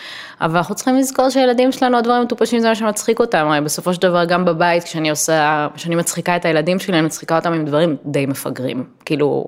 אבל 0.41 0.57
אנחנו 0.57 0.75
צריכים 0.75 0.97
לזכור 0.97 1.31
שהילדים 1.31 1.73
שלנו, 1.73 1.99
הדברים 1.99 2.23
מטופשים 2.23 2.61
זה 2.61 2.69
מה 2.69 2.75
שמצחיק 2.75 3.21
אותם, 3.21 3.47
הרי 3.47 3.61
בסופו 3.61 3.95
של 3.95 4.03
דבר 4.03 4.25
גם 4.25 4.45
בבית, 4.45 4.85
כשאני 4.85 5.11
עושה, 5.11 5.69
כשאני 5.75 5.95
מצחיקה 5.95 6.37
את 6.37 6.45
הילדים 6.45 6.79
שלי, 6.79 6.99
אני 6.99 7.07
מצחיקה 7.07 7.37
אותם 7.37 7.53
עם 7.53 7.65
דברים 7.65 7.97
די 8.05 8.27
מפגרים. 8.27 8.85
כאילו, 9.05 9.47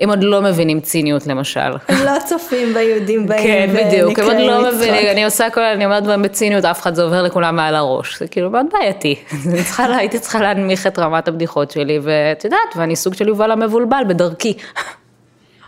הם 0.00 0.08
עוד 0.08 0.22
לא 0.22 0.42
מבינים 0.42 0.80
ציניות 0.80 1.26
למשל. 1.26 1.60
הם 1.88 2.04
לא 2.04 2.12
צופים 2.26 2.74
ביהודים 2.74 3.26
באים 3.28 3.42
כן, 3.42 3.70
בדיוק, 3.74 4.18
הם 4.18 4.24
עוד 4.24 4.36
לא 4.36 4.72
מבינים, 4.72 5.10
אני 5.12 5.24
עושה 5.24 5.50
כל, 5.50 5.60
אני 5.60 5.84
אומרת 5.84 6.02
דברים 6.02 6.22
בציניות, 6.22 6.64
אף 6.64 6.80
אחד 6.80 6.94
זה 6.94 7.02
עובר 7.02 7.22
לכולם 7.22 7.56
מעל 7.56 7.74
הראש, 7.74 8.18
זה 8.18 8.28
כאילו 8.28 8.50
מאוד 8.50 8.66
בעייתי. 8.72 9.14
הייתי 9.78 10.18
צריכה 10.18 10.40
להנמיך 10.40 10.86
את 10.86 10.98
רמת 11.02 11.28
הבדיחות 11.28 11.70
שלי, 11.70 11.98
ואת 12.02 12.44
יודעת, 12.44 12.76
ואני 12.76 12.96
סוג 12.96 13.14
של 13.14 13.28
יובל 13.28 13.50
המבולבל 13.50 14.02
בדרכי. 14.08 14.54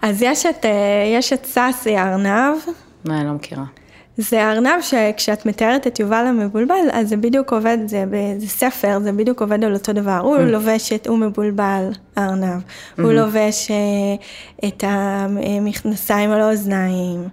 אז 0.03 0.23
יש 0.23 0.47
את, 0.47 0.65
אה, 0.65 0.71
יש 1.17 1.33
את 1.33 1.47
סאסי 1.47 1.99
ארנב. 1.99 2.57
מה, 3.05 3.21
אני 3.21 3.27
לא 3.27 3.33
מכירה. 3.33 3.65
זה 4.17 4.51
ארנב 4.51 4.81
שכשאת 4.81 5.47
מתארת 5.47 5.87
את 5.87 6.01
יובל 6.01 6.27
המבולבל, 6.29 6.75
אז 6.93 7.09
זה 7.09 7.17
בדיוק 7.17 7.53
עובד, 7.53 7.79
זה, 7.87 8.05
זה 8.39 8.49
ספר, 8.49 8.99
זה 9.03 9.13
בדיוק 9.13 9.43
עובד 9.43 9.65
על 9.65 9.75
אותו 9.75 9.93
דבר. 9.93 10.19
הוא 10.23 10.37
mm. 10.37 10.41
לובש 10.41 10.93
את, 10.93 11.07
הוא 11.07 11.19
מבולבל, 11.19 11.89
הארנב. 12.17 12.61
Mm-hmm. 12.63 13.03
הוא 13.03 13.13
לובש 13.13 13.71
אה, 13.71 14.67
את 14.69 14.85
המכנסיים 14.87 16.31
על 16.31 16.41
האוזניים, 16.41 17.29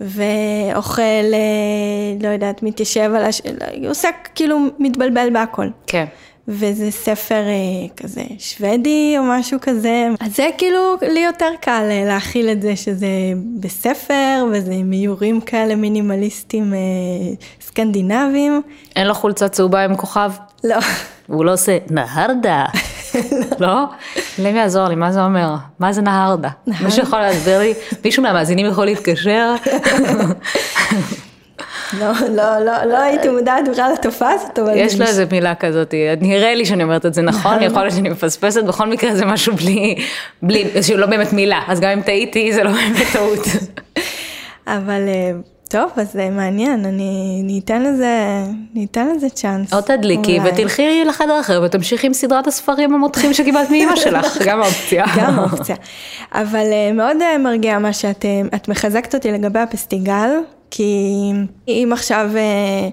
ואוכל, 0.00 1.02
אה, 1.02 2.16
לא 2.20 2.28
יודעת, 2.28 2.62
מתיישב 2.62 3.10
על 3.16 3.24
הש... 3.24 3.42
הוא 3.76 3.90
עושה 3.90 4.08
כאילו 4.34 4.58
מתבלבל 4.78 5.28
בהכל. 5.32 5.66
כן. 5.86 6.04
וזה 6.48 6.90
ספר 6.90 7.34
אה, 7.34 7.88
כזה 7.96 8.22
שוודי 8.38 9.14
או 9.18 9.22
משהו 9.22 9.58
כזה. 9.62 10.08
אז 10.20 10.36
זה 10.36 10.48
כאילו 10.58 10.96
לי 11.02 11.20
יותר 11.20 11.50
קל 11.60 11.86
אה, 11.90 12.04
להכיל 12.06 12.48
את 12.48 12.62
זה 12.62 12.76
שזה 12.76 13.06
בספר 13.60 14.46
וזה 14.52 14.72
עם 14.72 14.92
איורים 14.92 15.40
כאלה 15.40 15.74
מינימליסטיים 15.74 16.74
אה, 16.74 16.78
סקנדינביים. 17.60 18.62
אין 18.96 19.06
לו 19.06 19.14
חולצה 19.14 19.48
צהובה 19.48 19.84
עם 19.84 19.96
כוכב? 19.96 20.32
לא. 20.64 20.76
הוא 21.26 21.44
לא 21.44 21.52
עושה 21.52 21.78
נהרדה. 21.90 22.64
לא? 23.60 23.84
למי 24.38 24.58
יעזור 24.58 24.88
לי, 24.88 24.94
מה 24.94 25.12
זה 25.12 25.24
אומר? 25.24 25.54
מה 25.78 25.92
זה 25.92 26.02
נהרדה? 26.02 26.48
מישהו 26.84 27.02
יכול 27.02 27.18
להסביר 27.18 27.58
לי? 27.58 27.74
מישהו 28.04 28.22
מהמאזינים 28.22 28.66
יכול 28.66 28.84
להתקשר? 28.84 29.54
לא, 31.92 32.12
לא, 32.30 32.58
לא, 32.64 32.84
לא 32.84 32.98
הייתי 32.98 33.28
מודעת 33.28 33.68
בכלל 33.68 33.90
לתופעה 33.92 34.32
הזאת, 34.32 34.58
אבל... 34.58 34.72
יש 34.76 35.00
לו 35.00 35.06
איזה 35.06 35.24
מילה 35.30 35.54
כזאת, 35.54 35.94
נראה 36.20 36.54
לי 36.54 36.66
שאני 36.66 36.82
אומרת 36.82 37.06
את 37.06 37.14
זה 37.14 37.22
נכון, 37.22 37.62
יכול 37.62 37.82
להיות 37.82 37.94
שאני 37.94 38.08
מפספסת, 38.08 38.64
בכל 38.64 38.86
מקרה 38.86 39.14
זה 39.14 39.24
משהו 39.24 39.54
בלי, 39.54 39.94
בלי, 40.42 40.82
שהוא 40.82 40.98
לא 40.98 41.06
באמת 41.06 41.32
מילה, 41.32 41.60
אז 41.68 41.80
גם 41.80 41.90
אם 41.90 42.02
טעיתי 42.02 42.52
זה 42.52 42.62
לא 42.62 42.70
באמת 42.70 43.06
טעות. 43.12 43.46
אבל 44.66 45.08
אה, 45.08 45.32
טוב, 45.68 45.90
אז 45.96 46.12
זה 46.12 46.30
מעניין, 46.30 46.84
אני 46.84 47.42
ניתן 47.44 47.82
לזה, 47.82 48.42
ניתן 48.74 49.08
לזה 49.08 49.28
צ'אנס. 49.30 49.74
או 49.74 49.80
תדליקי 49.80 50.38
אולי. 50.38 50.50
ותלכי 50.50 51.04
לחדר 51.04 51.40
אחר 51.40 51.62
ותמשיכי 51.64 52.06
עם 52.06 52.14
סדרת 52.14 52.46
הספרים 52.46 52.94
המותחים 52.94 53.34
שקיבלת 53.34 53.70
מאימא 53.70 53.96
שלך, 53.96 54.38
גם 54.48 54.60
אופציה. 54.60 55.04
גם 55.16 55.38
אופציה. 55.38 55.76
אבל 56.32 56.66
אה, 56.72 56.92
מאוד 56.92 57.16
אה, 57.22 57.38
מרגיע 57.38 57.78
מה 57.78 57.92
שאת 57.92 58.24
את 58.54 58.68
מחזקת 58.68 59.14
אותי 59.14 59.32
לגבי 59.32 59.58
הפסטיגל, 59.58 60.30
כי 60.70 61.32
אם 61.68 61.90
עכשיו, 61.92 62.30
אה, 62.36 62.88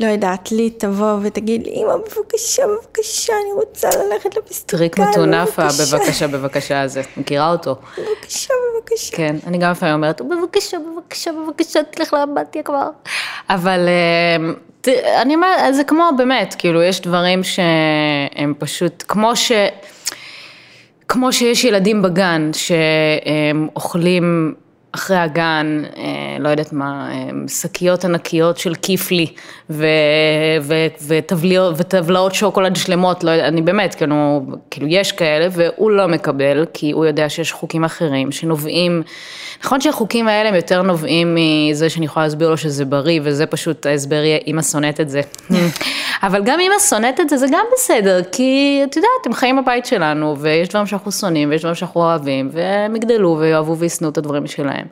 לא 0.00 0.06
יודעת, 0.06 0.52
לי 0.52 0.70
תבוא 0.70 1.18
ותגיד, 1.22 1.66
אמא, 1.66 1.96
בבקשה, 1.96 2.62
בבקשה, 2.66 3.32
אני 3.32 3.52
רוצה 3.52 3.88
ללכת 3.88 4.36
לפסטיגל, 4.36 4.78
טריק 4.78 4.98
מטונף, 4.98 5.58
בבקשה, 5.58 5.96
בבקשה, 5.96 6.26
בבקשה 6.28 6.80
הזה, 6.80 7.02
מכירה 7.16 7.50
אותו? 7.50 7.76
בבקשה, 7.98 8.54
בבקשה. 8.76 9.16
כן, 9.16 9.36
אני 9.46 9.58
גם 9.58 9.70
לפעמים 9.70 9.94
אומרת, 9.94 10.20
בבקשה, 10.20 10.76
בבקשה, 10.78 11.30
בבקשה, 11.32 11.80
תלך 11.90 12.14
לאמבטיה 12.14 12.62
כבר. 12.62 12.88
אבל 13.50 13.88
אה, 13.88 15.22
אני 15.22 15.34
אומרת, 15.34 15.74
זה 15.74 15.84
כמו 15.84 16.10
באמת, 16.16 16.54
כאילו, 16.58 16.82
יש 16.82 17.00
דברים 17.00 17.42
שהם 17.44 18.54
פשוט, 18.58 19.04
כמו 19.08 19.36
ש... 19.36 19.52
כמו 21.08 21.32
שיש 21.32 21.64
ילדים 21.64 22.02
בגן 22.02 22.50
שהם 22.52 23.68
אוכלים 23.76 24.54
אחרי 24.92 25.16
הגן, 25.16 25.82
אה, 25.96 26.36
לא 26.40 26.48
יודעת 26.48 26.72
מה, 26.72 27.08
אה, 27.12 27.30
שקיות 27.48 28.04
ענקיות 28.04 28.58
של 28.58 28.74
כיפלי 28.74 29.26
וטבלאות 31.76 32.34
שוקולד 32.34 32.76
שלמות, 32.76 33.24
לא 33.24 33.30
יודע, 33.30 33.48
אני 33.48 33.62
באמת, 33.62 33.94
כאילו, 33.94 34.46
כאילו 34.70 34.86
יש 34.86 35.12
כאלה 35.12 35.48
והוא 35.52 35.90
לא 35.90 36.08
מקבל, 36.08 36.66
כי 36.72 36.90
הוא 36.90 37.06
יודע 37.06 37.28
שיש 37.28 37.52
חוקים 37.52 37.84
אחרים 37.84 38.32
שנובעים, 38.32 39.02
נכון 39.64 39.80
שהחוקים 39.80 40.28
האלה 40.28 40.48
הם 40.48 40.54
יותר 40.54 40.82
נובעים 40.82 41.36
מזה 41.36 41.90
שאני 41.90 42.06
יכולה 42.06 42.26
להסביר 42.26 42.50
לו 42.50 42.56
שזה 42.56 42.84
בריא, 42.84 43.20
וזה 43.24 43.46
פשוט 43.46 43.86
ההסבר 43.86 44.24
יהיה, 44.24 44.38
אמא 44.46 44.62
שונאת 44.62 45.00
את 45.00 45.08
זה. 45.08 45.20
אבל 46.22 46.44
גם 46.44 46.60
אמא 46.60 46.78
שונאת 46.78 47.20
את 47.20 47.28
זה, 47.28 47.36
זה 47.36 47.46
גם 47.52 47.64
בסדר, 47.74 48.22
כי 48.32 48.80
את 48.84 48.96
יודעת, 48.96 49.26
הם 49.26 49.32
חיים 49.32 49.62
בבית 49.62 49.86
שלנו, 49.86 50.38
ויש 50.38 50.68
דברים 50.68 50.86
שאנחנו 50.86 51.12
שונאים, 51.12 51.50
ויש 51.50 51.60
דברים 51.60 51.74
שאנחנו 51.74 52.00
אוהבים, 52.00 52.48
והם 52.52 52.96
יגדלו 52.96 53.36
ויאהבו 53.40 53.76
וישנאו 53.76 54.10
את 54.10 54.18
הדברים 54.18 54.46
שלהם. 54.46 54.86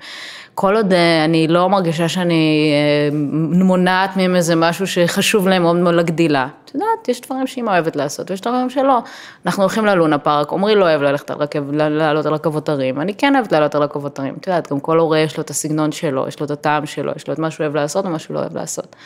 כל 0.54 0.76
עוד 0.76 0.92
אה, 0.92 1.24
אני 1.24 1.48
לא 1.48 1.68
מרגישה 1.68 2.08
שאני 2.08 2.72
אה, 2.72 3.16
מונעת 3.64 4.16
מהם 4.16 4.36
איזה 4.36 4.56
משהו 4.56 4.86
שחשוב 4.86 5.48
להם 5.48 5.62
מאוד 5.62 5.76
מאוד 5.76 5.94
לגדילה. 5.94 6.48
את 6.64 6.74
יודעת, 6.74 7.08
יש 7.08 7.20
דברים 7.20 7.46
שאמא 7.46 7.70
אוהבת 7.70 7.96
לעשות, 7.96 8.30
ויש 8.30 8.40
דברים 8.40 8.70
שלא. 8.70 8.98
אנחנו 9.46 9.62
הולכים 9.62 9.86
ללונה 9.86 10.18
פארק, 10.18 10.52
עמרי 10.52 10.74
לא 10.74 10.84
אוהב 10.84 11.02
ללכת 11.02 11.30
על 11.30 11.36
רכב, 11.36 11.72
לעלות 11.72 12.26
על 12.26 12.34
רכבות 12.34 12.68
הרים, 12.68 13.00
אני 13.00 13.14
כן 13.14 13.36
אוהבת 13.36 13.52
לעלות 13.52 13.74
על 13.74 13.82
רכבות 13.82 14.18
הרים. 14.18 14.34
את 14.40 14.46
יודעת, 14.46 14.72
גם 14.72 14.80
כל 14.80 14.98
הורה 14.98 15.18
יש 15.18 15.36
לו 15.36 15.42
את 15.42 15.50
הסגנון 15.50 15.92
שלו, 15.92 16.28
יש 16.28 16.40
לו 16.40 16.46
את 16.46 16.50
הטעם 16.50 16.86
שלו, 16.86 17.12
יש 17.16 17.28
לו 17.28 17.34
את 17.34 17.38
מה 17.38 17.50
שהוא 17.50 17.64
אוהב 17.64 17.76
לעשות 17.76 18.06
ומה 18.06 18.18
שהוא 18.18 18.34
לא 18.34 18.40
אוהב 18.40 18.56
לעשות. 18.56 18.96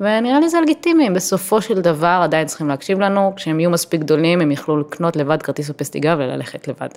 ונראה 0.00 0.40
לי 0.40 0.48
זה 0.48 0.60
לגיטימי, 0.60 1.10
בסופו 1.10 1.62
של 1.62 1.80
דבר 1.80 2.20
עדיין 2.22 2.46
צריכים 2.46 2.68
להקשיב 2.68 3.00
לנו, 3.00 3.32
כשהם 3.36 3.60
יהיו 3.60 3.70
מספיק 3.70 4.00
גדולים 4.00 4.40
הם 4.40 4.50
יוכלו 4.50 4.80
לקנות 4.80 5.16
לבד 5.16 5.42
כרטיס 5.42 5.70
בפסטיגל 5.70 6.14
וללכת 6.14 6.68
לבד. 6.68 6.88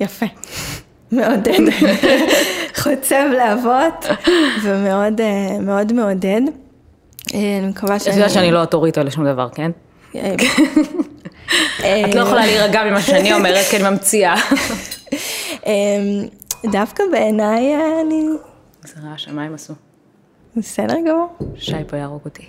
יפה. 0.00 0.26
מעודד. 1.12 1.58
חוצב 2.82 3.24
להבות, 3.36 4.06
ומאוד 4.62 5.20
אה, 5.20 5.58
מאוד 5.60 5.92
מעודד. 5.92 6.40
אה, 7.34 7.58
אני 7.58 7.66
מקווה 7.66 7.96
את 7.96 8.00
שאני... 8.00 8.16
יודעת 8.16 8.30
שאני 8.30 8.50
לא 8.50 8.60
אוטוריטה 8.60 9.02
לשום 9.02 9.26
דבר, 9.26 9.48
כן? 9.48 9.70
אה, 10.14 10.34
את 12.04 12.14
לא 12.14 12.20
יכולה 12.20 12.46
להירגע 12.46 12.84
ממה 12.84 13.00
שאני 13.00 13.32
אומרת, 13.34 13.64
כי 13.70 13.76
אני 13.76 13.90
ממציאה. 13.90 14.34
אה, 15.66 15.72
דווקא 16.64 17.04
בעיניי 17.12 17.74
אני... 18.04 18.26
מה 19.32 19.42
הם 19.42 19.54
עשו? 19.54 19.89
בסדר 20.56 20.96
גמור. 21.08 21.28
שי 21.56 21.72
פה 21.86 21.96
יהרוג 21.96 22.20
אותי. 22.24 22.44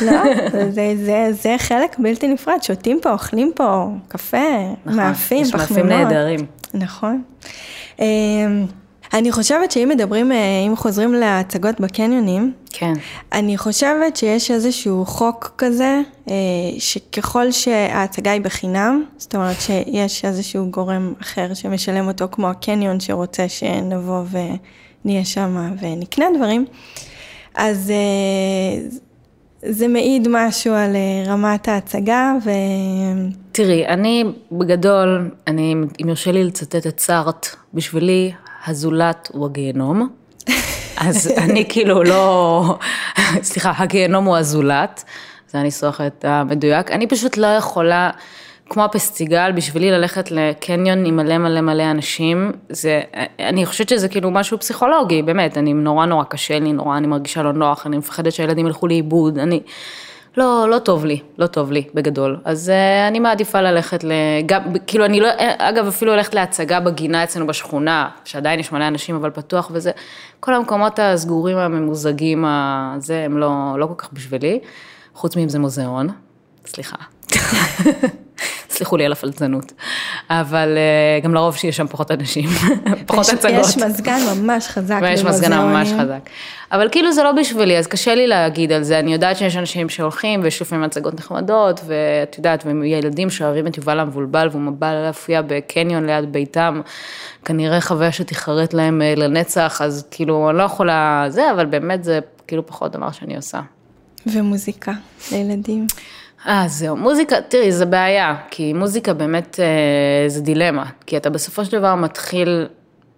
לא, 0.00 0.12
זה, 0.70 0.94
זה, 1.04 1.28
זה 1.32 1.56
חלק 1.58 1.98
בלתי 1.98 2.28
נפרד, 2.28 2.62
שותים 2.62 2.98
פה, 3.02 3.12
אוכלים 3.12 3.52
פה 3.54 3.88
קפה, 4.08 4.36
נכון, 4.84 4.96
מאפים, 4.96 5.42
יש 5.42 5.54
מאפים 5.54 5.76
פחמימות. 5.76 5.90
נהדרים. 5.90 6.46
נכון. 6.74 7.22
אה, 8.00 8.06
אני 9.14 9.32
חושבת 9.32 9.70
שאם 9.70 9.88
מדברים, 9.88 10.32
אה, 10.32 10.36
אם 10.66 10.76
חוזרים 10.76 11.14
להצגות 11.14 11.80
בקניונים, 11.80 12.52
כן. 12.72 12.92
אני 13.32 13.58
חושבת 13.58 14.16
שיש 14.16 14.50
איזשהו 14.50 15.04
חוק 15.06 15.54
כזה, 15.58 16.00
אה, 16.30 16.34
שככל 16.78 17.52
שההצגה 17.52 18.30
היא 18.30 18.40
בחינם, 18.40 19.04
זאת 19.16 19.34
אומרת 19.34 19.56
שיש 19.60 20.24
איזשהו 20.24 20.70
גורם 20.70 21.12
אחר 21.22 21.54
שמשלם 21.54 22.08
אותו, 22.08 22.28
כמו 22.32 22.50
הקניון 22.50 23.00
שרוצה 23.00 23.48
שנבוא 23.48 24.22
ונהיה 24.30 25.24
שם 25.24 25.72
ונקנה 25.80 26.26
דברים, 26.36 26.66
אז 27.54 27.90
אה, 27.90 28.88
זה 29.62 29.88
מעיד 29.88 30.28
משהו 30.30 30.74
על 30.74 30.96
אה, 30.96 31.32
רמת 31.32 31.68
ההצגה, 31.68 32.32
ו... 32.44 32.50
תראי, 33.52 33.86
אני 33.86 34.24
בגדול, 34.52 35.30
אני, 35.46 35.74
אם 36.02 36.08
יורשה 36.08 36.32
לי 36.32 36.44
לצטט 36.44 36.86
את 36.86 37.00
סארט, 37.00 37.46
בשבילי 37.74 38.32
הזולת 38.66 39.28
הוא 39.32 39.46
הגיהנום. 39.46 40.08
אז 40.96 41.30
אני 41.36 41.64
כאילו 41.68 42.02
לא, 42.02 42.78
סליחה, 43.42 43.72
הגיהנום 43.76 44.24
הוא 44.24 44.36
הזולת, 44.36 45.04
זה 45.50 45.58
הניסוח 45.58 46.00
המדויק. 46.22 46.90
אני 46.90 47.06
פשוט 47.06 47.36
לא 47.36 47.46
יכולה, 47.46 48.10
כמו 48.70 48.84
הפסטיגל, 48.84 49.52
בשבילי 49.52 49.90
ללכת 49.90 50.30
לקניון 50.30 51.04
עם 51.06 51.16
מלא 51.16 51.38
מלא 51.38 51.60
מלא 51.60 51.90
אנשים, 51.90 52.52
זה, 52.68 53.02
אני 53.38 53.66
חושבת 53.66 53.88
שזה 53.88 54.08
כאילו 54.08 54.30
משהו 54.30 54.58
פסיכולוגי, 54.58 55.22
באמת, 55.22 55.58
אני 55.58 55.72
נורא 55.72 56.06
נורא 56.06 56.24
קשה 56.24 56.58
לי, 56.58 56.72
נורא 56.72 56.96
אני 56.96 57.06
מרגישה 57.06 57.42
לא 57.42 57.52
נוח, 57.52 57.86
אני 57.86 57.98
מפחדת 57.98 58.32
שהילדים 58.32 58.66
ילכו 58.66 58.86
לאיבוד, 58.86 59.38
אני... 59.38 59.60
לא, 60.36 60.66
לא 60.70 60.78
טוב 60.78 61.04
לי, 61.04 61.20
לא 61.38 61.46
טוב 61.46 61.72
לי, 61.72 61.84
בגדול. 61.94 62.40
אז 62.44 62.68
uh, 62.68 63.08
אני 63.08 63.18
מעדיפה 63.18 63.60
ללכת 63.60 64.04
ל... 64.04 64.12
גם, 64.46 64.62
כאילו, 64.86 65.04
אני 65.04 65.20
לא, 65.20 65.28
אגב, 65.58 65.86
אפילו 65.86 66.12
הולכת 66.12 66.34
להצגה 66.34 66.80
בגינה 66.80 67.24
אצלנו 67.24 67.46
בשכונה, 67.46 68.08
שעדיין 68.24 68.60
יש 68.60 68.72
מלא 68.72 68.88
אנשים, 68.88 69.16
אבל 69.16 69.30
פתוח 69.30 69.70
וזה, 69.72 69.90
כל 70.40 70.54
המקומות 70.54 70.98
הסגורים, 70.98 71.56
הממוזגים, 71.56 72.44
הזה, 72.48 73.24
הם 73.24 73.38
לא, 73.38 73.76
לא 73.78 73.86
כל 73.86 73.94
כך 73.98 74.12
בשבילי. 74.12 74.58
חוץ 75.14 75.36
מאם 75.36 75.48
זה 75.48 75.58
מוזיאון, 75.58 76.08
סליחה. 76.66 76.96
סליחו 78.74 78.96
לי 78.96 79.04
על 79.04 79.12
הפלצנות. 79.12 79.72
אבל 80.30 80.78
uh, 81.20 81.24
גם 81.24 81.34
לרוב 81.34 81.56
שיש 81.56 81.76
שם 81.76 81.86
פחות 81.86 82.10
אנשים, 82.10 82.50
פחות 83.06 83.28
הצגות. 83.28 83.66
יש 83.68 83.76
מזגן 83.76 84.18
ממש 84.36 84.68
חזק 84.68 84.98
ויש 85.02 85.24
מזגן 85.24 85.52
ממש 85.52 85.88
במוזיאונים. 85.88 86.16
חזק. 86.18 86.30
אבל 86.72 86.88
כאילו 86.92 87.12
זה 87.12 87.22
לא 87.22 87.32
בשבילי, 87.32 87.78
אז 87.78 87.86
קשה 87.86 88.14
לי 88.14 88.26
להגיד 88.26 88.72
על 88.72 88.82
זה. 88.82 88.98
אני 88.98 89.12
יודעת 89.12 89.36
שיש 89.36 89.56
אנשים 89.56 89.88
שהולכים 89.88 90.40
ויש 90.42 90.62
לפעמים 90.62 90.84
הצגות 90.84 91.14
נחמדות, 91.14 91.80
ואת 91.86 92.38
יודעת, 92.38 92.64
וילדים 92.66 93.30
שאוהבים 93.30 93.66
את 93.66 93.76
יובל 93.76 94.00
המבולבל, 94.00 94.48
והוא 94.52 94.72
בא 94.78 94.94
להופיע 94.94 95.42
בקניון 95.46 96.06
ליד 96.06 96.32
ביתם, 96.32 96.80
כנראה 97.44 97.80
חוויה 97.80 98.12
שתיחרט 98.12 98.74
להם 98.74 99.02
אה, 99.02 99.14
לנצח, 99.16 99.80
אז 99.82 100.04
כאילו, 100.10 100.50
אני 100.50 100.58
לא 100.58 100.62
יכולה 100.62 101.24
זה, 101.28 101.50
אבל 101.50 101.66
באמת 101.66 102.04
זה 102.04 102.20
כאילו 102.46 102.66
פחות 102.66 102.92
דבר 102.92 103.12
שאני 103.12 103.36
עושה. 103.36 103.60
ומוזיקה 104.26 104.92
לילדים. 105.32 105.86
אה, 106.46 106.64
זהו, 106.68 106.96
מוזיקה, 106.96 107.40
תראי, 107.40 107.72
זה 107.72 107.86
בעיה, 107.86 108.36
כי 108.50 108.72
מוזיקה 108.72 109.14
באמת 109.14 109.60
אה, 109.60 110.28
זה 110.28 110.40
דילמה, 110.40 110.84
כי 111.06 111.16
אתה 111.16 111.30
בסופו 111.30 111.64
של 111.64 111.78
דבר 111.78 111.94
מתחיל, 111.94 112.66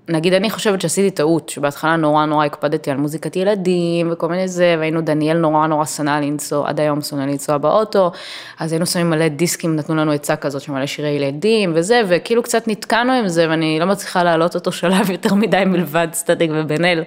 נגיד 0.09 0.33
אני 0.33 0.51
חושבת 0.51 0.81
שעשיתי 0.81 1.11
טעות, 1.11 1.49
שבהתחלה 1.49 1.97
נורא 1.97 2.25
נורא 2.25 2.47
הקפדתי 2.47 2.91
על 2.91 2.97
מוזיקת 2.97 3.37
ילדים 3.37 4.09
וכל 4.13 4.29
מיני 4.29 4.49
זה, 4.49 4.77
והיינו, 4.79 5.01
דניאל 5.01 5.37
נורא 5.37 5.67
נורא 5.67 5.85
שנא 5.85 6.21
לנסוע, 6.23 6.69
עד 6.69 6.81
היום 6.81 7.03
שונא 7.03 7.23
לנסוע 7.23 7.59
באוטו, 7.59 8.11
אז 8.59 8.73
היינו 8.73 8.87
שמים 8.87 9.11
מלא 9.11 9.29
דיסקים, 9.29 9.77
נתנו 9.77 9.97
לנו 9.97 10.13
עצה 10.13 10.37
כזאת 10.37 10.63
של 10.63 10.73
מלא 10.73 10.87
שירי 10.87 11.09
ילדים 11.09 11.73
וזה, 11.75 12.03
וכאילו 12.09 12.43
קצת 12.43 12.69
נתקענו 12.69 13.13
עם 13.13 13.29
זה, 13.29 13.47
ואני 13.51 13.79
לא 13.81 13.87
מצליחה 13.87 14.23
להעלות 14.23 14.55
אותו 14.55 14.73
שלב 14.73 15.11
יותר 15.17 15.35
מדי 15.35 15.63
מלבד 15.67 16.09
סטטיק 16.13 16.51
ובן 16.55 16.85
אל, 16.85 17.05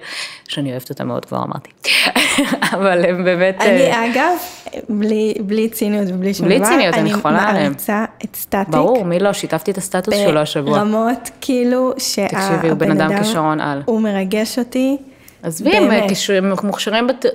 שאני 0.48 0.70
אוהבת 0.70 0.90
אותם 0.90 1.08
מאוד, 1.08 1.24
כבר 1.24 1.42
אמרתי. 1.42 1.70
אבל 2.74 3.04
הם 3.04 3.24
באמת... 3.24 3.60
אה, 3.60 3.66
אני 3.66 4.12
אגב, 4.12 4.36
בלי, 4.88 5.34
בלי 5.40 5.68
ציניות 5.68 6.06
ובלי 6.08 6.34
שום 6.34 6.46
בלי 6.46 6.58
דבר, 6.58 6.68
ציניות, 6.68 6.94
אני 6.94 7.14
חולה 7.14 7.48
עליהם. 7.48 7.64
מעריצה 7.64 8.04
את 8.24 8.36
סטטיק. 8.36 8.68
ברור, 8.68 9.04
מי 9.04 9.18
לא? 9.18 9.32
שיתפתי 9.32 9.70
את 9.70 9.78
הסטטוס 9.78 10.14
שלו 10.14 10.40
השבוע. 10.40 10.78
ברמות 10.78 11.30
כאילו 11.40 11.92
שהבן 11.98 12.28
תקשיבי, 12.28 12.68
הוא 12.68 12.78
בן 12.78 12.89
אדם 12.90 13.22
כישרון 13.22 13.60
על. 13.60 13.82
הוא 13.84 14.00
מרגש 14.00 14.58
אותי. 14.58 14.96
עזבי, 15.42 15.76
הם 15.76 16.52
מוכשרים 16.62 17.06
בת... 17.06 17.26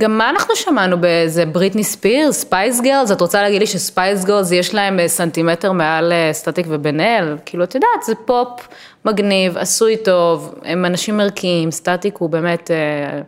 גם 0.00 0.18
מה 0.18 0.30
אנחנו 0.30 0.56
שמענו 0.56 1.00
באיזה 1.00 1.46
בריטני 1.46 1.84
ספירס, 1.84 2.40
Spice 2.40 2.80
Girls, 2.80 3.12
את 3.12 3.20
רוצה 3.20 3.42
להגיד 3.42 3.60
לי 3.60 3.66
ש 3.66 3.83
Spice 3.83 4.24
Girls 4.24 4.52
יש 4.52 4.74
להם 4.74 5.00
אה, 5.00 5.08
סנטימטר 5.08 5.72
מעל 5.72 6.12
אה, 6.12 6.32
סטטיק 6.32 6.66
ובן 6.68 7.00
אל? 7.00 7.36
כאילו, 7.44 7.64
את 7.64 7.74
יודעת, 7.74 8.02
זה 8.06 8.14
פופ 8.24 8.68
מגניב, 9.04 9.58
עשוי 9.58 9.96
טוב, 9.96 10.54
הם 10.64 10.84
אנשים 10.84 11.20
ערכיים, 11.20 11.70
סטטיק 11.70 12.16
הוא 12.16 12.30
באמת, 12.30 12.70
אה, 12.70 13.20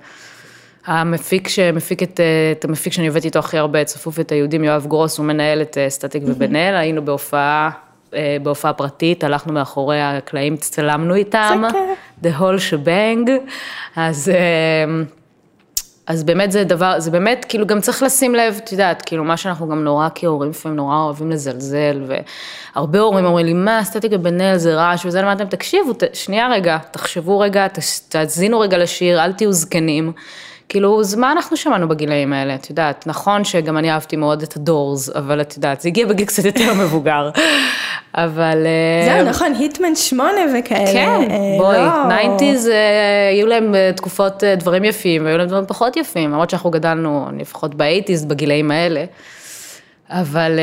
המפיק 0.86 1.48
שמפיק 1.48 2.03
את, 2.03 2.20
את 2.53 2.64
המפיק 2.64 2.92
שאני 2.92 3.09
עובדת 3.09 3.24
איתו 3.24 3.38
הכי 3.38 3.59
הרבה, 3.59 3.84
צפוף 3.84 4.20
את 4.20 4.32
היהודים, 4.32 4.64
יואב 4.64 4.86
גרוס, 4.86 5.18
הוא 5.18 5.26
מנהל 5.26 5.62
את 5.62 5.78
סטטיק 5.88 6.22
ובן 6.26 6.57
אל, 6.57 6.74
היינו 6.74 7.05
בהופעה, 7.05 7.70
בהופעה 8.43 8.73
פרטית, 8.73 9.25
הלכנו 9.25 9.53
מאחורי 9.53 10.01
הקלעים, 10.01 10.57
צלמנו 10.57 11.15
איתם, 11.15 11.63
the 12.23 12.41
whole 12.41 12.59
shebang, 12.71 13.31
אז... 13.97 14.33
אז 16.07 16.25
באמת 16.25 16.53
זה 16.53 16.65
דבר, 16.65 17.01
זה 17.01 17.11
באמת, 17.11 17.47
כאילו 17.49 17.67
גם 17.67 17.81
צריך 17.81 18.03
לשים 18.03 18.35
לב, 18.35 18.61
את 18.65 18.73
יודעת, 18.73 19.03
כאילו 19.03 19.25
מה 19.25 19.37
שאנחנו 19.37 19.69
גם 19.69 19.85
נורא 19.85 20.09
כהורים 20.15 20.51
לפעמים 20.51 20.77
נורא 20.77 20.97
אוהבים 20.97 21.31
לזלזל, 21.31 22.03
והרבה 22.07 22.99
הורים 22.99 23.25
אומרים 23.25 23.47
לי, 23.47 23.53
מה, 23.53 23.81
אסתטיקה 23.81 24.17
בן 24.17 24.41
אל 24.41 24.57
זה 24.57 24.75
רעש 24.75 25.07
וזה, 25.07 25.21
אמרתם, 25.21 25.45
תקשיבו, 25.45 25.93
ת, 25.93 26.03
שנייה 26.13 26.49
רגע, 26.51 26.79
תחשבו 26.91 27.39
רגע, 27.39 27.67
תאזינו 28.09 28.61
רגע 28.61 28.79
לשיר, 28.79 29.25
אל 29.25 29.33
תהיו 29.33 29.53
זקנים. 29.53 30.13
כאילו, 30.69 31.01
אז 31.01 31.15
מה 31.15 31.33
אנחנו 31.33 31.57
שמענו 31.57 31.89
בגילאים 31.89 32.33
האלה, 32.33 32.55
את 32.55 32.71
יודעת, 32.71 33.07
נכון 33.07 33.45
שגם 33.45 33.79
אני 33.79 33.91
אהבתי 33.91 34.17
מאוד 34.17 34.43
את 34.43 34.57
הדורס, 34.57 35.11
אבל 35.11 35.41
את 35.41 35.57
יודעת, 35.57 35.81
זה 35.81 35.89
הגיע 35.89 36.07
בגיל 36.07 36.27
קצת 36.27 36.45
יותר 36.45 36.75
מבוגר, 36.75 37.31
אבל... 38.15 38.67
זהו, 39.05 39.17
אה, 39.17 39.23
נכון, 39.23 39.53
היטמן 39.59 39.95
שמונה 39.95 40.41
וכאלה. 40.59 40.93
כן, 40.93 41.31
אה, 41.31 41.37
בואי, 41.59 41.79
ניינטיז, 42.09 42.67
לא. 42.67 42.75
היו 43.31 43.47
להם 43.47 43.75
תקופות 43.97 44.45
דברים 44.45 44.85
יפים, 44.85 45.25
והיו 45.25 45.39
להם 45.39 45.49
דברים 45.49 45.67
פחות 45.67 45.97
יפים, 45.97 46.31
למרות 46.31 46.51
שאנחנו 46.51 46.71
גדלנו, 46.71 47.29
לפחות 47.39 47.75
באייטיז, 47.75 48.25
בגילאים 48.25 48.71
האלה. 48.71 49.05
אבל 50.11 50.59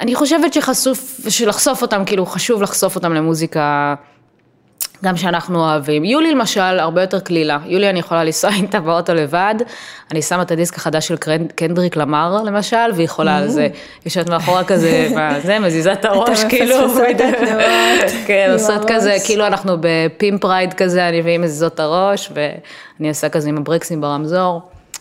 אני 0.00 0.14
חושבת 0.14 0.52
שחשוף, 0.52 1.20
שלחשוף 1.28 1.82
אותם, 1.82 2.02
כאילו 2.06 2.26
חשוב 2.26 2.62
לחשוף 2.62 2.96
אותם 2.96 3.12
למוזיקה 3.12 3.94
גם 5.04 5.16
שאנחנו 5.16 5.58
אוהבים. 5.58 6.04
יולי 6.04 6.32
למשל, 6.32 6.60
הרבה 6.60 7.00
יותר 7.00 7.20
קלילה. 7.20 7.58
יולי 7.66 7.90
אני 7.90 7.98
יכולה 7.98 8.24
לנסוע 8.24 8.50
איתה 8.50 8.80
באוטו 8.80 9.14
לבד, 9.14 9.54
אני 10.12 10.22
שמה 10.22 10.42
את 10.42 10.50
הדיסק 10.50 10.76
החדש 10.76 11.08
של 11.08 11.16
קנדריק 11.54 11.96
למר 11.96 12.42
למשל, 12.44 12.76
והיא 12.94 13.04
יכולה 13.04 13.36
על 13.36 13.48
זה, 13.48 13.68
יושבת 14.04 14.28
מאחורה 14.28 14.64
כזה, 14.64 15.08
זה, 15.46 15.58
מזיזה 15.58 15.92
את 15.92 16.04
הראש, 16.04 16.44
כאילו, 16.44 16.76
כן, 18.26 18.50
עושות 18.52 18.84
כזה, 18.86 19.16
כאילו 19.24 19.46
אנחנו 19.46 19.76
בפימפ 19.80 20.44
רייד 20.44 20.72
כזה, 20.72 21.08
אני 21.08 21.20
והיא 21.22 21.38
מזיזות 21.38 21.74
את 21.74 21.80
הראש, 21.80 22.32
ואני 22.34 23.08
עושה 23.08 23.28
כזה 23.28 23.48
עם 23.48 23.56
הברקסים 23.56 24.00
ברמזור. 24.00 24.60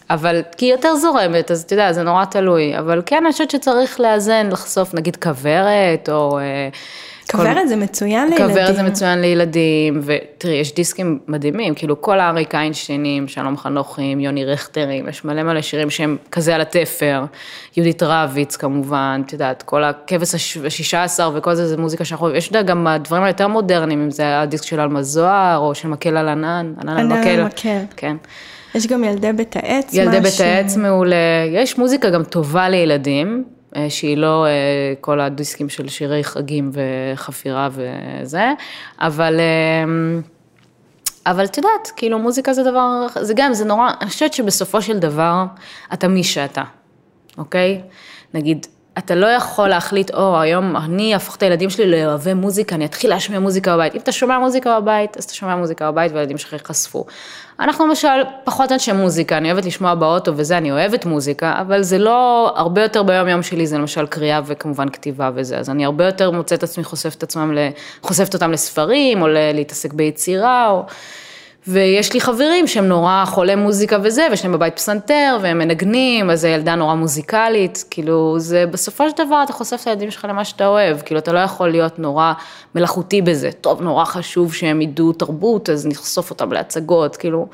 אבל 0.10 0.42
כי 0.58 0.66
היא 0.66 0.72
יותר 0.72 0.96
זורמת, 0.96 1.52
אז 1.52 1.62
אתה 1.62 1.74
יודע, 1.74 1.92
זה 1.94 2.04
נורא 2.04 2.26
תלוי. 2.26 2.78
אבל 2.80 3.02
כן, 3.06 3.22
אני 3.24 3.32
חושבת 3.32 3.52
שצריך 3.52 4.00
לאזן, 4.00 4.50
לחשוף 4.52 4.94
נגיד 4.94 5.16
כוורת, 5.16 6.10
או... 6.10 6.40
כוורת 7.32 7.68
זה 7.70 7.76
מצוין 7.76 8.30
לילדים. 8.30 8.48
כוורת 8.48 8.76
זה 8.76 8.84
מצוין 8.84 9.22
לילדים, 9.22 10.02
ותראי, 10.04 10.56
יש 10.56 10.76
דיסקים 10.76 11.20
מדהימים, 11.28 11.76
כאילו 11.76 12.02
כל 12.02 12.20
האריק 12.20 12.56
איינשטיינים, 12.56 13.28
שלום 13.28 13.58
חנוכים, 13.58 14.20
יוני 14.20 14.46
רכטרים, 14.46 15.08
יש 15.10 15.26
מלא 15.26 15.44
מלא 15.44 15.62
שירים 15.62 15.90
שהם 15.90 16.18
כזה 16.32 16.56
על 16.56 16.62
התפר, 16.62 17.24
יהודית 17.78 18.04
רביץ 18.04 18.56
כמובן, 18.56 19.22
את 19.26 19.34
יודעת, 19.34 19.64
כל 19.64 19.84
הכבש 19.84 20.36
השישה 20.66 21.04
עשר 21.04 21.32
וכל 21.36 21.56
זה, 21.56 21.68
זה 21.68 21.78
מוזיקה 21.78 22.06
שאנחנו, 22.06 22.32
יש 22.32 22.52
גם 22.52 22.88
הדברים 22.88 23.24
היותר 23.24 23.48
מודרניים, 23.48 24.02
אם 24.02 24.12
זה 24.12 24.42
הדיסק 24.42 24.66
של 24.66 24.80
אלמה 24.80 25.04
זוהר, 25.04 25.58
או 25.58 25.76
של 25.76 25.88
מקל 25.88 26.18
על 26.18 26.30
ענן, 26.30 26.74
ענן 26.82 26.98
על 26.98 27.08
מקל. 27.08 27.44
מקל. 27.44 27.80
כן. 27.96 28.16
יש 28.76 28.88
גם 28.88 29.04
ילדי 29.04 29.34
בית 29.34 29.56
העץ. 29.56 29.94
ילדי 29.94 30.20
בית 30.20 30.40
העץ 30.40 30.78
מעולה, 30.78 31.16
יש 31.52 31.78
מוזיקה 31.78 32.10
גם 32.10 32.24
טובה 32.24 32.70
לילדים, 32.70 33.44
שהיא 33.90 34.18
לא 34.18 34.46
אה, 34.46 34.94
כל 35.02 35.20
הדיסקים 35.20 35.70
של 35.70 35.88
שירי 35.90 36.24
חגים 36.24 36.72
וחפירה 36.74 37.70
וזה, 37.72 38.54
אבל... 39.00 39.40
אה, 39.40 40.20
אבל 41.28 41.46
את 41.46 41.58
יודעת, 41.58 41.92
כאילו 41.96 42.20
מוזיקה 42.20 42.54
זה 42.54 42.64
דבר, 42.64 43.08
זה 43.22 43.34
גם, 43.36 43.54
זה 43.54 43.66
נורא, 43.66 43.92
אני 44.02 44.10
חושבת 44.10 44.34
שבסופו 44.34 44.82
של 44.82 45.00
דבר, 45.00 45.46
אתה 45.94 46.08
מי 46.08 46.24
שאתה, 46.24 46.64
אוקיי? 47.38 47.82
נגיד, 48.34 48.68
אתה 48.98 49.16
לא 49.16 49.28
יכול 49.28 49.68
להחליט, 49.68 50.12
או, 50.14 50.40
היום 50.40 50.76
אני 50.76 51.14
אהפוך 51.14 51.36
את 51.36 51.44
הילדים 51.44 51.70
שלי 51.70 51.92
לאוהבי 51.92 52.34
מוזיקה, 52.34 52.76
אני 52.76 52.86
אתחיל 52.86 53.10
להשמיע 53.10 53.40
מוזיקה 53.40 53.76
בבית. 53.76 53.96
אם 53.96 54.00
אתה 54.00 54.12
שומע 54.12 54.40
מוזיקה 54.40 54.80
בבית, 54.80 55.18
אז 55.18 55.24
אתה 55.24 55.34
שומע 55.34 55.56
מוזיקה 55.56 55.92
בבית 55.92 56.12
והילדים 56.12 56.38
שלך 56.38 56.54
ייחשפו. 56.54 57.06
אנחנו 57.60 57.88
למשל 57.88 58.08
פחות 58.44 58.72
אנשי 58.72 58.92
מוזיקה, 58.92 59.38
אני 59.38 59.52
אוהבת 59.52 59.66
לשמוע 59.66 59.96
באוטו 59.96 60.32
וזה, 60.36 60.58
אני 60.58 60.72
אוהבת 60.72 61.06
מוזיקה, 61.06 61.54
אבל 61.62 61.82
זה 61.82 61.98
לא, 61.98 62.54
הרבה 62.56 62.82
יותר 62.82 63.04
ביום 63.04 63.28
יום 63.28 63.44
שלי 63.44 63.68
זה 63.68 63.78
למשל 63.78 64.08
קריאה 64.08 64.42
וכמובן 64.46 64.90
כתיבה 64.90 65.30
וזה, 65.36 65.58
אז 65.58 65.70
אני 65.70 65.86
הרבה 65.86 66.06
יותר 66.06 66.32
מוצאת 66.32 66.64
עצמי 66.64 66.84
חושפת 66.84 67.24
עצמם, 67.24 67.58
חושפת 68.02 68.34
אותם 68.34 68.52
לספרים, 68.52 69.22
או 69.22 69.28
להתעסק 69.28 69.94
ביצירה, 69.94 70.70
או... 70.70 70.84
ויש 71.68 72.14
לי 72.14 72.22
חברים 72.22 72.68
שהם 72.68 72.88
נורא 72.88 73.24
חולי 73.26 73.56
מוזיקה 73.56 73.98
וזה, 74.04 74.28
ויש 74.30 74.44
להם 74.44 74.54
בבית 74.54 74.76
פסנתר, 74.76 75.38
והם 75.42 75.58
מנגנים, 75.58 76.30
אז 76.30 76.44
הילדה 76.44 76.76
נורא 76.76 76.96
מוזיקלית, 76.96 77.86
כאילו, 77.90 78.40
זה 78.40 78.66
בסופו 78.66 79.10
של 79.10 79.26
דבר 79.26 79.44
אתה 79.44 79.54
חושף 79.54 79.80
את 79.82 79.88
הילדים 79.88 80.12
שלך 80.12 80.26
למה 80.30 80.46
שאתה 80.46 80.68
אוהב, 80.68 81.02
כאילו, 81.02 81.20
אתה 81.20 81.34
לא 81.34 81.40
יכול 81.40 81.70
להיות 81.70 82.00
נורא 82.00 82.34
מלאכותי 82.76 83.22
בזה, 83.22 83.52
טוב, 83.52 83.82
נורא 83.82 84.06
חשוב 84.06 84.54
שהם 84.54 84.82
ידעו 84.82 85.14
תרבות, 85.14 85.70
אז 85.70 85.88
נחשוף 85.88 86.30
אותם 86.30 86.54
להצגות, 86.54 87.16
כאילו. 87.16 87.48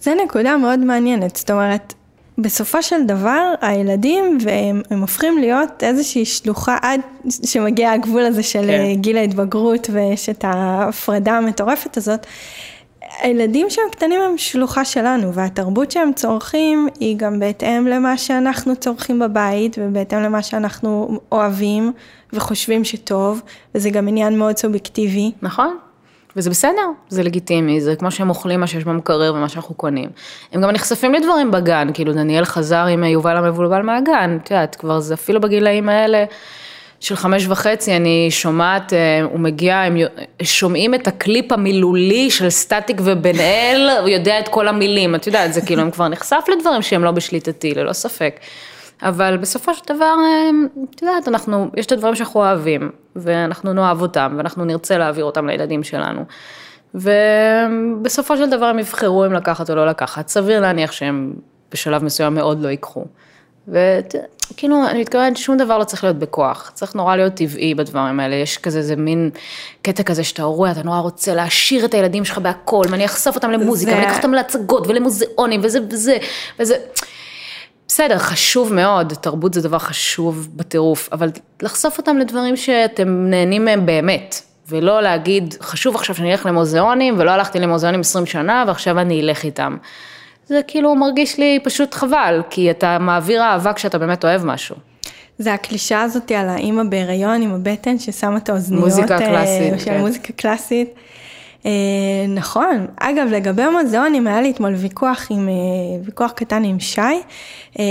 זה 0.00 0.14
נקודה 0.24 0.56
מאוד 0.56 0.78
מעניינת, 0.78 1.36
זאת 1.36 1.50
אומרת, 1.50 1.94
בסופו 2.38 2.82
של 2.82 3.06
דבר, 3.06 3.54
הילדים, 3.60 4.38
והם 4.44 4.82
הם 4.90 5.00
הופכים 5.00 5.38
להיות 5.38 5.82
איזושהי 5.82 6.24
שלוחה 6.24 6.76
עד 6.82 7.00
שמגיע 7.44 7.92
הגבול 7.92 8.22
הזה 8.22 8.42
של 8.42 8.66
כן. 8.66 8.94
גיל 8.94 9.16
ההתבגרות, 9.16 9.90
ויש 9.92 10.28
את 10.28 10.44
ההפרדה 10.44 11.32
המטורפת 11.32 11.96
הזאת. 11.96 12.26
הילדים 13.22 13.70
שהם 13.70 13.84
קטנים 13.90 14.20
הם 14.20 14.38
שלוחה 14.38 14.84
שלנו, 14.84 15.34
והתרבות 15.34 15.90
שהם 15.90 16.12
צורכים 16.16 16.88
היא 17.00 17.16
גם 17.16 17.40
בהתאם 17.40 17.86
למה 17.86 18.18
שאנחנו 18.18 18.76
צורכים 18.76 19.18
בבית, 19.18 19.76
ובהתאם 19.80 20.22
למה 20.22 20.42
שאנחנו 20.42 21.18
אוהבים 21.32 21.92
וחושבים 22.32 22.84
שטוב, 22.84 23.42
וזה 23.74 23.90
גם 23.90 24.08
עניין 24.08 24.38
מאוד 24.38 24.56
סובייקטיבי. 24.56 25.32
נכון. 25.42 25.76
וזה 26.36 26.50
בסדר, 26.50 26.82
זה 27.08 27.22
לגיטימי, 27.22 27.80
זה 27.80 27.96
כמו 27.96 28.10
שהם 28.10 28.28
אוכלים 28.28 28.60
מה 28.60 28.66
שיש 28.66 28.84
במקרר 28.84 29.34
ומה 29.34 29.48
שאנחנו 29.48 29.74
קונים. 29.74 30.10
הם 30.52 30.60
גם 30.62 30.70
נחשפים 30.70 31.14
לדברים 31.14 31.50
בגן, 31.50 31.88
כאילו 31.94 32.12
דניאל 32.12 32.44
חזר 32.44 32.86
עם 32.86 33.04
יובל 33.04 33.36
המבולבל 33.36 33.82
מהגן, 33.82 34.38
את 34.42 34.50
יודעת, 34.50 34.74
כבר 34.74 35.00
זה 35.00 35.14
אפילו 35.14 35.40
בגילאים 35.40 35.88
האלה. 35.88 36.24
של 37.00 37.16
חמש 37.16 37.46
וחצי, 37.46 37.96
אני 37.96 38.26
שומעת, 38.30 38.92
אה, 38.92 39.22
הוא 39.22 39.40
מגיע, 39.40 39.76
הם 39.76 39.96
שומעים 40.42 40.94
את 40.94 41.06
הקליפ 41.06 41.52
המילולי 41.52 42.30
של 42.30 42.50
סטטיק 42.50 43.00
ובן 43.04 43.40
אל, 43.40 43.90
הוא 44.00 44.08
יודע 44.08 44.38
את 44.38 44.48
כל 44.48 44.68
המילים, 44.68 45.14
את 45.14 45.26
יודעת, 45.26 45.52
זה 45.52 45.60
כאילו, 45.60 45.82
הם 45.82 45.90
כבר 45.90 46.08
נחשף 46.08 46.44
לדברים 46.56 46.82
שהם 46.82 47.04
לא 47.04 47.10
בשליטתי, 47.10 47.74
ללא 47.74 47.92
ספק. 47.92 48.40
אבל 49.02 49.36
בסופו 49.36 49.74
של 49.74 49.94
דבר, 49.94 50.14
אה, 50.24 50.50
את 50.94 51.02
יודעת, 51.02 51.28
אנחנו, 51.28 51.70
יש 51.76 51.86
את 51.86 51.92
הדברים 51.92 52.14
שאנחנו 52.14 52.40
אוהבים, 52.40 52.90
ואנחנו 53.16 53.72
נאהב 53.72 54.02
אותם, 54.02 54.34
ואנחנו 54.36 54.64
נרצה 54.64 54.98
להעביר 54.98 55.24
אותם 55.24 55.46
לילדים 55.46 55.82
שלנו. 55.82 56.24
ובסופו 56.94 58.36
של 58.36 58.50
דבר 58.50 58.66
הם 58.66 58.78
יבחרו 58.78 59.26
אם 59.26 59.32
לקחת 59.32 59.70
או 59.70 59.74
לא 59.74 59.86
לקחת, 59.86 60.28
סביר 60.28 60.60
להניח 60.60 60.92
שהם 60.92 61.32
בשלב 61.72 62.04
מסוים 62.04 62.34
מאוד 62.34 62.62
לא 62.62 62.68
ייקחו. 62.68 63.04
וכאילו, 63.68 64.86
אני 64.88 65.00
מתכוונת, 65.00 65.36
שום 65.36 65.56
דבר 65.56 65.78
לא 65.78 65.84
צריך 65.84 66.04
להיות 66.04 66.18
בכוח, 66.18 66.70
צריך 66.74 66.94
נורא 66.94 67.16
להיות 67.16 67.34
טבעי 67.34 67.74
בדברים 67.74 68.20
האלה, 68.20 68.34
יש 68.34 68.58
כזה, 68.58 68.82
זה 68.82 68.96
מין 68.96 69.30
קטע 69.82 70.02
כזה 70.02 70.24
שאתה 70.24 70.42
רואה, 70.42 70.70
אתה 70.70 70.82
נורא 70.82 70.98
רוצה 70.98 71.34
להעשיר 71.34 71.84
את 71.84 71.94
הילדים 71.94 72.24
שלך 72.24 72.38
בהכל, 72.38 72.82
ואני 72.90 73.04
אחשוף 73.04 73.36
אותם 73.36 73.50
למוזיקה, 73.50 73.92
ואני 73.92 74.06
אקח 74.06 74.16
אותם 74.16 74.32
להצגות 74.32 74.86
ולמוזיאונים, 74.86 75.60
וזה 75.64 75.78
וזה, 75.90 76.16
וזה. 76.58 76.76
בסדר, 77.88 78.18
חשוב 78.18 78.72
מאוד, 78.72 79.12
תרבות 79.20 79.54
זה 79.54 79.62
דבר 79.62 79.78
חשוב 79.78 80.48
בטירוף, 80.56 81.08
אבל 81.12 81.30
לחשוף 81.62 81.98
אותם 81.98 82.18
לדברים 82.18 82.56
שאתם 82.56 83.26
נהנים 83.30 83.64
מהם 83.64 83.86
באמת, 83.86 84.40
ולא 84.68 85.02
להגיד, 85.02 85.54
חשוב 85.60 85.94
עכשיו 85.94 86.16
שאני 86.16 86.32
אלך 86.32 86.46
למוזיאונים, 86.46 87.14
ולא 87.18 87.30
הלכתי 87.30 87.58
למוזיאונים 87.58 88.00
20 88.00 88.26
שנה, 88.26 88.64
ועכשיו 88.66 88.98
אני 88.98 89.20
אלך 89.20 89.44
איתם. 89.44 89.76
זה 90.50 90.60
כאילו 90.66 90.94
מרגיש 90.94 91.38
לי 91.38 91.58
פשוט 91.62 91.94
חבל, 91.94 92.42
כי 92.50 92.70
אתה 92.70 92.98
מעביר 92.98 93.42
אהבה 93.42 93.72
כשאתה 93.72 93.98
באמת 93.98 94.24
אוהב 94.24 94.44
משהו. 94.44 94.76
זה 95.38 95.54
הקלישה 95.54 96.02
הזאת 96.02 96.30
על 96.30 96.48
האימא 96.48 96.82
בהיריון 96.82 97.42
עם 97.42 97.54
הבטן 97.54 97.98
ששמה 97.98 98.36
את 98.36 98.48
האוזניות. 98.48 98.84
מוזיקה 98.84 99.14
אה, 99.14 99.18
קלאסית. 99.18 99.80
של 99.80 99.84
כן. 99.84 100.00
מוזיקה 100.00 100.32
קלאסית. 100.32 100.94
אה, 101.66 101.70
נכון. 102.28 102.86
אגב, 102.96 103.26
לגבי 103.30 103.62
המוזיאונים, 103.62 104.26
היה 104.26 104.40
לי 104.40 104.50
אתמול 104.50 104.74
ויכוח 104.74 105.26
עם, 105.30 105.48
אה, 105.48 105.54
ויכוח 106.04 106.30
קטן 106.30 106.64
עם 106.64 106.80
שי. 106.80 107.00
אה, 107.78 107.84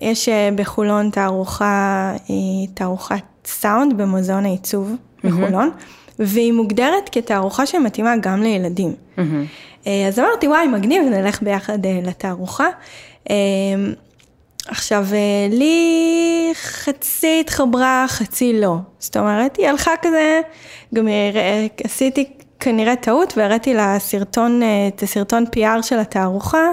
יש 0.00 0.28
אה, 0.28 0.48
בחולון 0.54 1.10
תערוכה, 1.10 2.12
אה, 2.30 2.34
תערוכת 2.74 3.22
סאונד 3.44 3.96
במוזיאון 3.96 4.44
העיצוב 4.44 4.92
mm-hmm. 4.92 5.26
בחולון, 5.28 5.70
והיא 6.18 6.52
מוגדרת 6.52 7.08
כתערוכה 7.12 7.66
שמתאימה 7.66 8.16
גם 8.16 8.42
לילדים. 8.42 8.94
Mm-hmm. 9.16 9.20
אה, 9.86 10.08
אז 10.08 10.18
אמרתי, 10.18 10.48
וואי, 10.48 10.66
מגניב, 10.66 11.02
נלך 11.02 11.42
ביחד 11.42 11.86
אה, 11.86 12.00
לתערוכה. 12.02 12.68
אה, 13.30 13.34
עכשיו, 14.68 15.06
לי 15.50 16.50
חצי 16.54 17.38
התחברה, 17.40 18.04
חצי 18.08 18.60
לא. 18.60 18.76
זאת 18.98 19.16
אומרת, 19.16 19.56
היא 19.56 19.68
הלכה 19.68 19.90
כזה, 20.02 20.40
גם 20.94 21.08
עשיתי 21.84 22.32
כנראה 22.60 22.96
טעות 22.96 23.32
והראיתי 23.36 23.74
לה 23.74 23.98
סרטון, 23.98 24.60
את 24.88 25.02
הסרטון 25.02 25.44
PR 25.56 25.82
של 25.82 25.98
התערוכה, 25.98 26.70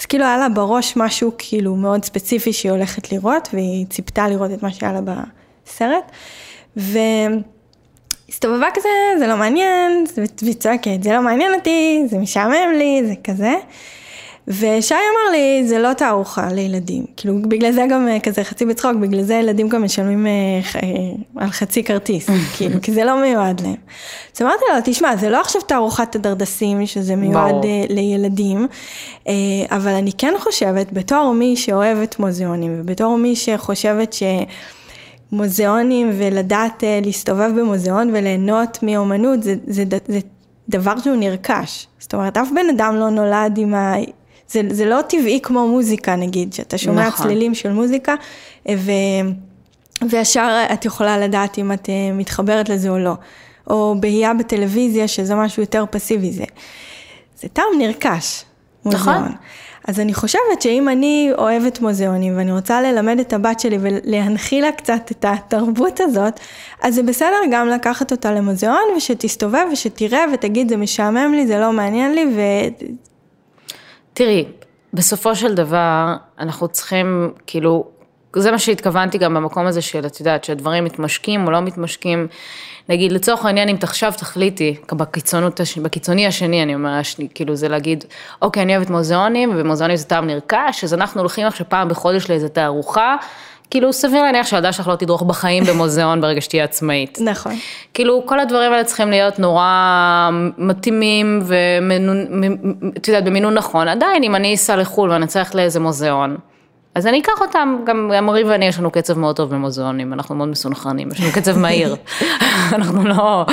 אז 0.00 0.06
כאילו 0.06 0.24
היה 0.24 0.36
לה 0.38 0.48
בראש 0.48 0.96
משהו 0.96 1.32
כאילו 1.38 1.76
מאוד 1.76 2.04
ספציפי 2.04 2.52
שהיא 2.52 2.72
הולכת 2.72 3.12
לראות, 3.12 3.48
והיא 3.52 3.86
ציפתה 3.86 4.28
לראות 4.28 4.50
את 4.50 4.62
מה 4.62 4.72
שהיה 4.72 4.92
לה 4.92 5.00
בסרט. 5.00 6.10
והסתובבה 8.34 8.66
כזה, 8.74 8.88
זה 9.18 9.26
לא 9.26 9.36
מעניין, 9.36 10.04
והיא 10.42 10.54
צועקת, 10.54 11.02
זה 11.02 11.12
לא 11.12 11.22
מעניין 11.22 11.54
אותי, 11.54 12.02
זה 12.10 12.18
משעמם 12.18 12.72
לי, 12.78 13.02
זה 13.06 13.14
כזה. 13.24 13.54
ושי 14.48 14.94
אמר 14.94 15.32
לי, 15.32 15.68
זה 15.68 15.78
לא 15.78 15.92
תערוכה 15.92 16.48
לילדים. 16.52 17.04
כאילו, 17.16 17.42
בגלל 17.42 17.72
זה 17.72 17.84
גם 17.90 18.08
אה, 18.08 18.20
כזה 18.20 18.44
חצי 18.44 18.64
בצחוק, 18.66 18.92
בגלל 19.00 19.22
זה 19.22 19.34
ילדים 19.34 19.68
גם 19.68 19.84
משלמים 19.84 20.26
אה, 20.26 20.32
אה, 20.82 21.42
על 21.42 21.50
חצי 21.50 21.84
כרטיס, 21.84 22.26
כאילו, 22.56 22.82
כי 22.82 22.92
זה 22.92 23.04
לא 23.04 23.22
מיועד 23.22 23.60
להם. 23.60 23.74
אז 24.36 24.42
אמרתי 24.42 24.64
לו, 24.74 24.80
תשמע, 24.84 25.16
זה 25.16 25.30
לא 25.30 25.40
עכשיו 25.40 25.62
תערוכת 25.62 26.14
הדרדסים, 26.14 26.86
שזה 26.86 27.16
מיועד 27.16 27.64
אה, 27.64 27.84
לילדים, 27.88 28.66
אה, 29.28 29.32
אבל 29.70 29.92
אני 29.92 30.12
כן 30.18 30.34
חושבת, 30.38 30.92
בתור 30.92 31.32
מי 31.34 31.56
שאוהבת 31.56 32.18
מוזיאונים, 32.18 32.76
ובתור 32.80 33.18
מי 33.18 33.36
שחושבת 33.36 34.12
ש... 34.12 34.22
מוזיאונים 35.34 36.10
ולדעת 36.18 36.84
אה, 36.84 37.00
להסתובב 37.04 37.50
במוזיאון 37.60 38.10
וליהנות 38.12 38.78
מאומנות, 38.82 39.42
זה, 39.42 39.54
זה, 39.66 39.84
זה 40.08 40.18
דבר 40.68 40.98
שהוא 40.98 41.16
נרכש. 41.16 41.86
זאת 41.98 42.14
אומרת, 42.14 42.36
אף 42.36 42.48
בן 42.54 42.76
אדם 42.76 42.96
לא 42.96 43.10
נולד 43.10 43.58
עם 43.58 43.74
ה... 43.74 43.94
זה, 44.48 44.60
זה 44.70 44.84
לא 44.84 45.00
טבעי 45.08 45.40
כמו 45.42 45.68
מוזיקה 45.68 46.16
נגיד, 46.16 46.52
שאתה 46.52 46.78
שומע 46.78 47.06
נכון. 47.06 47.26
צלילים 47.26 47.54
של 47.54 47.72
מוזיקה, 47.72 48.14
ו, 48.68 48.90
וישר 50.10 50.64
את 50.72 50.84
יכולה 50.84 51.18
לדעת 51.18 51.58
אם 51.58 51.72
את 51.72 51.88
אה, 51.88 52.12
מתחברת 52.12 52.68
לזה 52.68 52.88
או 52.88 52.98
לא. 52.98 53.14
או 53.70 53.94
בהייה 54.00 54.34
בטלוויזיה, 54.34 55.08
שזה 55.08 55.34
משהו 55.34 55.62
יותר 55.62 55.84
פסיבי, 55.90 56.32
זה, 56.32 56.44
זה 57.40 57.48
טעם 57.48 57.64
נרכש, 57.78 58.44
מוזיאון. 58.84 59.04
נכון. 59.04 59.32
אז 59.88 60.00
אני 60.00 60.14
חושבת 60.14 60.62
שאם 60.62 60.88
אני 60.88 61.30
אוהבת 61.38 61.80
מוזיאונים 61.80 62.36
ואני 62.36 62.52
רוצה 62.52 62.82
ללמד 62.82 63.18
את 63.20 63.32
הבת 63.32 63.60
שלי 63.60 63.78
ולהנחיל 63.80 64.64
לה 64.64 64.72
קצת 64.72 65.10
את 65.10 65.24
התרבות 65.28 66.00
הזאת, 66.00 66.40
אז 66.82 66.94
זה 66.94 67.02
בסדר 67.02 67.36
גם 67.50 67.68
לקחת 67.68 68.12
אותה 68.12 68.32
למוזיאון 68.32 68.84
ושתסתובב 68.96 69.66
ושתראה 69.72 70.24
ותגיד 70.34 70.68
זה 70.68 70.76
משעמם 70.76 71.34
לי, 71.34 71.46
זה 71.46 71.58
לא 71.58 71.72
מעניין 71.72 72.14
לי 72.14 72.24
ו... 72.24 72.40
תראי, 74.14 74.44
בסופו 74.92 75.34
של 75.34 75.54
דבר 75.54 76.16
אנחנו 76.38 76.68
צריכים 76.68 77.32
כאילו 77.46 77.84
זה 78.36 78.50
מה 78.50 78.58
שהתכוונתי 78.58 79.18
גם 79.18 79.34
במקום 79.34 79.66
הזה 79.66 79.82
של, 79.82 80.06
את 80.06 80.20
יודעת, 80.20 80.44
שהדברים 80.44 80.84
מתמשקים 80.84 81.46
או 81.46 81.50
לא 81.50 81.60
מתמשקים. 81.60 82.26
נגיד, 82.88 83.12
לצורך 83.12 83.44
העניין, 83.44 83.68
אם 83.68 83.76
עכשיו 83.82 84.12
תחליטי, 84.16 84.76
בקיצונות, 84.92 85.60
בקיצוני 85.82 86.26
השני, 86.26 86.62
אני 86.62 86.74
אומר, 86.74 87.00
כאילו, 87.34 87.56
זה 87.56 87.68
להגיד, 87.68 88.04
אוקיי, 88.42 88.62
אני 88.62 88.76
אוהבת 88.76 88.90
מוזיאונים, 88.90 89.52
ומוזיאונים 89.56 89.96
זה 89.96 90.04
טעם 90.04 90.26
נרכש, 90.26 90.84
אז 90.84 90.94
אנחנו 90.94 91.20
הולכים 91.20 91.46
עכשיו 91.46 91.66
פעם 91.68 91.88
בחודש 91.88 92.30
לאיזה 92.30 92.48
תערוכה. 92.48 93.16
כאילו, 93.70 93.92
סביר 93.92 94.22
להניח 94.22 94.46
שהילדה 94.46 94.72
שלך 94.72 94.88
לא 94.88 94.96
תדרוך 94.96 95.22
בחיים 95.22 95.64
במוזיאון 95.68 96.20
ברגע 96.20 96.40
שתהיה 96.40 96.64
עצמאית. 96.64 97.18
נכון. 97.20 97.52
כאילו, 97.94 98.22
כל 98.26 98.40
הדברים 98.40 98.72
האלה 98.72 98.84
צריכים 98.84 99.10
להיות 99.10 99.38
נורא 99.38 100.30
מתאימים 100.58 101.42
ואת 101.44 103.08
יודעת, 103.08 103.24
במינון 103.24 103.54
נכון. 103.54 103.88
עדיין, 103.88 104.22
אם 104.22 104.34
אני 104.34 104.54
אסע 104.54 104.76
לחו"ל 104.76 105.10
ואני 105.10 105.26
צריך 105.26 105.54
לאיזה 105.54 105.80
מוזיאון, 105.80 106.36
אז 106.94 107.06
אני 107.06 107.20
אקח 107.20 107.40
אותם, 107.40 107.76
גם 107.84 108.12
אמרי 108.18 108.44
ואני 108.44 108.66
יש 108.66 108.78
לנו 108.78 108.90
קצב 108.90 109.18
מאוד 109.18 109.36
טוב 109.36 109.50
במוזיאונים, 109.50 110.12
אנחנו 110.12 110.34
מאוד 110.34 110.48
מסונכרנים, 110.48 111.08
יש 111.12 111.20
לנו 111.20 111.32
קצב 111.32 111.58
מהיר, 111.58 111.96
אנחנו 112.76 113.04
לא... 113.08 113.44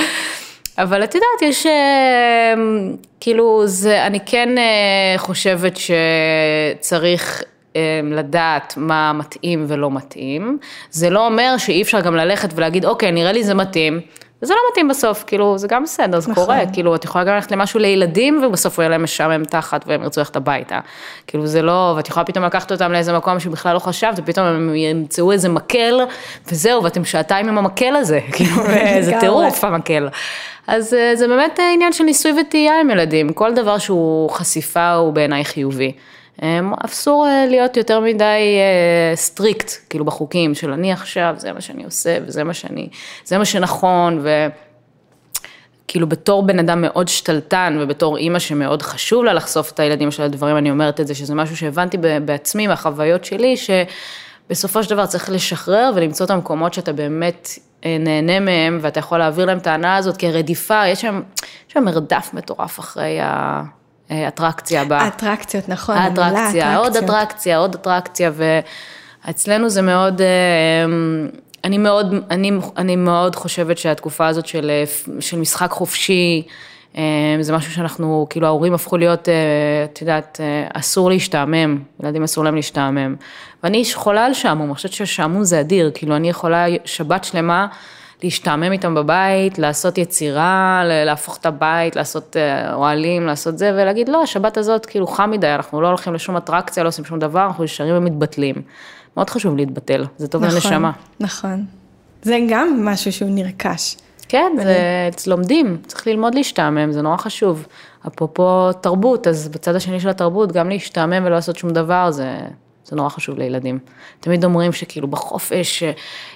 אבל 0.78 1.04
את 1.04 1.16
יודעת, 1.16 1.42
יש, 1.42 1.66
אה, 1.66 2.54
כאילו, 3.20 3.68
זה, 3.68 4.06
אני 4.06 4.20
כן 4.26 4.58
אה, 4.58 5.18
חושבת 5.18 5.78
שצריך 5.78 7.44
אה, 7.76 7.82
לדעת 8.04 8.74
מה 8.78 9.14
מתאים 9.14 9.66
ולא 9.68 9.92
מתאים. 9.92 10.58
זה 10.92 11.10
לא 11.10 11.26
אומר 11.28 11.56
שאי 11.58 11.82
אפשר 11.82 12.02
גם 12.02 12.16
ללכת 12.16 12.50
ולהגיד, 12.56 12.86
אוקיי, 12.86 13.12
נראה 13.12 13.32
לי 13.32 13.44
זה 13.44 13.54
מתאים, 13.54 14.00
וזה 14.42 14.54
לא 14.54 14.60
מתאים 14.72 14.88
בסוף, 14.88 15.24
כאילו, 15.28 15.58
זה 15.58 15.68
גם 15.68 15.84
בסדר, 15.84 16.20
זה 16.20 16.32
נכון. 16.32 16.44
קורה, 16.44 16.60
כאילו, 16.74 16.96
את 16.96 17.06
יכולה 17.06 17.24
גם 17.24 17.36
ללכת 17.36 17.52
למשהו 17.52 17.80
לילדים, 17.80 18.44
ובסוף 18.44 18.80
הוא 18.80 18.84
יהיה 18.84 18.90
להם 18.90 19.04
משעמם 19.04 19.44
תחת, 19.44 19.84
והם 19.88 20.04
ירצו 20.04 20.22
ללכת 20.22 20.36
הביתה. 20.36 20.80
כאילו, 21.28 21.48
זה 21.48 21.62
לא, 21.62 21.94
ואת 21.98 22.08
יכולה 22.08 22.26
פתאום 22.26 22.46
לקחת 22.46 22.72
אותם 22.72 22.92
לאיזה 22.92 23.18
מקום 23.18 23.40
שבכלל 23.40 23.74
לא 23.74 23.80
חשבת, 23.80 24.14
ופתאום 24.18 24.46
הם 24.48 24.76
ימצאו 24.76 25.32
איזה 25.32 25.50
מקל, 25.50 26.00
וזהו, 26.52 26.84
ואתם 26.84 27.06
שעתיים 27.06 27.50
עם 27.50 27.58
המקל 27.58 27.96
הזה, 27.96 28.20
כאילו, 28.34 28.56
זה 29.02 29.14
טירוף 29.20 29.64
המקל. 29.64 30.10
אז 30.68 30.94
אה, 30.94 31.16
זה 31.16 31.28
באמת 31.28 31.60
עניין 31.74 31.94
של 31.94 32.04
ניסוי 32.04 32.32
וטעייה 32.42 32.80
עם 32.80 32.90
ילדים, 32.90 33.34
כל 33.34 33.54
דבר 33.54 33.78
שהוא 33.78 34.30
חשיפה 34.30 34.94
הוא 34.94 35.14
בעיניי 35.14 35.46
חיובי. 35.46 35.92
אסור 36.86 37.28
אה, 37.28 37.46
להיות 37.50 37.78
יותר 37.78 38.00
מדי 38.00 38.60
strict, 39.16 39.70
אה, 39.70 39.76
כאילו 39.90 40.06
בחוקים 40.06 40.56
של 40.56 40.72
אני 40.72 40.92
עכשיו, 40.92 41.36
זה 41.38 41.54
מה 41.54 41.62
שאני 41.62 41.84
עושה 41.84 42.18
וזה 42.26 42.44
מה 42.44 42.54
שאני, 42.54 42.90
זה 43.26 43.38
מה 43.38 43.46
שנכון, 43.46 44.24
וכאילו 45.86 46.10
בתור 46.10 46.44
בן 46.44 46.60
אדם 46.60 46.82
מאוד 46.82 47.08
שתלטן 47.08 47.78
ובתור 47.82 48.18
אימא 48.18 48.40
שמאוד 48.40 48.82
חשוב 48.82 49.24
לה 49.24 49.34
לחשוף 49.34 49.72
את 49.72 49.80
הילדים 49.80 50.12
של 50.12 50.24
הדברים, 50.24 50.58
אני 50.58 50.72
אומרת 50.72 51.00
את 51.00 51.08
זה, 51.08 51.16
שזה 51.16 51.36
משהו 51.36 51.58
שהבנתי 51.58 51.98
בעצמי 52.26 52.68
מהחוויות 52.68 53.26
שלי, 53.26 53.56
שבסופו 53.58 54.84
של 54.84 54.90
דבר 54.90 55.06
צריך 55.06 55.30
לשחרר 55.30 55.92
ולמצוא 55.96 56.26
את 56.26 56.32
המקומות 56.32 56.74
שאתה 56.74 56.94
באמת 56.94 57.50
אה, 57.86 57.98
נהנה 58.00 58.40
מהם 58.40 58.80
ואתה 58.82 59.00
יכול 59.00 59.18
להעביר 59.18 59.46
להם 59.46 59.58
את 59.58 59.68
ההנאה 59.68 59.96
הזאת 59.96 60.18
כרדיפה, 60.18 60.88
יש 60.88 61.02
שם, 61.02 61.22
יש 61.68 61.74
שם 61.74 61.84
מרדף 61.84 62.30
מטורף 62.34 62.80
אחרי 62.80 63.20
ה... 63.20 63.62
אטרקציה 64.28 64.86
ב... 64.86 64.94
אטרקציות, 64.94 65.70
נכון. 65.70 65.98
אטרקציה, 65.98 66.78
עוד 66.78 66.96
אטרקציה, 66.96 67.58
עוד 67.58 67.76
אטרקציה, 67.76 68.32
ואצלנו 69.26 69.70
זה 69.70 69.82
מאוד, 69.82 70.22
אה, 70.22 70.28
אני 71.64 71.78
מאוד, 71.78 72.14
אני, 72.32 72.52
אני 72.78 72.96
מאוד 72.96 73.36
חושבת 73.36 73.78
שהתקופה 73.78 74.28
הזאת 74.28 74.46
של, 74.46 74.72
של 75.20 75.40
משחק 75.40 75.72
חופשי, 75.72 76.44
אה, 76.98 77.04
זה 77.42 77.54
משהו 77.54 77.72
שאנחנו, 77.72 78.28
כאילו 78.30 78.48
ההורים 78.48 78.74
הפכו 78.74 78.98
להיות, 78.98 79.30
אה, 79.30 79.34
את 79.84 80.02
יודעת, 80.02 80.40
אסור 80.74 81.10
להשתעמם, 81.10 81.80
ילדים 82.04 82.24
אסור 82.24 82.44
להם 82.44 82.56
להשתעמם. 82.56 83.16
ואני 83.64 83.84
חולה 83.94 84.26
על 84.26 84.34
שעמום, 84.34 84.68
אני 84.68 84.76
חושבת 84.76 84.94
ששעמום 84.94 85.44
זה 85.44 85.60
אדיר, 85.60 85.92
כאילו 85.94 86.16
אני 86.16 86.30
יכולה 86.30 86.66
שבת 86.86 87.24
שלמה, 87.24 87.68
להשתעמם 88.24 88.72
איתם 88.72 88.96
בבית, 88.96 89.60
לעשות 89.60 89.98
יצירה, 89.98 90.82
להפוך 90.86 91.38
את 91.38 91.46
הבית, 91.46 91.96
לעשות 91.96 92.38
אה, 92.38 92.74
אוהלים, 92.74 93.26
לעשות 93.26 93.58
זה, 93.58 93.72
ולהגיד, 93.74 94.10
לא, 94.10 94.24
השבת 94.24 94.58
הזאת 94.58 94.86
כאילו 94.86 95.08
חם 95.08 95.32
מדי, 95.32 95.48
אנחנו 95.48 95.82
לא 95.82 95.88
הולכים 95.88 96.14
לשום 96.14 96.38
אטרקציה, 96.38 96.84
לא 96.84 96.88
עושים 96.88 97.06
שום 97.06 97.20
דבר, 97.20 97.46
אנחנו 97.46 97.64
נשארים 97.64 97.98
ומתבטלים. 97.98 98.56
מאוד 99.18 99.30
חשוב 99.30 99.56
להתבטל, 99.56 100.06
זה 100.18 100.28
טוב 100.28 100.46
נכון, 100.46 100.56
לנשמה. 100.56 100.92
נכון, 101.20 101.66
זה 102.22 102.38
גם 102.50 102.86
משהו 102.86 103.12
שהוא 103.12 103.30
נרכש. 103.32 103.96
כן, 104.28 104.52
זה 104.58 105.32
לומדים, 105.32 105.78
צריך 105.88 106.08
ללמוד 106.08 106.36
להשתעמם, 106.36 106.92
זה 106.92 107.02
נורא 107.02 107.18
חשוב. 107.18 107.68
אפרופו 108.08 108.74
תרבות, 108.74 109.28
אז 109.28 109.50
בצד 109.50 109.76
השני 109.76 110.00
של 110.00 110.10
התרבות, 110.10 110.52
גם 110.52 110.70
להשתעמם 110.70 111.26
ולא 111.26 111.36
לעשות 111.36 111.56
שום 111.56 111.70
דבר, 111.70 112.12
זה 112.12 112.38
זה 112.92 112.96
נורא 112.96 113.10
חשוב 113.10 113.38
לילדים. 113.38 113.80
תמיד 114.20 114.46
אומרים 114.46 114.72
שכאילו 114.72 115.08
בחופש, 115.08 115.84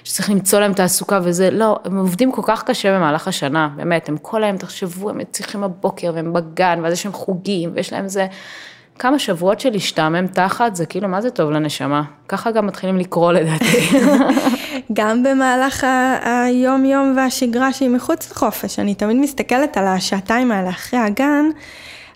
שצריך 0.04 0.30
למצוא 0.30 0.60
להם 0.60 0.72
תעסוקה 0.72 1.20
וזה, 1.22 1.50
לא, 1.50 1.78
הם 1.84 1.98
עובדים 1.98 2.32
כל 2.32 2.42
כך 2.44 2.62
קשה 2.62 2.96
במהלך 2.96 3.28
השנה, 3.28 3.68
באמת, 3.76 4.08
הם 4.08 4.16
כל 4.22 4.44
היום, 4.44 4.56
תחשבו, 4.56 5.10
הם 5.10 5.20
צריכים 5.30 5.60
בבוקר 5.60 6.12
והם 6.14 6.32
בגן, 6.32 6.80
ואז 6.82 6.92
יש 6.92 7.06
להם 7.06 7.14
חוגים, 7.14 7.70
ויש 7.74 7.92
להם 7.92 8.08
זה, 8.08 8.26
כמה 8.98 9.18
שבועות 9.18 9.60
של 9.60 9.70
להשתעמם 9.70 10.26
תחת, 10.26 10.76
זה 10.76 10.86
כאילו, 10.86 11.08
מה 11.08 11.20
זה 11.20 11.30
טוב 11.30 11.50
לנשמה? 11.50 12.02
ככה 12.28 12.50
גם 12.50 12.66
מתחילים 12.66 12.98
לקרוא 12.98 13.32
לדעתי. 13.32 13.98
גם 14.92 15.22
במהלך 15.22 15.86
היום-יום 16.22 17.14
והשגרה 17.16 17.72
שהיא 17.72 17.90
מחוץ 17.90 18.30
לחופש, 18.30 18.78
אני 18.78 18.94
תמיד 18.94 19.16
מסתכלת 19.16 19.76
על 19.76 19.86
השעתיים 19.86 20.52
האלה 20.52 20.70
אחרי 20.70 20.98
הגן. 20.98 21.44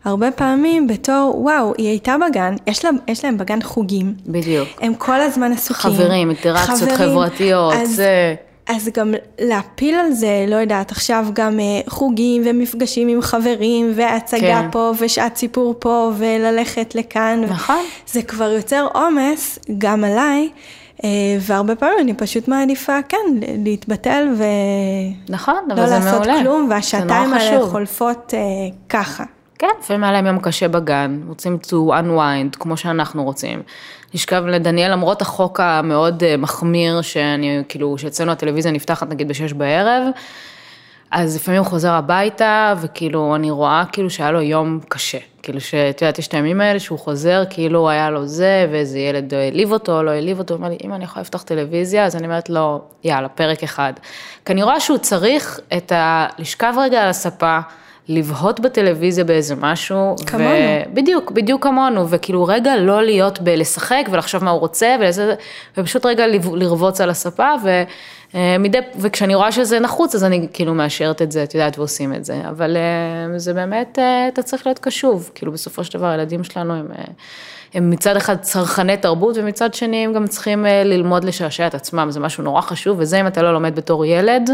הרבה 0.05 0.31
פעמים 0.31 0.87
בתור, 0.87 1.35
וואו, 1.39 1.73
היא 1.79 1.89
הייתה 1.89 2.17
בגן, 2.29 2.55
יש, 2.67 2.85
לה, 2.85 2.91
יש 3.09 3.25
להם 3.25 3.39
בגן 3.39 3.63
חוגים. 3.63 4.15
בדיוק. 4.27 4.69
הם 4.81 4.95
כל 4.95 5.21
הזמן 5.21 5.53
עסוקים. 5.53 5.91
חברים, 5.91 6.31
אינטראקציות 6.31 6.91
חברתיות, 6.91 7.73
אז, 7.73 7.91
זה... 7.97 8.35
אז 8.67 8.89
גם 8.95 9.15
להפיל 9.41 9.95
על 9.95 10.13
זה, 10.13 10.45
לא 10.49 10.57
יודעת, 10.57 10.91
עכשיו 10.91 11.27
גם 11.33 11.61
אה, 11.61 11.81
חוגים 11.89 12.43
ומפגשים 12.45 13.09
עם 13.09 13.23
חברים, 13.23 13.93
והצגה 13.95 14.41
כן. 14.41 14.71
פה, 14.73 14.93
ושעת 14.99 15.37
סיפור 15.37 15.75
פה, 15.79 16.13
וללכת 16.17 16.95
לכאן. 16.95 17.45
נכון. 17.49 17.85
זה 18.07 18.23
כבר 18.23 18.51
יוצר 18.51 18.87
עומס 18.95 19.59
גם 19.79 20.05
עליי. 20.05 20.49
אה, 21.05 21.09
והרבה 21.41 21.75
פעמים 21.75 21.99
אני 22.01 22.15
פשוט 22.15 22.49
מעדיפה, 22.49 23.03
כן, 23.09 23.17
להתבטל 23.65 24.29
ולא 24.37 24.47
נכון, 25.29 25.69
אבל 25.73 25.87
זה 25.87 25.99
מעולה. 25.99 26.27
לעשות 26.27 26.43
כלום, 26.43 26.67
והשעתיים 26.71 27.33
האלה 27.33 27.67
חולפות 27.67 28.35
אה, 28.35 28.41
ככה. 28.89 29.25
כן, 29.61 29.69
לפעמים 29.81 30.05
היה 30.05 30.13
להם 30.13 30.27
יום 30.27 30.39
קשה 30.39 30.69
בגן, 30.69 31.21
רוצים 31.29 31.59
to 31.63 31.75
unwind, 31.75 32.57
כמו 32.59 32.77
שאנחנו 32.77 33.25
רוצים. 33.25 33.63
לשכב 34.15 34.43
לדניאל, 34.47 34.93
למרות 34.93 35.23
החוק 35.23 35.61
המאוד 35.61 36.25
אה, 36.25 36.37
מחמיר, 36.37 37.03
שאני, 37.03 37.63
כאילו, 37.69 37.99
שאצלנו 37.99 38.33
הטלוויזיה 38.33 38.73
נפתחת 38.73 39.09
נגיד 39.09 39.29
בשש 39.29 39.53
בערב, 39.53 40.03
אז 41.11 41.37
לפעמים 41.37 41.61
הוא 41.61 41.69
חוזר 41.69 41.93
הביתה, 41.93 42.75
וכאילו, 42.81 43.35
אני 43.37 43.51
רואה 43.51 43.85
כאילו 43.93 44.11
שהיה 44.11 44.31
לו 44.31 44.41
יום 44.41 44.81
קשה. 44.89 45.19
כאילו 45.43 45.61
שאת 45.61 46.03
יודעת, 46.03 46.19
יש 46.19 46.29
את 46.29 46.35
הימים 46.35 46.61
האלה 46.61 46.81
שהוא 46.81 46.99
חוזר, 46.99 47.43
כאילו 47.51 47.91
היה 47.91 48.11
לו 48.11 48.27
זה, 48.27 48.67
ואיזה 48.73 48.99
ילד 48.99 49.35
העליב 49.35 49.73
אותו, 49.73 50.03
לא 50.03 50.11
העליב 50.11 50.39
אותו, 50.39 50.55
הוא 50.55 50.59
אומר 50.59 50.69
לי, 50.69 50.77
אם 50.85 50.95
אני 50.95 51.05
יכולה 51.05 51.23
לפתוח 51.23 51.43
טלוויזיה, 51.43 52.05
אז 52.05 52.17
אני 52.17 52.27
אומרת 52.27 52.51
לו, 52.51 52.83
יאללה, 53.05 53.29
פרק 53.29 53.63
אחד. 53.63 53.93
כי 54.45 54.53
אני 54.53 54.63
רואה 54.63 54.81
שהוא 54.81 54.99
צריך 54.99 55.61
את 55.77 55.93
ה... 55.93 56.27
לשכב 56.39 56.75
רגע 56.79 57.03
על 57.03 57.09
הספה, 57.09 57.59
לבהות 58.09 58.61
בטלוויזיה 58.61 59.25
באיזה 59.25 59.55
משהו. 59.55 60.17
כמונו. 60.27 60.51
ו... 60.51 60.95
בדיוק, 60.95 61.31
בדיוק 61.31 61.63
כמונו, 61.63 62.09
וכאילו 62.09 62.45
רגע 62.45 62.77
לא 62.77 63.03
להיות 63.03 63.41
בלשחק 63.41 64.03
ולחשוב 64.11 64.45
מה 64.45 64.51
הוא 64.51 64.61
רוצה, 64.61 64.97
ולזה, 65.01 65.35
ופשוט 65.79 66.07
רגע 66.07 66.25
לרבוץ 66.53 67.01
על 67.01 67.11
הספה, 67.11 67.49
ו... 67.65 67.83
אה, 68.35 68.57
מדי, 68.59 68.79
וכשאני 68.97 69.35
רואה 69.35 69.53
שזה 69.53 69.81
נחוץ, 69.81 70.15
אז 70.15 70.25
אני 70.25 70.49
כאילו 70.53 70.75
מאשרת 70.75 71.23
את 71.23 71.33
זה, 71.33 71.43
את 71.43 71.55
יודעת, 71.55 71.79
ועושים 71.79 72.15
את 72.15 72.25
זה. 72.25 72.43
אבל 72.49 72.77
אה, 72.77 73.39
זה 73.39 73.55
באמת, 73.55 73.99
אה, 73.99 74.29
אתה 74.29 74.43
צריך 74.43 74.67
להיות 74.67 74.79
קשוב. 74.79 75.31
כאילו, 75.35 75.53
בסופו 75.53 75.85
של 75.85 75.99
דבר, 75.99 76.07
הילדים 76.07 76.45
שלנו 76.45 76.75
הם, 76.75 76.87
הם 77.75 77.91
מצד 77.91 78.17
אחד 78.17 78.37
צרכני 78.41 78.97
תרבות, 78.97 79.37
ומצד 79.39 79.75
שני 79.75 80.05
הם 80.05 80.13
גם 80.13 80.27
צריכים 80.27 80.67
ללמוד 80.85 81.25
לשעשע 81.25 81.67
את 81.67 81.75
עצמם. 81.75 82.11
זה 82.11 82.21
משהו 82.21 82.45
נורא 82.45 82.61
חשוב, 82.61 82.97
וזה 83.01 83.21
אם 83.21 83.27
אתה 83.27 83.43
לא 83.43 83.53
לומד 83.53 83.77
בתור 83.77 84.05
ילד, 84.05 84.51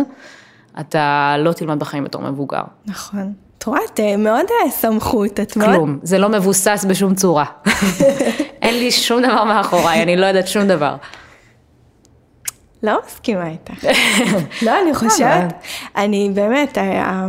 אתה 0.80 1.34
לא 1.38 1.52
תלמד 1.52 1.78
בחיים 1.78 2.04
בתור 2.04 2.22
מבוגר. 2.22 2.62
נכון. 2.86 3.32
את 3.58 3.64
רואה, 3.64 3.80
את 3.94 4.00
אה, 4.00 4.16
מאוד 4.16 4.44
אה, 4.64 4.70
סמכות, 4.70 5.40
את 5.40 5.56
מאוד... 5.56 5.74
כלום, 5.74 5.98
זה 6.02 6.18
לא 6.18 6.28
מבוסס 6.28 6.84
בשום 6.88 7.14
צורה. 7.14 7.44
אין 8.62 8.74
לי 8.78 8.90
שום 8.90 9.22
דבר 9.22 9.44
מאחוריי, 9.44 10.02
אני 10.02 10.16
לא 10.16 10.26
יודעת 10.26 10.48
שום 10.48 10.64
דבר. 10.64 10.96
לא 12.82 12.98
מסכימה 13.06 13.48
איתך. 13.48 13.84
לא, 14.62 14.72
אני 14.82 14.94
חושבת, 14.94 15.54
אני 15.96 16.30
באמת, 16.34 16.78
ה- 16.78 17.26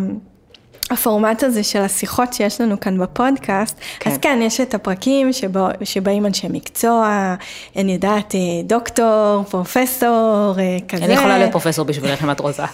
הפורמט 0.91 1.43
הזה 1.43 1.63
של 1.63 1.81
השיחות 1.81 2.33
שיש 2.33 2.61
לנו 2.61 2.79
כאן 2.79 2.97
בפודקאסט, 2.97 3.77
כן. 3.99 4.09
אז 4.09 4.17
כן, 4.17 4.39
יש 4.41 4.61
את 4.61 4.73
הפרקים 4.73 5.33
שבו, 5.33 5.67
שבאים 5.83 6.25
אנשי 6.25 6.47
מקצוע, 6.49 7.35
אני 7.75 7.91
יודעת, 7.93 8.35
אה, 8.35 8.39
דוקטור, 8.63 9.43
פרופסור, 9.49 10.55
אה, 10.59 10.77
כזה. 10.89 11.05
אני 11.05 11.13
יכולה 11.13 11.37
להיות 11.37 11.51
פרופסור 11.51 11.85
בשבילך 11.85 12.23
אם 12.23 12.31
את 12.31 12.39
רוצה. 12.39 12.65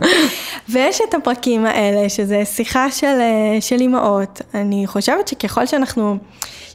ויש 0.68 1.00
את 1.08 1.14
הפרקים 1.14 1.66
האלה, 1.66 2.08
שזה 2.08 2.44
שיחה 2.44 2.90
של, 2.90 3.06
אה, 3.06 3.60
של 3.60 3.80
אימהות. 3.80 4.42
אני 4.54 4.86
חושבת 4.86 5.28
שככל 5.28 5.66
שאנחנו 5.66 6.16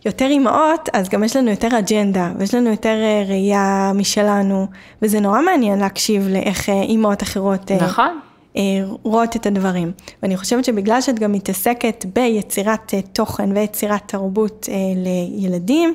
יותר 0.05 0.25
אימהות, 0.25 0.89
אז 0.93 1.09
גם 1.09 1.23
יש 1.23 1.35
לנו 1.35 1.49
יותר 1.49 1.79
אג'נדה, 1.79 2.31
ויש 2.37 2.53
לנו 2.53 2.69
יותר 2.69 2.95
ראייה 3.27 3.91
משלנו, 3.95 4.67
וזה 5.01 5.19
נורא 5.19 5.41
מעניין 5.41 5.79
להקשיב 5.79 6.27
לאיך 6.27 6.69
אימהות 6.69 7.23
אחרות... 7.23 7.71
נכון. 7.71 8.19
אה, 8.57 8.61
רואות 9.03 9.35
את 9.35 9.45
הדברים. 9.45 9.91
ואני 10.23 10.37
חושבת 10.37 10.65
שבגלל 10.65 11.01
שאת 11.01 11.19
גם 11.19 11.31
מתעסקת 11.31 12.05
ביצירת 12.15 12.93
אה, 12.93 13.01
תוכן 13.01 13.57
ויצירת 13.57 14.01
תרבות 14.05 14.69
אה, 14.71 14.75
לילדים, 14.95 15.93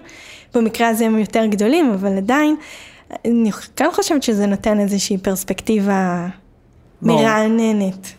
במקרה 0.54 0.88
הזה 0.88 1.06
הם 1.06 1.18
יותר 1.18 1.46
גדולים, 1.46 1.90
אבל 1.90 2.16
עדיין, 2.16 2.56
אני 3.24 3.50
כן 3.76 3.88
חושבת 3.92 4.22
שזה 4.22 4.46
נותן 4.46 4.80
איזושהי 4.80 5.18
פרספקטיבה. 5.18 6.28
מרעננת. 7.02 8.12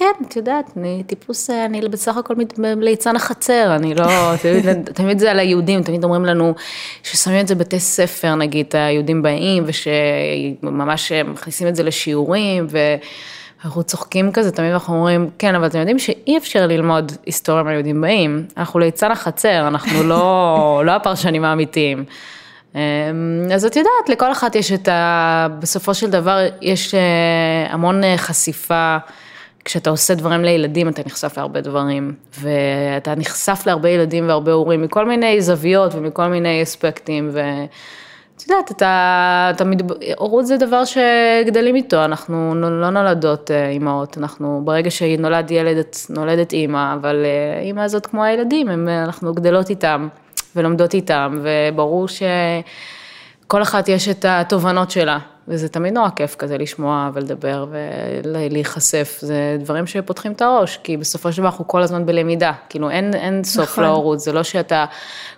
כן, 0.00 0.24
את 0.28 0.36
יודעת, 0.36 0.70
אני 0.76 1.02
טיפוס, 1.06 1.50
אה, 1.50 1.64
אני 1.64 1.88
בסך 1.88 2.16
הכל 2.16 2.34
ליצן 2.58 3.16
החצר, 3.16 3.76
אני 3.76 3.94
לא, 3.94 4.06
תמיד, 4.42 4.90
תמיד 4.94 5.18
זה 5.18 5.30
על 5.30 5.38
היהודים, 5.38 5.82
תמיד 5.82 6.04
אומרים 6.04 6.24
לנו 6.24 6.54
ששמים 7.02 7.40
את 7.40 7.48
זה 7.48 7.54
בבתי 7.54 7.80
ספר, 7.80 8.34
נגיד, 8.34 8.66
היהודים 8.72 9.22
באים, 9.22 9.64
ושממש 9.66 11.12
מכניסים 11.12 11.68
את 11.68 11.76
זה 11.76 11.82
לשיעורים, 11.82 12.66
ואנחנו 12.70 13.82
צוחקים 13.82 14.32
כזה, 14.32 14.52
תמיד 14.52 14.72
אנחנו 14.72 14.94
אומרים, 14.94 15.30
כן, 15.38 15.54
אבל 15.54 15.66
אתם 15.66 15.78
יודעים 15.78 15.98
שאי 15.98 16.38
אפשר 16.38 16.66
ללמוד 16.66 17.12
היסטוריה 17.26 17.62
מהיהודים 17.62 18.00
באים, 18.00 18.46
אנחנו 18.56 18.80
ליצן 18.80 19.10
החצר, 19.10 19.68
אנחנו 19.68 20.02
לא, 20.02 20.82
לא 20.86 20.92
הפרשנים 20.92 21.44
האמיתיים. 21.44 22.04
אמ, 22.74 22.80
אז 23.54 23.64
את 23.64 23.76
יודעת, 23.76 24.08
לכל 24.08 24.32
אחת 24.32 24.54
יש 24.54 24.72
את 24.72 24.88
ה... 24.88 25.46
בסופו 25.58 25.94
של 25.94 26.10
דבר 26.10 26.46
יש 26.60 26.94
אה, 26.94 27.00
המון 27.70 28.04
אה, 28.04 28.14
חשיפה. 28.16 28.98
כשאתה 29.70 29.90
עושה 29.90 30.14
דברים 30.14 30.44
לילדים, 30.44 30.88
אתה 30.88 31.02
נחשף 31.06 31.38
להרבה 31.38 31.60
דברים, 31.60 32.14
ואתה 32.40 33.14
נחשף 33.14 33.62
להרבה 33.66 33.88
ילדים 33.88 34.28
והרבה 34.28 34.52
הורים 34.52 34.82
מכל 34.82 35.06
מיני 35.06 35.42
זוויות 35.42 35.94
ומכל 35.94 36.26
מיני 36.26 36.62
אספקטים, 36.62 37.30
ואת 37.32 38.42
יודעת, 38.48 38.70
אתה, 38.70 39.50
אתה 39.54 39.64
מתב... 39.64 39.84
הורות 40.16 40.46
זה 40.46 40.56
דבר 40.56 40.82
שגדלים 40.84 41.76
איתו, 41.76 42.04
אנחנו 42.04 42.54
נו- 42.54 42.80
לא 42.80 42.90
נולדות 42.90 43.50
אה, 43.50 43.68
אימהות, 43.68 44.18
אנחנו, 44.18 44.60
ברגע 44.64 44.90
שנולד 44.90 45.50
ילד, 45.50 45.76
את 45.76 45.96
נולדת 46.08 46.52
אימא, 46.52 46.94
אבל 46.94 47.24
אה, 47.24 47.60
אימא 47.62 47.80
הזאת 47.80 48.06
כמו 48.06 48.24
הילדים, 48.24 48.68
הם, 48.68 48.88
אנחנו 48.88 49.34
גדלות 49.34 49.70
איתם 49.70 50.08
ולומדות 50.56 50.94
איתם, 50.94 51.38
וברור 51.42 52.08
שכל 52.08 53.62
אחת 53.62 53.88
יש 53.88 54.08
את 54.08 54.24
התובנות 54.28 54.90
שלה. 54.90 55.18
וזה 55.48 55.68
תמיד 55.68 55.94
נורא 55.94 56.08
כיף 56.16 56.36
כזה 56.36 56.58
לשמוע 56.58 57.10
ולדבר 57.14 57.66
ולהיחשף, 57.70 59.18
זה 59.20 59.56
דברים 59.60 59.86
שפותחים 59.86 60.32
את 60.32 60.42
הראש, 60.42 60.76
כי 60.82 60.96
בסופו 60.96 61.32
של 61.32 61.38
דבר 61.38 61.48
אנחנו 61.48 61.68
כל 61.68 61.82
הזמן 61.82 62.06
בלמידה, 62.06 62.52
כאילו 62.68 62.90
אין, 62.90 63.14
אין 63.14 63.44
סוף 63.44 63.70
נכון. 63.70 63.84
להורות, 63.84 64.20
זה 64.20 64.32
לא 64.32 64.42
שאתה 64.42 64.84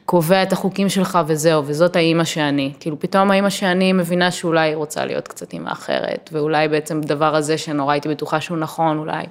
קובע 0.04 0.42
את 0.42 0.52
החוקים 0.52 0.88
שלך 0.88 1.18
וזהו, 1.26 1.62
וזאת 1.66 1.96
האימא 1.96 2.24
שאני, 2.24 2.72
כאילו 2.80 3.00
פתאום 3.00 3.30
האימא 3.30 3.50
שאני 3.50 3.92
מבינה 3.92 4.30
שאולי 4.30 4.68
היא 4.68 4.76
רוצה 4.76 5.04
להיות 5.04 5.28
קצת 5.28 5.52
אימא 5.52 5.72
אחרת, 5.72 6.30
ואולי 6.32 6.68
בעצם 6.68 7.00
הדבר 7.04 7.36
הזה 7.36 7.58
שנורא 7.58 7.92
הייתי 7.92 8.08
בטוחה 8.08 8.40
שהוא 8.40 8.58
נכון, 8.58 8.98
אולי 8.98 9.24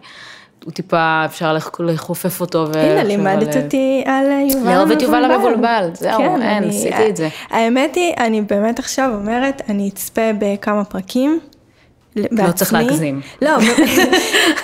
הוא 0.66 0.74
טיפה, 0.74 1.22
אפשר 1.26 1.54
לח- 1.54 1.72
לחופף 1.80 2.42
אותו. 2.42 2.66
הנה, 2.74 3.04
לימדת 3.04 3.56
על- 3.56 3.64
אותי 3.64 4.04
על 4.06 4.26
אה, 4.32 4.42
יובל 4.42 4.58
המבולבל. 4.58 4.74
לאהוב 4.76 4.92
את 4.92 5.02
יובל 5.02 5.26
המבולבל, 5.32 5.90
זהו, 5.94 6.22
אין, 6.22 6.42
אני- 6.42 6.70
עשיתי 6.70 7.10
את 7.10 7.18
זה. 7.18 7.30
האמת 7.50 7.96
היא, 7.96 8.14
אני 8.18 8.42
באמת 8.42 8.80
עכשיו 8.80 9.12
אומרת, 9.16 9.62
אני 9.70 9.90
אצפה 9.94 10.22
בכמה 10.40 10.84
פרקים. 10.84 11.40
לא 12.16 12.52
צריך. 12.52 12.74
להגזים. 12.74 13.22
לא, 13.42 13.50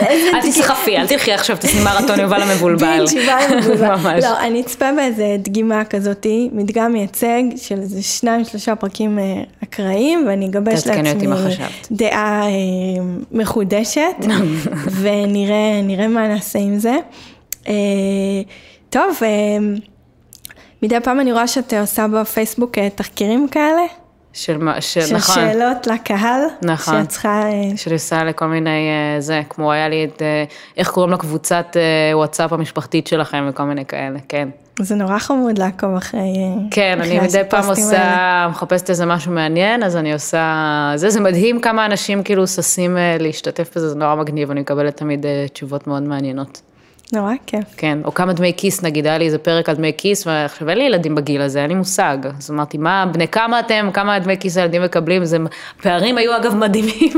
אל 0.02 0.42
תסחפי, 0.42 0.98
אל 0.98 1.08
תלכי 1.08 1.34
עכשיו, 1.34 1.58
תעשי 1.58 1.84
מרתון 1.84 2.20
יובל 2.20 2.42
המבולבל. 2.42 3.06
ממש. 3.88 4.24
לא, 4.24 4.40
אני 4.40 4.62
אצפה 4.62 4.86
באיזה 4.96 5.36
דגימה 5.40 5.86
כזאתי, 5.86 6.50
מדגם 6.52 6.94
מייצג 6.94 7.44
של 7.56 7.80
איזה 7.80 8.04
שניים, 8.04 8.46
שלושה 8.46 8.76
פרקים 8.76 9.20
אה, 9.20 9.42
אקראיים, 9.64 10.26
ואני 10.28 10.46
אגבש 10.46 10.88
לעצמי. 10.88 11.28
דעה 11.92 12.42
אה, 12.44 12.50
מחודשת, 13.32 14.16
ונראה 15.02 15.82
נראה 15.84 16.08
מה 16.08 16.28
נעשה 16.28 16.60
עם 16.60 16.80
זה. 16.80 16.96
אה, 17.68 17.74
טוב, 18.90 19.20
מדי 20.82 21.00
פעם 21.04 21.20
אני 21.20 21.32
רואה 21.32 21.48
שאת 21.48 21.74
עושה 21.74 22.08
בפייסבוק 22.08 22.78
תחקירים 22.96 23.48
כאלה, 23.52 23.82
של 24.38 24.58
מה, 24.58 24.82
של, 24.82 25.02
של 25.02 25.16
נכון. 25.16 25.36
שאלות 25.36 25.88
לקהל, 25.88 26.42
נכון. 26.62 27.02
שאת 27.02 27.10
צריכה... 27.10 27.42
אה, 27.44 27.78
שאני 27.78 27.94
עושה 27.94 28.24
לכל 28.24 28.46
מיני, 28.46 28.70
אה, 28.70 29.22
זה, 29.22 29.42
כמו 29.50 29.72
היה 29.72 29.90
לי 29.90 30.06
את, 30.06 30.22
אה, 30.22 30.44
איך 30.78 30.90
קוראים 30.90 31.14
לקבוצת 31.14 31.78
וואטסאפ 32.14 32.54
המשפחתית 32.54 33.08
שלכם 33.08 33.48
וכל 33.50 33.64
מיני 33.64 33.86
כאלה, 33.86 34.20
כן. 34.30 34.50
זה 34.80 34.96
נורא 34.96 35.20
חמוד 35.20 35.58
לעקוב 35.58 35.96
אחרי... 35.96 36.20
כן, 36.72 36.98
אחרי 37.02 37.20
אני 37.20 37.28
מדי 37.28 37.42
פעם 37.50 37.64
הפוסטים 37.64 37.86
האלה. 37.86 38.46
עושה, 38.46 38.48
מחפשת 38.50 38.90
איזה 38.90 39.06
משהו 39.06 39.32
מעניין, 39.32 39.84
אז 39.84 39.96
אני 39.96 40.14
עושה, 40.14 40.92
זה, 40.96 41.10
זה 41.10 41.20
מדהים 41.20 41.62
כמה 41.62 41.86
אנשים 41.86 42.24
כאילו 42.24 42.48
ששים 42.48 42.98
להשתתף 43.20 43.70
בזה, 43.76 43.90
זה 43.90 43.96
נורא 43.96 44.16
מגניב, 44.16 44.52
אני 44.52 44.60
מקבלת 44.60 44.98
תמיד 44.98 45.26
תשובות 45.54 45.88
מאוד 45.88 46.04
מעניינות. 46.04 46.62
נורא 47.14 47.34
כיף. 47.46 47.64
כן, 47.78 47.98
או 48.06 48.14
כמה 48.14 48.34
דמי 48.34 48.54
כיס, 48.58 48.84
נגיד, 48.84 49.08
היה 49.08 49.18
לי 49.18 49.26
איזה 49.26 49.38
פרק 49.38 49.70
על 49.70 49.76
דמי 49.76 49.92
כיס, 49.98 50.28
ועכשיו 50.28 50.70
אין 50.70 50.78
לי 50.78 50.84
ילדים 50.84 51.16
בגיל 51.16 51.42
הזה, 51.42 51.62
אין 51.62 51.70
לי 51.70 51.76
מושג. 51.76 52.18
אז 52.38 52.52
אמרתי, 52.52 52.78
מה, 52.78 53.06
בני 53.14 53.28
כמה 53.28 53.60
אתם, 53.60 53.90
כמה 53.94 54.20
דמי 54.20 54.38
כיס 54.38 54.58
הילדים 54.58 54.84
מקבלים, 54.84 55.26
זה, 55.26 55.38
פערים 55.82 56.18
היו 56.18 56.38
אגב 56.38 56.56
מדהימים. 56.56 57.14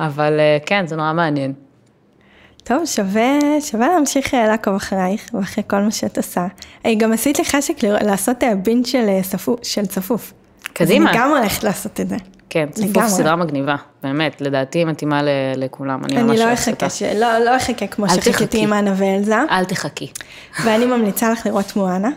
אבל 0.00 0.40
אה, 0.40 0.58
כן, 0.66 0.86
זה 0.86 0.96
נורא 0.96 1.12
מעניין. 1.12 1.52
טוב, 2.64 2.84
שווה, 2.84 3.38
שווה 3.60 3.88
להמשיך 3.88 4.34
אה, 4.34 4.46
לעקוב 4.46 4.74
אחרייך 4.74 5.30
ואחרי 5.34 5.64
כל 5.66 5.80
מה 5.80 5.90
שאת 5.90 6.16
עושה. 6.16 6.46
גם 6.96 7.12
עשית 7.12 7.38
לי 7.38 7.44
חשק 7.44 7.74
לעשות 7.82 8.44
אה, 8.44 8.54
בינג' 8.54 8.86
של, 8.86 9.06
של 9.62 9.86
צפוף. 9.86 10.32
קדימה. 10.72 11.10
אז 11.10 11.16
אני 11.16 11.22
גם 11.22 11.30
הולכת 11.30 11.64
לעשות 11.64 12.00
את 12.00 12.08
זה. 12.08 12.16
כן, 12.50 12.66
צפוף. 12.72 13.06
סדרה 13.06 13.36
מגניבה, 13.36 13.76
באמת, 14.02 14.40
לדעתי 14.40 14.78
היא 14.78 14.86
מתאימה 14.86 15.20
לכולם, 15.56 16.04
אני 16.04 16.16
אני 16.16 16.22
ממש 16.22 16.38
לא 16.38 16.44
אוהבת 16.44 16.68
אותה. 16.68 16.90
ש... 16.90 17.02
לא, 17.02 17.38
לא 17.38 17.56
אחכה 17.56 17.86
כמו 17.86 18.08
שחיכיתי. 18.08 18.62
עם 18.62 18.72
אנה 18.72 18.94
ואלזה, 18.96 19.36
אל 19.50 19.64
תחכי. 19.64 20.08
ואני 20.64 20.86
ממליצה 20.86 21.32
לך 21.32 21.46
לראות 21.46 21.76
מואנה. 21.76 22.10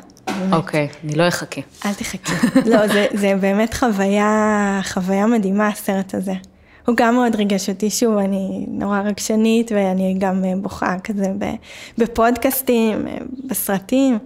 אוקיי, 0.51 0.87
אני 1.03 1.15
לא 1.15 1.27
אחכה. 1.27 1.61
אל 1.85 1.93
תחכי. 1.93 2.17
לא, 2.65 2.87
זה, 2.87 3.05
זה 3.13 3.33
באמת 3.39 3.73
חוויה, 3.73 4.81
חוויה 4.83 5.27
מדהימה, 5.27 5.67
הסרט 5.67 6.13
הזה. 6.13 6.33
הוא 6.87 6.95
גם 6.97 7.15
מאוד 7.15 7.35
ריגש 7.35 7.69
אותי, 7.69 7.89
שוב, 7.89 8.17
אני 8.17 8.65
נורא 8.67 9.01
רגשנית, 9.01 9.71
ואני 9.75 10.15
גם 10.19 10.43
בוכה 10.61 10.95
כזה 11.03 11.25
בפודקאסטים, 11.97 13.07
אה, 13.07 13.17
בסרטים, 13.47 14.19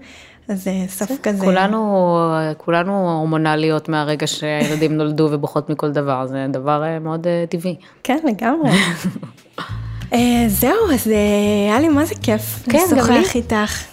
זה 0.55 0.71
סוף 0.89 1.11
כזה. 1.23 1.45
כולנו, 1.45 2.17
כולנו 2.57 3.11
הורמונליות 3.17 3.89
מהרגע 3.89 4.27
שהילדים 4.27 4.97
נולדו 4.97 5.29
ובוכות 5.31 5.69
מכל 5.69 5.91
דבר, 5.91 6.25
זה 6.27 6.45
דבר 6.49 6.83
אה, 6.83 6.99
מאוד 6.99 7.27
אה, 7.27 7.45
טבעי. 7.49 7.75
כן, 8.03 8.17
לגמרי. 8.23 8.69
אה, 10.13 10.19
זהו, 10.47 10.91
אז 10.93 11.07
היה 11.67 11.79
לי 11.79 11.87
מה 11.89 12.05
זה 12.05 12.15
כיף. 12.21 12.63
כן, 12.69 12.79
גם 12.91 12.95
לי. 12.97 13.01
לשוחח 13.19 13.35
איתך, 13.35 13.83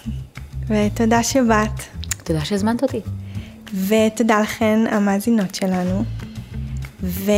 ותודה 0.69 1.23
שבאת. 1.23 1.81
תודה 2.23 2.45
שהזמנת 2.45 2.83
אותי. 2.83 3.01
ותודה 3.87 4.39
לכן 4.41 4.79
המאזינות 4.91 5.55
שלנו. 5.55 6.03
ו... 7.03 7.31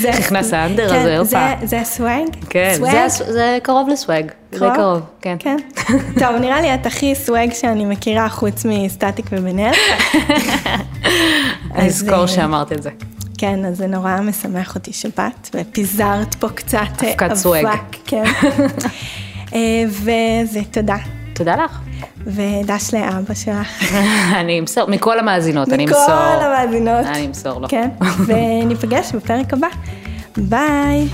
זה- 0.00 0.10
נכנס 0.20 0.52
האנדר 0.52 0.88
כן, 0.90 0.98
הזה, 1.00 1.18
הופה. 1.18 1.48
זה- 1.64 1.80
הסוואג? 1.80 2.26
כן, 2.50 2.74
זה 3.28 3.58
קרוב 3.62 3.88
לסוואג, 3.88 4.24
זה 4.52 4.58
די 4.58 4.66
קרוב, 4.74 5.00
כן. 5.20 5.36
כן. 5.38 5.56
טוב, 6.18 6.36
נראה 6.40 6.60
לי 6.60 6.74
את 6.74 6.86
הכי 6.86 7.14
סוואג 7.14 7.52
שאני 7.52 7.84
מכירה 7.84 8.28
חוץ 8.28 8.64
מסטטיק 8.64 9.26
ובן 9.30 9.58
אל. 9.58 9.72
אז, 11.74 11.86
אזכור 11.86 12.22
אה, 12.22 12.28
שאמרת 12.28 12.72
את 12.72 12.82
זה. 12.82 12.90
כן, 13.38 13.64
אז 13.64 13.76
זה 13.76 13.86
נורא 13.86 14.20
משמח 14.20 14.74
אותי 14.74 14.92
שבאת, 14.92 15.48
ופיזרת 15.54 16.34
פה 16.34 16.48
קצת 16.48 16.78
אה, 17.02 17.10
אבקת 17.10 17.34
סוואג. 17.34 17.64
אבק, 17.64 17.96
כן. 18.06 18.24
אה, 19.54 19.84
וזה 19.88 20.60
תודה. 20.70 20.96
תודה 21.34 21.56
לך. 21.64 21.80
ודש 22.26 22.94
לאבא 22.94 23.34
שלך. 23.34 23.94
אני 24.40 24.58
אמסור, 24.58 24.88
מכל 24.88 25.18
המאזינות, 25.18 25.68
אני 25.68 25.84
אמסור. 25.84 26.00
מכל 26.02 26.42
המאזינות. 26.42 27.06
אני 27.06 27.26
אמסור 27.26 27.60
לו. 27.60 27.68
כן, 27.68 27.88
וניפגש 28.26 29.12
בפרק 29.12 29.52
הבא. 29.52 29.68
ביי. 30.36 31.08